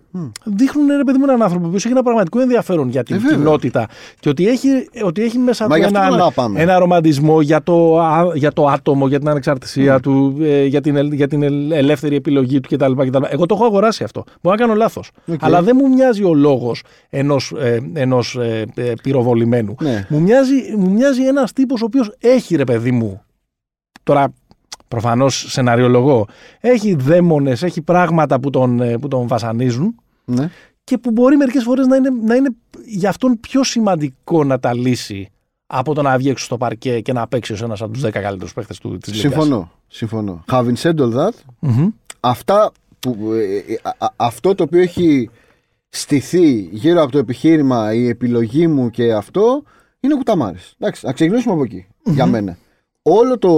[0.45, 3.37] δείχνουν ρε παιδί μου έναν άνθρωπο που έχει ένα πραγματικό ενδιαφέρον για την Ε, βέβαια.
[3.37, 3.89] κοινότητα
[4.21, 4.69] και ότι έχει,
[5.05, 6.61] ότι έχει μέσα Μα του γι' αυτό ένα, τον αγαπάμε.
[6.61, 10.97] ένα ρομαντισμό για το, α- για το άτομο, για την ανεξαρτησία του, ε, για, την,
[10.97, 12.93] ελ- για την ελ- ελεύθερη επιλογή του κτλ.
[12.93, 13.23] κτλ.
[13.31, 14.25] Εγώ το έχω αγοράσει αυτό.
[14.43, 15.11] Μπορώ να κάνω λάθος.
[15.27, 15.39] Οκ.
[15.45, 17.55] Αλλά δεν μου μοιάζει ο λόγος ενός
[17.93, 19.75] ενός, ε, ε, πυροβολημένου.
[19.81, 20.07] Ναι.
[20.09, 23.23] Μου μοιάζει, μου μοιάζει ένας τύπος ο οποίος έχει ρε παιδί μου.
[24.03, 24.33] Τώρα
[24.89, 26.27] προφανώς σεναριολογώ.
[26.61, 29.95] Έχει δαίμονες, έχει πράγματα που τον, ε, που τον βασανίζουν
[30.25, 30.51] ναι.
[30.85, 32.49] και που μπορεί μερικές φορές να είναι, να είναι
[32.85, 35.29] για αυτόν πιο σημαντικό να τα λύσει
[35.67, 38.11] από το να βγει έξω στο παρκέ και να παίξει ως ένας από τους 10
[38.11, 39.33] καλύτερους παίχτε του της Λίγκας.
[39.33, 39.71] Συμφωνώ.
[39.89, 40.45] Συμφωνώ.
[40.51, 41.89] Having said all that, Μμμ.
[42.21, 45.31] αυτά που, ε, ε, α- α- αυτό το οποίο έχει
[45.89, 49.63] στηθεί γύρω από το επιχείρημα, η επιλογή μου και αυτό,
[50.01, 50.75] είναι κουταμάρες.
[50.79, 52.57] Εντάξει, να ξεκινήσουμε από εκεί, για μένα.
[53.03, 53.51] Όλο το,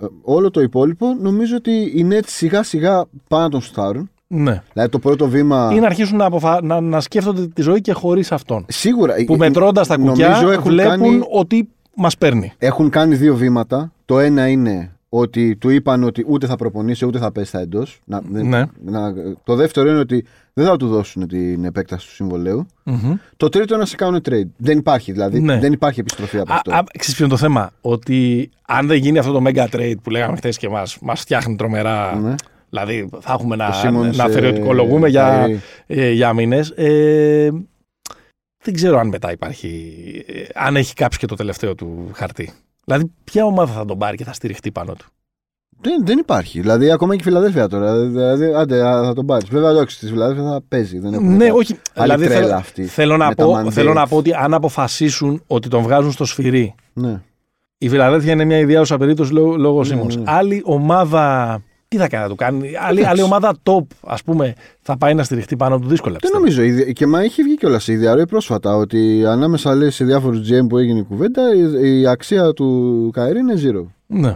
[0.00, 4.10] ε, όλο το υπόλοιπο νομίζω ότι οι Nets σιγά σιγά πάνε να τον στάρουν.
[4.26, 4.62] Ναι.
[4.72, 5.70] Δηλαδή το πρώτο βήμα.
[5.74, 6.62] Ή να αρχίσουν να, αποφα...
[6.62, 8.64] να, να σκέφτονται τη ζωή και χωρίς αυτόν.
[8.68, 9.14] Σίγουρα.
[9.26, 12.52] Που ε, μετρώντας τα κουκιά νομίζω έχουν βλέπουν κάνει- ότι μας παίρνει.
[12.58, 13.92] Έχουν κάνει δύο βήματα.
[14.04, 18.00] Το ένα είναι ότι του είπαν ότι ούτε θα προπονήσει ούτε θα πέσει στα εντός.
[18.04, 18.64] Να, δεν- Ναι.
[18.84, 19.12] να-
[19.44, 22.66] το δεύτερο είναι ότι δεν θα του δώσουν την επέκταση του συμβολέου.
[22.82, 23.14] Μμμ.
[23.36, 24.48] Το τρίτο είναι να σε κάνουν trade.
[24.56, 25.40] Δεν υπάρχει δηλαδή.
[25.40, 25.58] Ναι.
[25.58, 26.74] Δεν υπάρχει επιστροφή από Α, αυτό.
[26.74, 30.10] α, ξέρεις ποιο είναι το θέμα; Ότι αν δεν γίνει αυτό το mega trade που
[30.10, 32.14] λέγαμε χθες και μα μας φτιάχνει τρομερά.
[32.22, 32.34] Ναι.
[32.70, 35.56] Δηλαδή θα έχουμε να, Το Simmons, να ε, θερεωτικολογούμε για, Kyrie.
[35.86, 36.70] ε, για μήνες.
[36.70, 37.50] Ε,
[38.64, 39.92] δεν ξέρω αν μετά υπάρχει.
[40.26, 42.52] ε, αν έχει κάψει και το τελευταίο του χαρτί.
[42.84, 45.06] Δηλαδή, ποια ομάδα θα τον πάρει και θα στηριχτεί πάνω του;
[45.80, 46.60] Δεν, δεν υπάρχει.
[46.60, 48.06] Δηλαδή ακόμα και η Φιλαδέλφια τώρα.
[48.06, 49.46] Δηλαδή, άντε, α, θα τον πάρει.
[49.50, 50.98] Βέβαια, εντάξει, στη Φιλαδέλφια θα παίζει.
[50.98, 51.50] Δεν έχουν Ναι, κάτι.
[51.58, 51.72] όχι.
[51.94, 52.84] Άλλη δηλαδή, τρέλα θέλω, αυτή.
[52.84, 53.70] θέλω, να με τα πω, mandates.
[53.72, 57.20] θέλω να πω ότι αν αποφασίσουν ότι τον βγάζουν στο σφυρί Ναι.
[57.78, 60.16] Η Φιλαδέλφια είναι μια ιδιάζουσα περίπτωση λόγω, λόγω Ναι, Σίμονς.
[60.16, 60.22] ναι.
[60.26, 61.62] Άλλη ομάδα.
[61.88, 62.58] Τι θα κάνει να του κάνει.
[62.58, 63.04] Άλλη, Εντάξει.
[63.08, 66.12] άλλη ομάδα top, ας πούμε, θα πάει να στηριχτεί πάνω του δύσκολα.
[66.12, 66.38] Δεν πιστεύω.
[66.44, 66.62] νομίζω.
[66.62, 70.50] η δι- Και μα είχε βγει κιόλας η διαρροή πρόσφατα ότι ανάμεσα λέει, σε διάφορους
[70.50, 73.84] GM που έγινε η κουβέντα η, η αξία του Καερή είναι zero.
[74.06, 74.34] Ναι.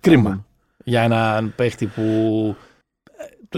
[0.00, 0.44] Κρίμα.
[0.84, 2.54] Για έναν παίχτη που ε,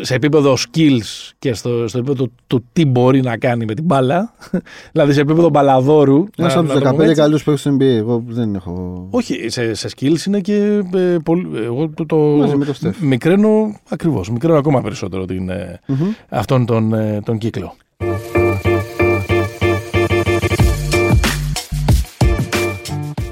[0.01, 3.85] σε επίπεδο skills και στο, στο επίπεδο του, του τι μπορεί να κάνει με την
[3.85, 4.35] μπάλα,
[4.93, 6.25] δηλαδή σε επίπεδο μπαλαδόρου.
[6.37, 7.15] Ένας να- από να τους το πούμε 15 έτσι.
[7.21, 7.83] καλύτερους παίκτες του NBA.
[7.99, 9.07] Εγώ δεν έχω.
[9.11, 13.01] Όχι, σε, σε skills είναι και ε, πολύ, εγώ το, το Μαζί με το Στεφ.
[13.01, 15.97] μικραίνω ακριβώς, μικραίνω ακόμα περισσότερο την, ε, Μμμ.
[16.29, 17.75] αυτόν τον, ε, τον κύκλο.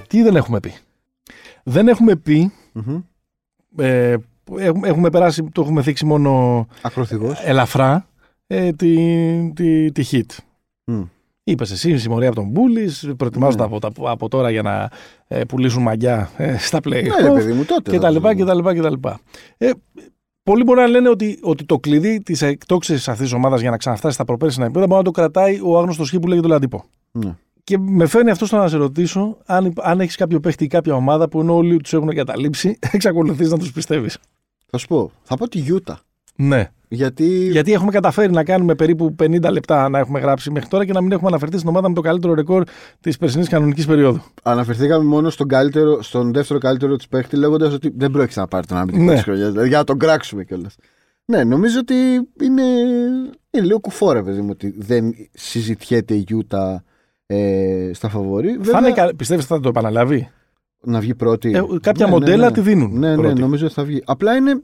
[0.06, 0.72] Τι δεν έχουμε πει.
[1.62, 3.00] Δεν έχουμε πει, Μμμ.
[3.76, 4.16] ε,
[4.59, 7.40] έχουμε, έχουμε περάσει, το έχουμε θίξει μόνο Ακροθυγός.
[7.44, 8.07] ελαφρά,
[8.46, 10.36] ε, τη, τη, τη hit.
[10.84, 11.03] Μμ.
[11.44, 13.76] Είπες εσύ, συμμορία από τον Μπούλης, προετοιμάζονται Ναι.
[13.76, 14.90] από, τα- από τώρα για να
[15.28, 16.90] ε, πουλήσουν μαγιά ε, στα play.
[17.20, 17.90] Ναι, ρε παιδί μου, τότε.
[17.90, 19.20] και θα τα λοιπά το- και τα λοιπά και τα λοιπά.
[19.59, 19.70] Ε,
[20.42, 23.76] πολλοί μπορεί να λένε ότι, ότι το κλειδί της εκτόξευσης αυτής της ομάδας για να
[23.76, 26.84] ξαναφτάσει στα προπέρσινα επίπεδα μπορεί να το κρατάει ο άγνωστος χ που λέγεται Λαντίπο.
[27.12, 27.34] Ναι.
[27.64, 30.94] Και με φέρνει αυτό στο να σε ρωτήσω αν, αν έχεις κάποιο παίχτη ή κάποια
[30.94, 34.18] ομάδα που ενώ όλοι τους έχουν καταλήψει, εξακολουθείς να τους πιστεύεις.
[34.70, 35.10] Θα σου πω.
[35.22, 36.00] Θα πω τη Γιούτα.
[36.36, 36.70] Ναι.
[36.88, 37.24] Γιατί.
[37.50, 41.00] Γιατί έχουμε καταφέρει να κάνουμε περίπου 50 λεπτά να έχουμε γράψει μέχρι τώρα και να
[41.00, 42.64] μην έχουμε αναφερθεί στην ομάδα με το καλύτερο ρεκόρ
[43.00, 44.22] της περσινής κανονικής περίοδου.
[44.42, 48.66] Αναφερθήκαμε μόνο στον, καλύτερο, στον δεύτερο καλύτερο της παίχτη, λέγοντας ότι δεν πρόκειται να πάρει
[48.66, 49.12] τον αμυντικό Ναι.
[49.14, 50.76] της χρονιάς, Δηλαδή για να τον κράξουμε κιόλας.
[51.24, 51.94] Ναι, νομίζω ότι
[52.42, 52.62] είναι,
[53.50, 56.84] είναι λίγο κουφό, παιδί μου, ότι δεν συζητιέται η Γιούτα
[57.26, 58.58] ε, στα φαβορή.
[58.62, 60.30] Θα είναι κα- Πιστεύεις ότι θα το επαναλάβει;
[60.82, 61.50] Να βγει πρώτη.
[61.54, 63.40] Ε, κάποια μοντέλα τη δίνουν Ναι, ναι, πρώτη.
[63.40, 64.02] νομίζω ότι θα βγει.
[64.06, 64.62] Απλά είναι,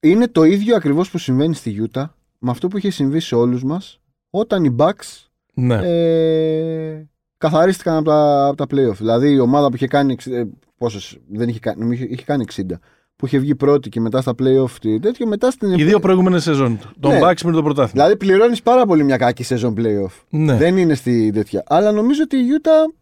[0.00, 3.64] είναι το ίδιο ακριβώς που συμβαίνει στη Γιούτα με αυτό που είχε συμβεί σε όλους
[3.64, 5.78] μας όταν οι Bucks Ναι.
[5.84, 7.06] ε,
[7.38, 8.94] καθαρίστηκαν από τα, από τα playoff.
[8.96, 10.12] Δηλαδή η ομάδα που είχε κάνει.
[10.12, 12.78] εξ- Ε, πόσες, δεν είχε κάνει, νομίζω είχε κάνει 60.
[13.16, 15.26] Που είχε βγει πρώτη και μετά στα playoff τι τέτοιο.
[15.26, 15.72] Μετά στην.
[15.78, 16.78] Οι δύο προηγούμενες σεζόν.
[17.00, 17.18] Τον Ναι.
[17.22, 17.90] Bucks με το πρωτάθλημα.
[17.92, 20.22] Δηλαδή πληρώνεις πάρα πολύ μια κακή σεζόν playoff.
[20.28, 20.56] Ναι.
[20.56, 21.62] Δεν είναι στη τέτοια.
[21.66, 22.92] Αλλά νομίζω ότι η Utah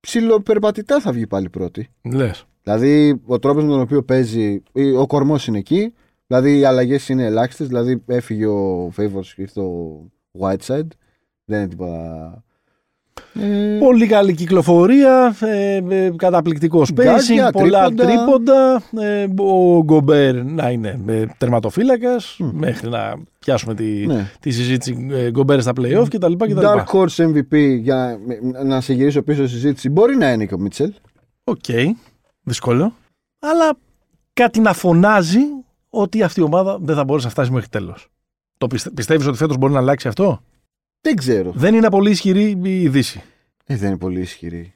[0.00, 1.88] ψιλοπερπατητά θα βγει πάλι πρώτη.
[2.02, 2.44] Λες.
[2.62, 4.62] Δηλαδή ο τρόπος με τον οποίο παίζει.
[4.72, 5.94] ή Ο κορμός είναι εκεί.
[6.26, 7.66] Δηλαδή οι αλλαγές είναι ελάχιστες.
[7.66, 10.04] Δηλαδή έφυγε ο Favors και ήρθε ο
[10.40, 10.88] Whiteside.
[11.44, 12.44] Δεν είναι τίποτα.
[13.34, 18.06] Ε, Πολύ καλή κυκλοφορία, ε, ε, καταπληκτικό spacing, Γκάζια, πολλά τρίποντα.
[18.06, 18.82] τρίποντα.
[19.06, 24.30] ε, ο Γκομπέρ να είναι ε, τερματοφύλακας μέχρι να πιάσουμε τη, ναι.
[24.40, 26.32] τη συζήτηση ε, Γκομπέρ στα playoff κτλ.
[26.32, 26.58] κτλ.
[26.60, 28.18] Dark Horse MVP για
[28.52, 30.92] να, να σε γυρίσω πίσω στη συζήτηση μπορεί να είναι και ο Μίτσελ.
[31.44, 31.64] Οκ,
[32.42, 32.92] δύσκολο.
[33.38, 33.76] Αλλά
[34.32, 35.40] κάτι να φωνάζει
[35.90, 38.08] ότι αυτή η ομάδα δεν θα μπορέσει να φτάσει μέχρι τέλος.
[38.58, 40.40] Το πιστε, πιστεύεις ότι φέτος μπορεί να αλλάξει αυτό;
[41.00, 41.52] Δεν ξέρω.
[41.54, 43.22] Δεν είναι πολύ ισχυρή η Δύση.
[43.66, 44.74] Ε, δεν είναι πολύ ισχυρή.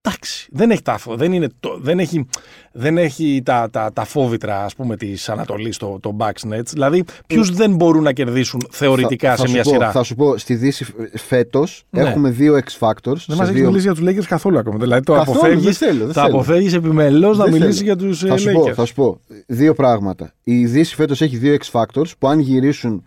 [0.00, 2.26] Εντάξει, δεν έχει, τα, φο- δεν είναι το, δεν έχει,
[2.72, 6.66] δεν έχει τα, τα, τα φόβητρα ας πούμε της Ανατολής το, το Bucks Nets.
[6.72, 10.02] Δηλαδή ποιους δεν μπορούν να κερδίσουν θεωρητικά Θα- θα σε σου μια πω, σειρά; Θα
[10.02, 12.00] σου πω, στη Δύση φέτος Ναι.
[12.02, 13.02] έχουμε δύο X Factors.
[13.04, 13.66] Δεν σε μας έχεις δύο...
[13.66, 14.78] μιλήσει για τους Lakers καθόλου ακόμα.
[14.78, 16.34] Δηλαδή το Καθόλου, αποφεύγεις, δεν θέλω, δεν θα θέλω.
[16.34, 17.86] αποφεύγεις επιμελώς να Δεν μιλήσεις θέλω.
[17.94, 18.72] για τους ε, Θα σου, πω, Lakers.
[18.74, 20.32] θα σου πω δύο πράγματα.
[20.44, 23.04] Η Δύση φέτος έχει δύο X Factors που αν γυρίσουν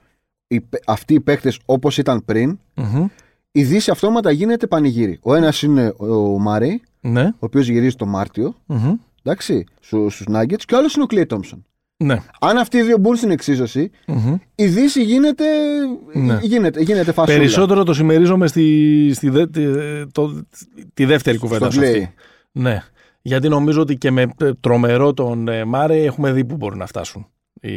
[0.51, 3.05] οι, παί- αυτοί οι παίκτες όπως ήταν πριν, Μμμ.
[3.51, 5.19] η Δύση αυτόματα γίνεται πανηγύρι.
[5.21, 7.23] Ο ένας είναι ο Μάρεϊ, Ναι.
[7.23, 8.93] ο οποίος γυρίζει το Μάρτιο, Μμμ.
[9.23, 11.63] εντάξει, στου Nuggets, και ο άλλος είναι ο Κλέι Τόμψον.
[11.97, 12.17] Ναι.
[12.39, 14.35] Αν αυτοί οι δύο μπουν στην εξίσωση, Μμμ.
[14.55, 15.45] η Δύση γίνεται,
[16.13, 16.39] Ναι.
[16.41, 17.37] γίνεται, γίνεται φασούλα.
[17.37, 19.63] Περισσότερο το συμμερίζομαι στη, στη δε- τη,
[20.11, 20.41] το-
[20.93, 21.89] τη δεύτερη κουβέντα Στο σου Clay.
[21.89, 22.13] αυτή.
[22.51, 22.83] Ναι.
[23.21, 26.85] Γιατί νομίζω ότι και με ε, τρομερό τον ε, Μάρε έχουμε δει που μπορούν να
[26.85, 27.27] φτάσουν
[27.61, 27.69] οι,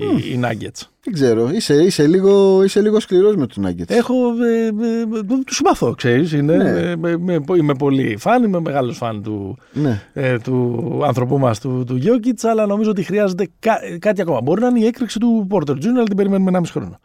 [0.00, 0.80] οι, οι Nuggets.
[1.04, 3.90] Δεν ξέρω, είσαι, είσαι, λίγο, είσαι λίγο σκληρός με τους Nuggets.
[3.90, 6.32] Έχω, ε, ε, ε, τους συμπαθώ, ξέρεις.
[6.32, 6.70] Είναι, Ναι.
[6.80, 10.02] ε, με- με- είμαι πολύ φαν, είμαι μεγάλος φαν του, Ναι.
[10.12, 14.40] ε, του άνθρωπού μας, του, του Γιώκητς, αλλά νομίζω ότι χρειάζεται κά- ε, κάτι ακόμα.
[14.40, 16.98] Μπορεί να είναι η έκρηξη του Porter Jr., αλλά την περιμένουμε 1,5 χρόνο.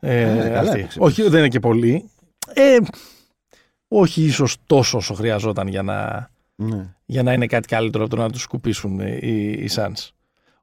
[0.00, 0.78] Ε, Ε, καλά αυτή.
[0.78, 2.04] έπαιξε, όχι, δεν είναι και πολύ.
[2.54, 2.76] Ε,
[3.88, 6.94] όχι ίσως τόσο όσο χρειαζόταν για να, ναι.
[7.06, 10.08] για να είναι κάτι καλύτερο από το να τους σκουπίσουν ε, οι, οι Suns.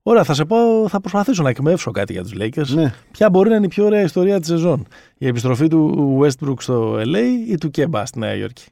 [0.04, 2.68] Ωραία, θα σε πω, θα προσπαθήσω να εκμεύσω κάτι για τους Lakers.
[2.68, 2.94] ναι.
[3.12, 4.88] Ποια μπορεί να είναι η πιο ωραία ιστορία της σεζόν.
[5.18, 8.66] Η επιστροφή του Westbrook στο LA ή του Κέμπα στη Νέα Υόρκη;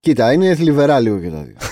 [0.00, 1.56] Κοίτα, είναι θλιβερά λίγο και τα δύο.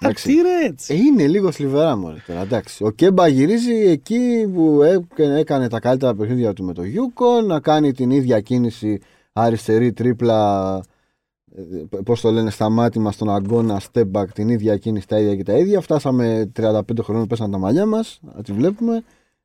[0.00, 0.28] Εντάξει.
[0.28, 0.94] Τι ρε έτσι.
[0.94, 2.84] Ε, είναι λίγο θλιβερά μωρέ τώρα, εντάξει.
[2.84, 7.60] Ο Κέμπα γυρίζει εκεί που έκανε, έκανε τα καλύτερα παιχνίδια του με το Γιούκο, να
[7.60, 9.00] κάνει την ίδια κίνηση
[9.32, 10.80] αριστερή τρίπλα, ε,
[12.04, 15.52] πώς το λένε, σταμάτημα στον αγώνα, step back, την ίδια κίνηση, τα ίδια και τα
[15.52, 15.80] ίδια.
[15.80, 19.04] Φτάσαμε 35 χρόνων, πέσαν τα μαλλιά μας, να τη βλέπουμε.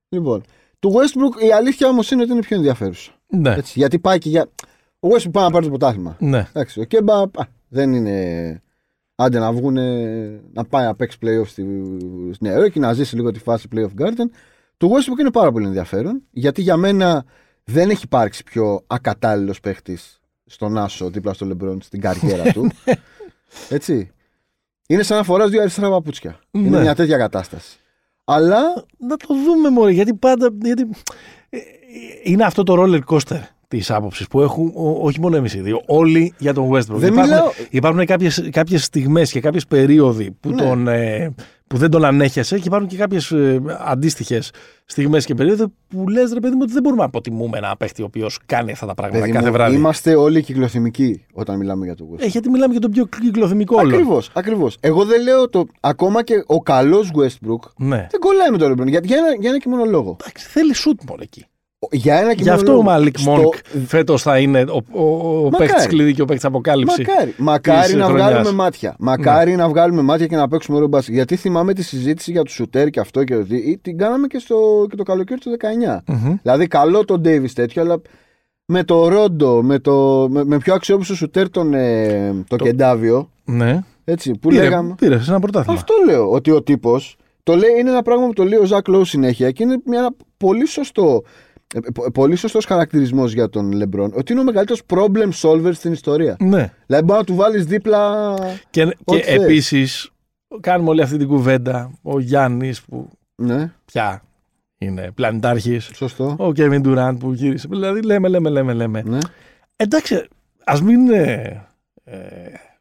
[0.09, 0.43] Λοιπόν,
[0.79, 3.11] του Westbrook η αλήθεια όμως είναι ότι είναι πιο ενδιαφέρουσα.
[3.27, 4.49] Ναι, Έτσι, γιατί πάει και για...
[4.99, 6.15] Ο Westbrook πάει να πάρει το πρωτάθλημα.
[6.19, 6.47] ναι.
[6.49, 7.27] Εντάξει, ο Κέμπα α,
[7.67, 8.61] δεν είναι
[9.21, 9.73] Άντε να βγουν,
[10.53, 11.65] να πάει να παίξει playoff στη,
[12.31, 14.25] στη Νέα Υόρκη, να ζήσει λίγο τη φάση playoff garden.
[14.77, 17.25] Το Westbrook είναι πάρα πολύ ενδιαφέρον, γιατί για μένα
[17.63, 20.18] δεν έχει υπάρξει πιο ακατάλληλος παίχτης
[20.49, 22.71] στον Άσο δίπλα στο Λεμπρόν στην καριέρα του.
[23.69, 24.11] Έτσι.
[24.87, 26.39] Είναι σαν να φοράς δύο αριστερά παπούτσια.
[26.51, 26.81] Είναι Ναι.
[26.81, 27.79] μια τέτοια κατάσταση.
[28.25, 28.59] Αλλά
[28.97, 30.49] Να το δούμε μόνο, γιατί πάντα.
[30.61, 30.87] Γιατί...
[31.49, 31.57] ε,
[32.23, 35.81] Είναι αυτό το roller coaster της άποψης που έχουν ό- όχι μόνο εμείς οι δύο,
[35.85, 36.85] όλοι για τον Westbrook.
[36.95, 40.55] Δεν υπάρχουν μιλάω- υπάρχουν κάποιες, κάποιες στιγμές και κάποιες περίοδοι που, Ναι.
[40.61, 41.33] τον, ε,
[41.69, 44.51] που δεν τον ανέχεσαι και υπάρχουν και κάποιες ε, αντίστοιχες
[44.85, 48.01] στιγμές και περίοδοι που λες ρε παιδί μου ότι δεν μπορούμε να αποτιμούμε ένα παίχτη
[48.01, 49.75] ο οποίος κάνει αυτά τα πράγματα παιδί κάθε μου, βράδυ.
[49.75, 52.21] είμαστε όλοι κυκλοθυμικοί όταν μιλάμε για το Westbrook.
[52.21, 53.87] Ε, γιατί μιλάμε για τον πιο κυκλοθυμικό όλο.
[53.95, 54.77] Ακριβώς, ακριβώς.
[54.79, 55.65] Εγώ δεν λέω το.
[55.79, 58.07] Ακόμα και ο καλός Westbrook Ναι.
[58.11, 58.87] δεν κολλάει με τον LeBron.
[58.87, 60.17] Για, για, ένα, για ένα και μόνο λόγο.
[60.21, 61.45] Εντάξει, θέλει σουτ μόνο εκεί.
[61.91, 62.83] Για ένα και Γι' μόνο αυτό ο λόγο.
[62.85, 63.53] Μαλίκ Στο- Μόνκ
[63.85, 65.71] φέτος θα είναι ο, ο, ο Μακάρι.
[65.71, 67.01] παίχτη κλειδί και ο παίχτη αποκάλυψη.
[67.07, 68.29] Μακάρι, μακάρι της να χρονιάς.
[68.29, 68.95] βγάλουμε μάτια.
[68.99, 71.13] Μακάρι να βγάλουμε μάτια και να παίξουμε ωραίο μπάσκετ.
[71.13, 73.77] Γιατί θυμάμαι τη συζήτηση για του σουτέρ και αυτό και το τι.
[73.77, 75.57] Την κάναμε και, στο, και το καλοκαίρι του
[75.95, 75.99] 19.
[76.05, 76.35] Μμμ.
[76.41, 78.01] Δηλαδή, καλό τον Ντέιβι τέτοιο, αλλά
[78.65, 83.29] με το Ρόντο, με, το, με, με πιο αξιόπιστο σουτέρ τον ε, το Το- Κεντάβιο.
[83.45, 83.79] Ναι.
[84.03, 84.95] Έτσι, που Πήρε, λέγαμε.
[84.97, 85.77] πήρε σε ένα πρωτάθλημα.
[85.79, 86.31] Αυτό λέω.
[86.31, 87.15] Ότι ο τύπος.
[87.43, 89.99] Το λέει, είναι ένα πράγμα που το λέει ο Ζακ Λόου συνέχεια και είναι μια,
[89.99, 91.21] ένα πολύ σωστό.
[91.75, 94.11] Ε, πο- Πολύ σωστός χαρακτηρισμός για τον Λεμπρόν.
[94.15, 96.35] Ότι είναι ο μεγαλύτερος problem solver στην ιστορία.
[96.39, 96.73] Ναι.
[96.85, 98.33] Δηλαδή, μπορεί να του βάλεις δίπλα.
[98.69, 99.43] Και, και Ό,τι θες.
[99.43, 100.09] επίσης
[100.59, 101.91] κάνουμε όλη αυτή την κουβέντα.
[102.01, 104.21] Ο Γιάννης που Ναι, πια
[104.77, 105.89] είναι πλανητάρχης.
[105.93, 106.35] σωστό.
[106.39, 107.67] Ο Κέβιν Ντουράντ που γύρισε.
[107.69, 109.01] Δηλαδή λέμε, λέμε, λέμε, λέμε.
[109.05, 109.17] Ναι.
[109.75, 110.27] Εντάξει,
[110.63, 111.67] ας μην ε,
[112.03, 112.17] ε,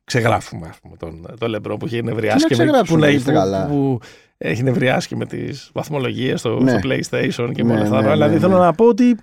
[0.09, 3.01] ξεγράφουμε ας πούμε, τον, τον Λεμπρό που έχει νευριάσει Τι να και με, που, ξεγράψουμε,
[3.07, 3.67] να- είστε που- καλά.
[3.67, 3.99] που
[4.39, 6.71] έχει νευριάσει και με τις βαθμολογίες στο, Ναι.
[6.71, 8.03] στο PlayStation και με Ναι, όλα αυτά.
[8.03, 8.65] ναι, δηλαδή ναι, θέλω ναι.
[8.65, 9.17] να πω ότι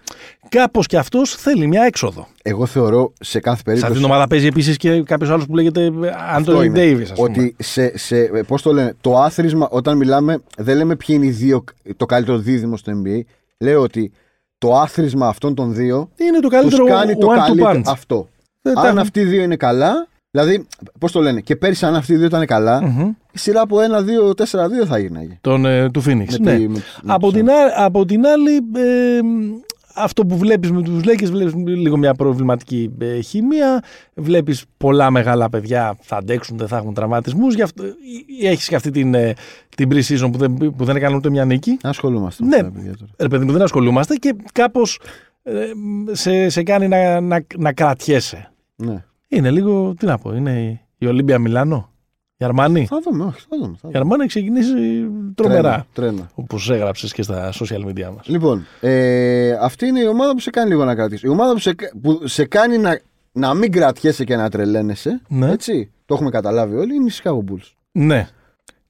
[0.50, 2.28] κάπως κι αυτός θέλει μια έξοδο.
[2.42, 3.92] Εγώ θεωρώ σε κάθε Σε περίπτωση.
[3.92, 5.92] αυτήν την ομάδα παίζει επίσης και κάποιος άλλος που λέγεται
[6.30, 6.74] Αυτό Άντωνι είναι.
[6.80, 7.30] Ντέιβι, ας πούμε.
[7.30, 8.16] Ότι σε, σε,
[8.48, 11.64] πώς το λένε, το άθροισμα, όταν μιλάμε, δεν λέμε ποιοι είναι οι δύο,
[11.98, 13.20] το καλύτερο δίδυμο στο NBA.
[13.58, 14.12] Λέω ότι
[14.58, 17.82] το άθροισμα αυτών των δύο είναι το τους καλύτερο κάνει το one to καλύτερο punch.
[17.86, 18.28] αυτό.
[18.62, 20.08] Δεν τα αν έχουν- αυτοί οι δύο είναι καλά,
[20.42, 20.66] δηλαδή,
[21.00, 23.08] πώς το λένε, και πέρυσι αν αυτοί οι δύο ήταν καλά, Μμμ.
[23.32, 25.38] η σειρά από 1-2-4-2 θα γίναγε.
[25.42, 26.38] Τον, ε, του Phoenix.
[26.40, 26.56] Με ναι.
[26.58, 29.20] τη- με- με από, τους την, α- από την άλλη, ε,
[29.98, 33.84] αυτό που βλέπεις με τους Lakers, βλέπεις λίγο μια προβληματική ε, χημεία,
[34.14, 37.88] βλέπεις πολλά μεγάλα παιδιά θα αντέξουν, δεν θα έχουν τραυματισμούς, γι' αυτό, ε,
[38.42, 39.34] ε, έχεις και αυτή την, ε,
[39.76, 41.78] την pre-season που δεν, που δεν έκαναν ούτε μια νίκη.
[41.84, 42.56] Ασχολούμαστε με Ναι.
[42.56, 43.12] αυτά τα παιδιά τώρα.
[43.20, 45.00] Ρε παιδί μου, δεν ασχολούμαστε και κάπως
[45.44, 45.54] ε,
[46.12, 48.52] σε, σε κάνει να, να, να κρατιέσαι.
[48.76, 49.04] Ναι.
[49.36, 51.90] Είναι λίγο, τι να πω, είναι η- η Ολύμπια Μιλάνο,
[52.38, 52.86] η Αρμάνη.
[52.86, 53.68] Θα δούμε, όχι, θα δούμε.
[53.82, 53.98] Θα Η δούμε.
[53.98, 54.74] Αρμάνη έχει ξεκινήσει
[55.36, 56.30] τρομερά, Τρένα, τρένα.
[56.36, 58.28] όπως έγραψες και στα social media μας.
[58.28, 61.24] Λοιπόν, ε, αυτή είναι η ομάδα που σε κάνει λίγο να κρατήσεις.
[61.24, 63.00] Η ομάδα που σε, που σε κάνει να,
[63.32, 65.22] να μην κρατιέσαι και να τρελαίνεσαι.
[65.28, 65.52] Ναι.
[65.52, 65.92] Έτσι.
[66.06, 66.96] Το έχουμε καταλάβει όλοι.
[66.96, 67.72] Είναι οι Chicago Bulls.
[67.92, 68.28] Ναι.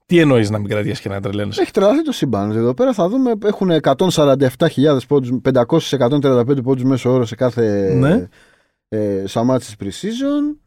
[0.07, 2.51] Τι εννοείς να μην κρατήσει και να τρελαίνεσαι; Έχει τρελαθεί το σύμπαν.
[2.51, 3.31] Εδώ πέρα θα δούμε.
[3.45, 8.27] Έχουν 147.000 πόντους, 500-135 πόντους μέσω όρο σε κάθε Ναι.
[8.89, 10.57] Ε, στα ματς της pre-season.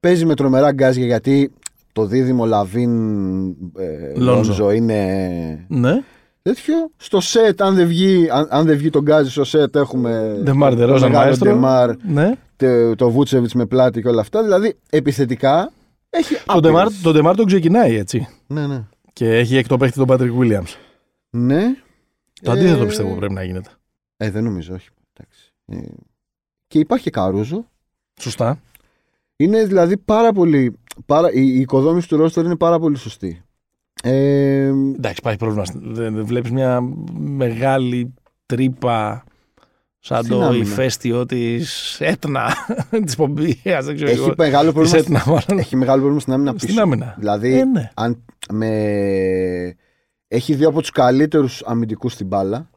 [0.00, 1.52] Παίζει με τρομερά γκάζια γιατί
[1.92, 3.48] το δίδυμο Λαβίν
[3.78, 4.24] ε, Λόνζο.
[4.24, 6.02] Λόνζο είναι Ναι.
[6.42, 6.74] τέτοιο.
[6.96, 10.70] Στο σετ, αν δεν βγει, αν, αν δεν βγει το γκάζι στο σετ, έχουμε Ντεμάρ
[10.70, 11.50] το Ντερόζαν μεγάλο Μαέστρο.
[11.52, 12.32] Ντεμάρ, Ναι.
[12.56, 14.42] το, το Βούτσεβιτς με πλάτη και όλα αυτά.
[14.42, 15.72] Δηλαδή, επιθετικά
[16.10, 16.60] έχει Το άπειρες.
[16.70, 18.28] Ντεμάρ, το Ντεμάρ τον ξεκινάει έτσι.
[18.46, 18.84] Ναι, ναι.
[19.12, 20.64] Και έχει έκτο παίχτη τον Πάτρικ Βίλιαμς.
[21.30, 21.62] Ναι.
[22.42, 23.70] Το αντίθετο Ε, πιστεύω πρέπει να γίνεται.
[24.16, 24.88] Ε, δεν νομίζω, όχι.
[25.16, 25.52] Εντάξει.
[26.72, 27.64] Ε, και υπάρχει και Καρούζο.
[28.20, 28.60] Σωστά.
[29.36, 30.76] Είναι δηλαδή πάρα πολύ.
[31.06, 33.42] Πάρα, η, η οικοδόμηση του ρόστερ είναι πάρα πολύ σωστή.
[34.02, 35.64] Ε, Εντάξει, υπάρχει πρόβλημα.
[35.74, 36.80] Δεν, δεν βλέπεις μια
[37.18, 38.14] μεγάλη
[38.46, 39.24] τρύπα
[39.98, 40.62] σαν Στην το άμυνα.
[40.64, 42.48] ηφαίστειο της Έτνα
[43.04, 43.80] της Πομπία.
[43.82, 44.34] Δεν ξέρω έχει, εγώ.
[44.36, 45.58] μεγάλο Της πρόβλημα, Έτνα, μάλλον.
[45.62, 46.82] έχει μεγάλο πρόβλημα στην άμυνα Στην πίσω.
[46.82, 47.14] άμυνα.
[47.18, 47.90] Δηλαδή, Ε, ναι.
[47.94, 48.68] αν, με,
[50.28, 52.70] έχει δύο από τους καλύτερους αμυντικούς στην μπάλα.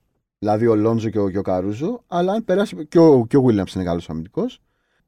[0.46, 2.04] Δηλαδή ο Λόντζο και ο, και ο Καρούζο.
[2.08, 2.86] Αλλά αν περάσει.
[2.86, 4.62] και ο, και ο Williams είναι καλός αμυντικός.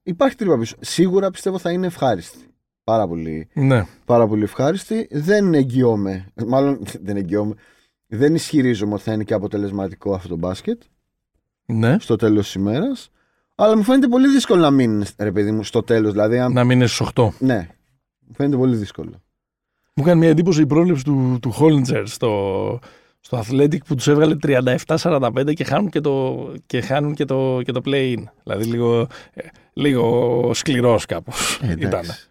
[0.03, 0.75] Υπάρχει τρύπα πίσω.
[0.79, 2.37] Σίγουρα πιστεύω θα είναι ευχάριστη.
[2.83, 3.85] Πάρα πολύ, ναι.
[4.05, 5.07] πάρα πολύ ευχάριστη.
[5.11, 6.31] Δεν εγγυώμαι.
[6.47, 7.55] Μάλλον δεν εγγυώμαι.
[8.07, 10.81] Δεν ισχυρίζομαι ότι θα είναι και αποτελεσματικό αυτό το μπάσκετ
[11.65, 11.97] ναι.
[11.99, 13.09] στο τέλος της ημέρας.
[13.55, 16.11] Αλλά μου φαίνεται πολύ δύσκολο να μείνει, ρε παιδί μου, στο τέλος.
[16.11, 16.53] Δηλαδή, αν...
[16.53, 17.29] Να μείνεις στους 8.
[17.39, 17.67] ναι,
[18.19, 19.21] μου φαίνεται πολύ δύσκολο.
[19.93, 22.79] Μου κάνει μια εντύπωση η πρόληψη του, του Χόλιντζερ στο,
[23.27, 24.35] στο Athletic που τους έβγαλε
[24.87, 28.23] 37-45 και χάνουν και το, και χάνουν και το, και το play-in.
[28.43, 28.99] Δηλαδή λίγο,
[29.33, 29.41] ε,
[29.73, 31.83] λίγο σκληρός κάπως Ε, ήταν.
[31.83, 32.27] εντάξει.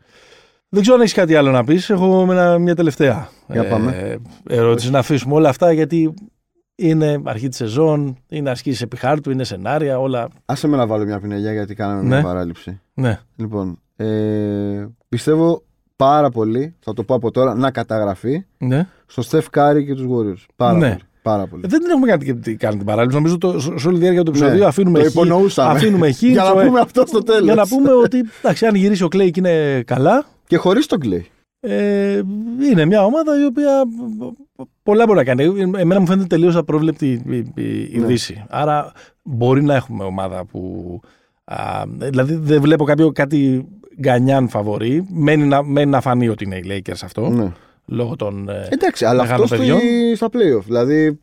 [0.68, 1.90] Δεν ξέρω αν έχεις κάτι άλλο να πεις.
[1.90, 4.18] Έχω με ένα- μια τελευταία Για πάμε.
[4.48, 6.14] ερώτηση να αφήσουμε όλα αυτά γιατί
[6.74, 10.28] είναι αρχή της σεζόν, είναι ασκήσει επιχάρτου, είναι σενάρια, όλα.
[10.44, 12.08] Άσε με να βάλω μια πινελιά γιατί κάναμε Ναι.
[12.08, 12.80] μια παράληψη.
[12.94, 13.20] Ναι.
[13.36, 15.62] Λοιπόν, ε, πιστεύω
[15.96, 18.86] πάρα πολύ, θα το πω από τώρα, να καταγραφεί Ναι.
[19.06, 20.44] στο Steph Curry και τους Warriors.
[20.56, 20.88] Πάρα Ναι.
[20.88, 21.00] πολύ.
[21.22, 21.62] Πάρα πολύ.
[21.66, 23.16] Δεν την έχουμε κάνει, και- κάνει την παράληψη.
[23.16, 25.08] Νομίζω το, σε όλη τη διάρκεια του επεισοδίου Ναι, αφήνουμε το χ.
[25.10, 25.70] υπονοούσαμε.
[25.72, 26.22] Αφήνουμε χ.
[26.22, 27.44] Για να το- πούμε αυτό στο τέλο.
[27.44, 31.00] για να πούμε ότι εντάξει, αν γυρίσει ο Κλέη και είναι καλά, Και χωρίς τον
[31.04, 31.20] Clay.
[31.60, 32.20] ε,
[32.70, 33.70] είναι μια ομάδα η οποία
[34.82, 35.44] πολλά μπορεί να κάνει.
[35.76, 38.06] Εμένα μου φαίνεται τελείως απρόβλεπτη η, η, η Ναι.
[38.06, 38.44] Δύση.
[38.48, 38.92] Άρα
[39.22, 41.00] μπορεί να έχουμε ομάδα που.
[41.44, 43.66] Α, δηλαδή δεν βλέπω κάποιο κάτι
[44.00, 45.06] γκανιάν φαβορή.
[45.10, 47.28] Μένει να, μένει να φανεί ότι είναι οι Lakers αυτό.
[47.28, 47.52] Ναι.
[47.86, 48.48] Λόγω των.
[48.48, 49.78] ε, Εντάξει, αλλά Μεγάλων αυτό παιδιών.
[49.78, 50.62] στη, στα playoff.
[50.64, 51.18] Δηλαδή,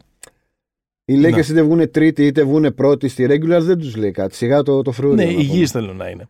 [1.05, 1.29] οι Ναι.
[1.29, 4.35] Lakers είτε βγουν τρίτη είτε βγουν πρώτη στη regular δεν τους λέει κάτι.
[4.35, 5.15] Σιγά το, το φρούριο.
[5.15, 5.41] Ναι, να πούμε.
[5.43, 6.27] υγιείς θέλουν να είναι.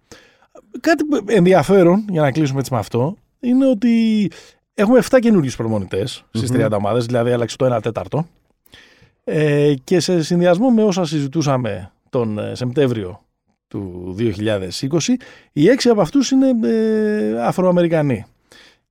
[0.80, 3.90] Κάτι που- ενδιαφέρον, για να κλείσουμε έτσι με αυτό, είναι ότι
[4.74, 6.58] έχουμε 7 καινούριους προμονητές στις Μμμ.
[6.66, 8.28] 30 ομάδες, δηλαδή άλλαξε το 1 τέταρτο.
[9.24, 13.23] Ε, και σε συνδυασμό με όσα συζητούσαμε τον ε, Σεπτέμβριο
[13.74, 14.98] του 2020,
[15.52, 18.26] οι έξι από αυτούς είναι ε, Αφροαμερικανοί.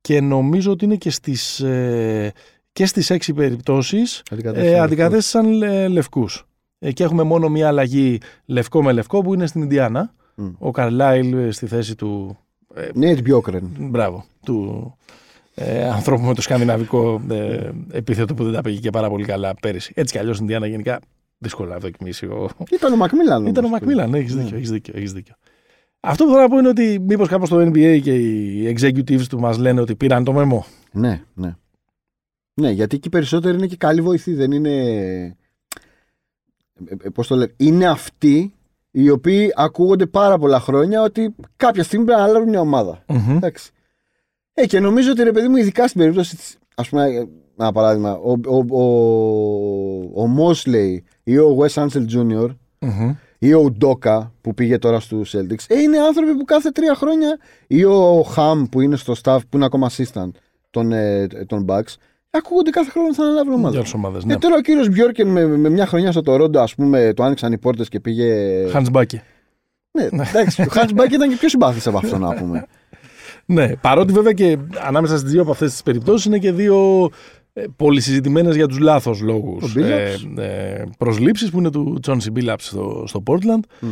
[0.01, 2.33] Και νομίζω ότι είναι και στις, ε,
[2.73, 6.47] και στις έξι περιπτώσεις Αντικατέστησαν ε, αντικατέστησαν ε, λευκούς.
[6.79, 10.15] Ε, και έχουμε μόνο μία αλλαγή λευκό με λευκό που είναι στην Ινδιάνα.
[10.35, 10.49] Μμ.
[10.59, 12.39] Ο Καρλάιλ ε, στη θέση του.
[12.75, 13.71] Ε, Ναι, την Μπιόκρεν.
[13.79, 14.25] μπράβο.
[14.45, 14.97] Του
[15.55, 19.55] ε, ανθρώπου με το σκανδιναβικό ε, επίθετο που δεν τα πήγε και πάρα πολύ καλά
[19.61, 19.93] πέρυσι.
[19.97, 21.01] Έτσι κι αλλιώς στην Ινδιάνα γενικά
[21.43, 22.27] δύσκολα να δοκιμήσει.
[22.27, 22.51] Ο...
[22.71, 23.47] Ήταν ο Μακμίλαν.
[23.53, 23.81] Ήταν ο όμως.
[23.81, 24.43] Μακμίλαν, ναι, έχεις Ναι.
[24.43, 25.35] δίκιο, έχεις δίκιο, έχεις δίκιο.
[26.01, 29.41] Αυτό που θέλω να πω είναι ότι μήπως κάπως το NBA και οι executives του
[29.41, 30.67] μας λένε ότι πήραν το μεμό.
[30.93, 31.57] Ναι, ναι.
[32.55, 34.35] Ναι, γιατί εκεί περισσότεροι είναι και καλή βοηθή.
[34.35, 34.71] Δεν είναι.
[36.89, 37.53] Ε, ε, πώς το λένε.
[37.57, 38.55] Είναι αυτοί
[38.91, 43.05] οι οποίοι ακούγονται πάρα πολλά χρόνια ότι κάποια στιγμή πρέπει να αλλάξουν μια ομάδα.
[43.09, 43.37] Μμμ.
[43.37, 43.71] Εντάξει.
[44.55, 47.29] Ε, και νομίζω ότι ρε παιδί μου, ειδικά στην περίπτωση της, ας πούμε, ε,
[47.59, 48.85] ένα παράδειγμα, ο, ο, ο,
[50.25, 52.49] ο Mosley ή ο Wes Ansel Jr.
[52.79, 53.15] Μμμ.
[53.39, 57.39] ή ο Ντόκα που πήγε τώρα στους Celtics, ε, είναι άνθρωποι που κάθε τρία χρόνια
[57.67, 60.31] ή ο Χαμ που είναι στο staff, που είναι ακόμα assistant
[60.71, 61.95] των, ε, των Bucks,
[62.31, 63.69] ακούγονται κάθε χρόνο θα αναλάβουν ομάδα.
[63.69, 64.25] Για όλε τις ομάδες.
[64.25, 64.33] Ναι.
[64.33, 67.53] Και τώρα ο κύριος Μπιόρκεν με, με μια χρονιά στο Τορόντο, ας πούμε, το άνοιξαν
[67.53, 68.35] οι πόρτες και πήγε.
[68.73, 69.17] Hans Bucky.
[69.91, 72.67] Ναι, εντάξει, ο Χάντ Μπάκ ήταν και πιο συμπάθης από αυτό να πούμε.
[73.47, 77.11] Ναι, παρότι βέβαια και ανάμεσα στις δύο από αυτές τις περιπτώσεις είναι και δύο
[77.53, 80.37] ε, πολυσυζητημένες για τους λάθος λόγους Ο Billups.
[80.37, 83.61] ε, ε, προσλήψεις που είναι του Τσόνσι Μπίλαπ στο, στο Portland.
[83.81, 83.89] Μμ.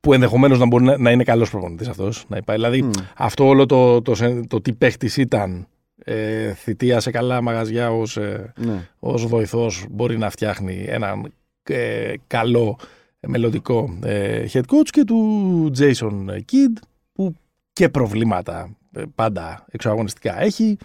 [0.00, 2.24] Που ενδεχομένως να μπορεί να, να είναι καλός προπονητής αυτός.
[2.44, 2.90] Δηλαδή Μμ.
[3.16, 5.66] αυτό όλο το, το, το, το τι παίχτης ήταν
[6.04, 8.88] ε, θητεία σε καλά μαγαζιά ως ε, Ναι.
[8.98, 11.32] ως βοηθός μπορεί να φτιάχνει έναν
[11.62, 12.78] ε, καλό
[13.20, 16.76] ε, μελλοντικό ε, head coach και του Jason Kidd
[17.12, 17.34] που
[17.72, 20.76] και προβλήματα ε, πάντα εξωαγωνιστικά έχει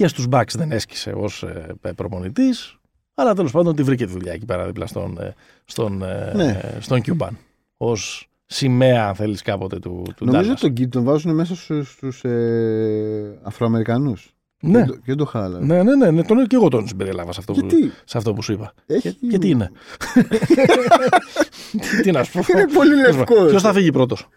[0.00, 2.78] και στους Bucks δεν έσκησε ως ε, ε, προπονητής
[3.14, 5.34] αλλά τέλος πάντων τη βρήκε τη δουλειά εκεί πέρα δίπλα στον, ε,
[5.64, 6.60] στον, ε, Ναι.
[6.62, 7.28] ε, στον Cuban
[7.76, 10.52] ως σημαία αν θέλεις κάποτε του, του Νομίζω Dallas.
[10.52, 14.34] ότι τον Γκίτ τον βάζουν μέσα στου ε, Αφροαμερικανούς.
[14.60, 14.84] ναι.
[14.84, 15.60] Και δεν το χάλα.
[15.60, 18.32] Ναι, ναι, ναι, ναι, τον, και εγώ τον συμπεριλάβα σε αυτό, που, Γιατί; σε αυτό
[18.32, 18.72] που σου είπα.
[18.86, 19.12] Έχει...
[19.30, 19.70] Και, τι είναι;
[21.70, 22.40] τι, τι να σου πω.
[22.52, 23.48] Είναι πολύ λευκός.
[23.50, 24.28] Ποιος θα φύγει πρώτος;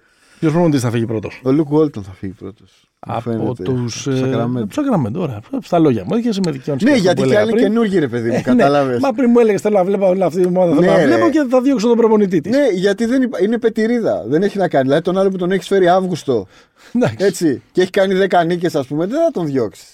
[0.43, 2.89] Ποιος προπονητής θα φύγει πρώτος; Ο Λουκ Βόλτον θα φύγει πρώτος.
[2.99, 4.07] Από τους.
[4.07, 4.65] Sacramento.
[4.73, 5.39] Σακραμέντο, ωραία.
[5.61, 6.83] Στα λόγια μου, έρχεσαι με δικαιώνει.
[6.83, 8.99] Ναι, γιατί και άλλοι καινούργοι ρε παιδί μου, κατάλαβες.
[8.99, 10.69] Μα πριν μου έλεγες θέλω να βλέπω όλη αυτή η ομάδα.
[10.75, 11.05] Θέλω Ναι, να ρε.
[11.05, 12.51] βλέπω και θα διώξω τον προπονητή της.
[12.51, 13.43] Ναι, γιατί δεν υπά...
[13.43, 14.23] είναι πετηρίδα.
[14.27, 14.83] Δεν έχει να κάνει.
[14.83, 16.47] Δηλαδή τον άλλο που τον έχεις φέρει Αύγουστο.
[17.17, 17.61] Έτσι.
[17.71, 19.87] Και έχει κάνει 10 νίκες, ας πούμε, δεν θα τον διώξεις.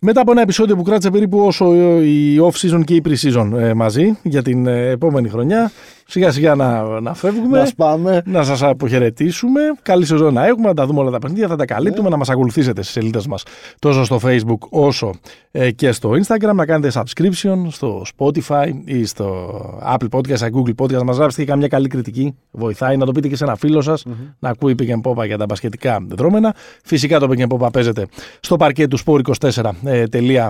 [0.00, 4.18] Μετά από ένα επεισόδιο που κράτησε περίπου όσο η off-season και η pre-season ε, μαζί
[4.22, 5.70] για την ε, επόμενη χρονιά,
[6.06, 7.58] σιγά σιγά να, να φεύγουμε.
[7.58, 8.22] Να σπάμε.
[8.24, 9.60] να σας αποχαιρετήσουμε.
[9.82, 12.28] Καλή σεζόν να έχουμε, να τα δούμε όλα τα παιχνίδια, θα τα καλύπτουμε, να μας
[12.28, 13.42] ακολουθήσετε στις σελίδες μας
[13.78, 15.14] τόσο στο Facebook όσο
[15.50, 19.50] ε, και στο Instagram, να κάνετε subscription στο Spotify ή στο
[19.94, 22.36] Apple Podcast, στο Google Podcast, να μας γράψετε και καμιά καλή κριτική.
[22.50, 24.04] Βοηθάει να το πείτε και σε ένα φίλο σας,
[24.38, 26.54] να ακούει Pick and Popa για τα μπασκετικά δρόμενα.
[26.84, 28.06] Φυσικά το Pick and Popa παίζεται
[28.40, 30.42] στο παρκέ του sport24.gr.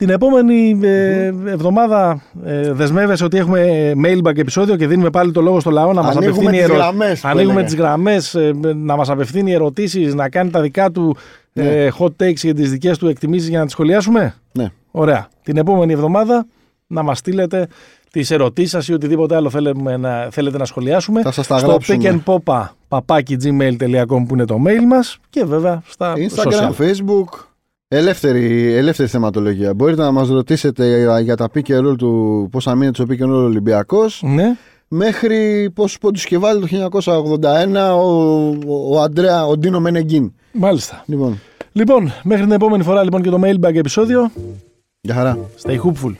[0.00, 5.60] Την επόμενη ε, εβδομάδα ε, δεσμεύεσαι ότι έχουμε mailbag επεισόδιο και δίνουμε πάλι το λόγο
[5.60, 7.66] στο λαό να μας Ανοίγουμε απευθύνει τις ερω- γραμμές που Ανοίγουμε έλεγα.
[7.66, 11.16] τις γραμμές, ε, να μας απευθύνει ερωτήσεις, να κάνει τα δικά του
[11.52, 11.64] Ναι.
[11.84, 14.34] ε, hot takes και τις δικές του εκτιμήσεις για να τις σχολιάσουμε.
[14.52, 14.68] Ναι.
[14.90, 15.28] Ωραία.
[15.42, 16.46] Την επόμενη εβδομάδα
[16.86, 17.66] να μας στείλετε
[18.10, 21.66] τις ερωτήσεις σας ή οτιδήποτε άλλο θέλετε να, θέλετε να σχολιάσουμε Θα σας τα στο
[21.68, 22.22] γράψουμε.
[22.24, 26.72] pickandpopa papakigmail.com που είναι το mail μας και βέβαια στα Instagram, social.
[26.78, 27.48] Facebook.
[27.92, 29.74] Ελεύθερη, ελεύθερη θεματολογία.
[29.74, 33.22] Μπορείτε να μας ρωτήσετε για- για τα pick and roll του πόσα μήνε του pick
[33.22, 34.56] and roll Ολυμπιακός Ναι.
[34.88, 40.32] μέχρι πόσους πόντους είχε βάλει το 1981 ο, ο, ο Αντρέα, ο Ντίνο Μενεγκίν.
[40.52, 41.04] Μάλιστα.
[41.06, 41.38] Λοιπόν,
[41.72, 44.30] Λοιπόν, μέχρι την επόμενη φορά λοιπόν και το mailbag επεισόδιο.
[45.00, 45.38] για χαρά.
[45.62, 46.12] Stay hoopful.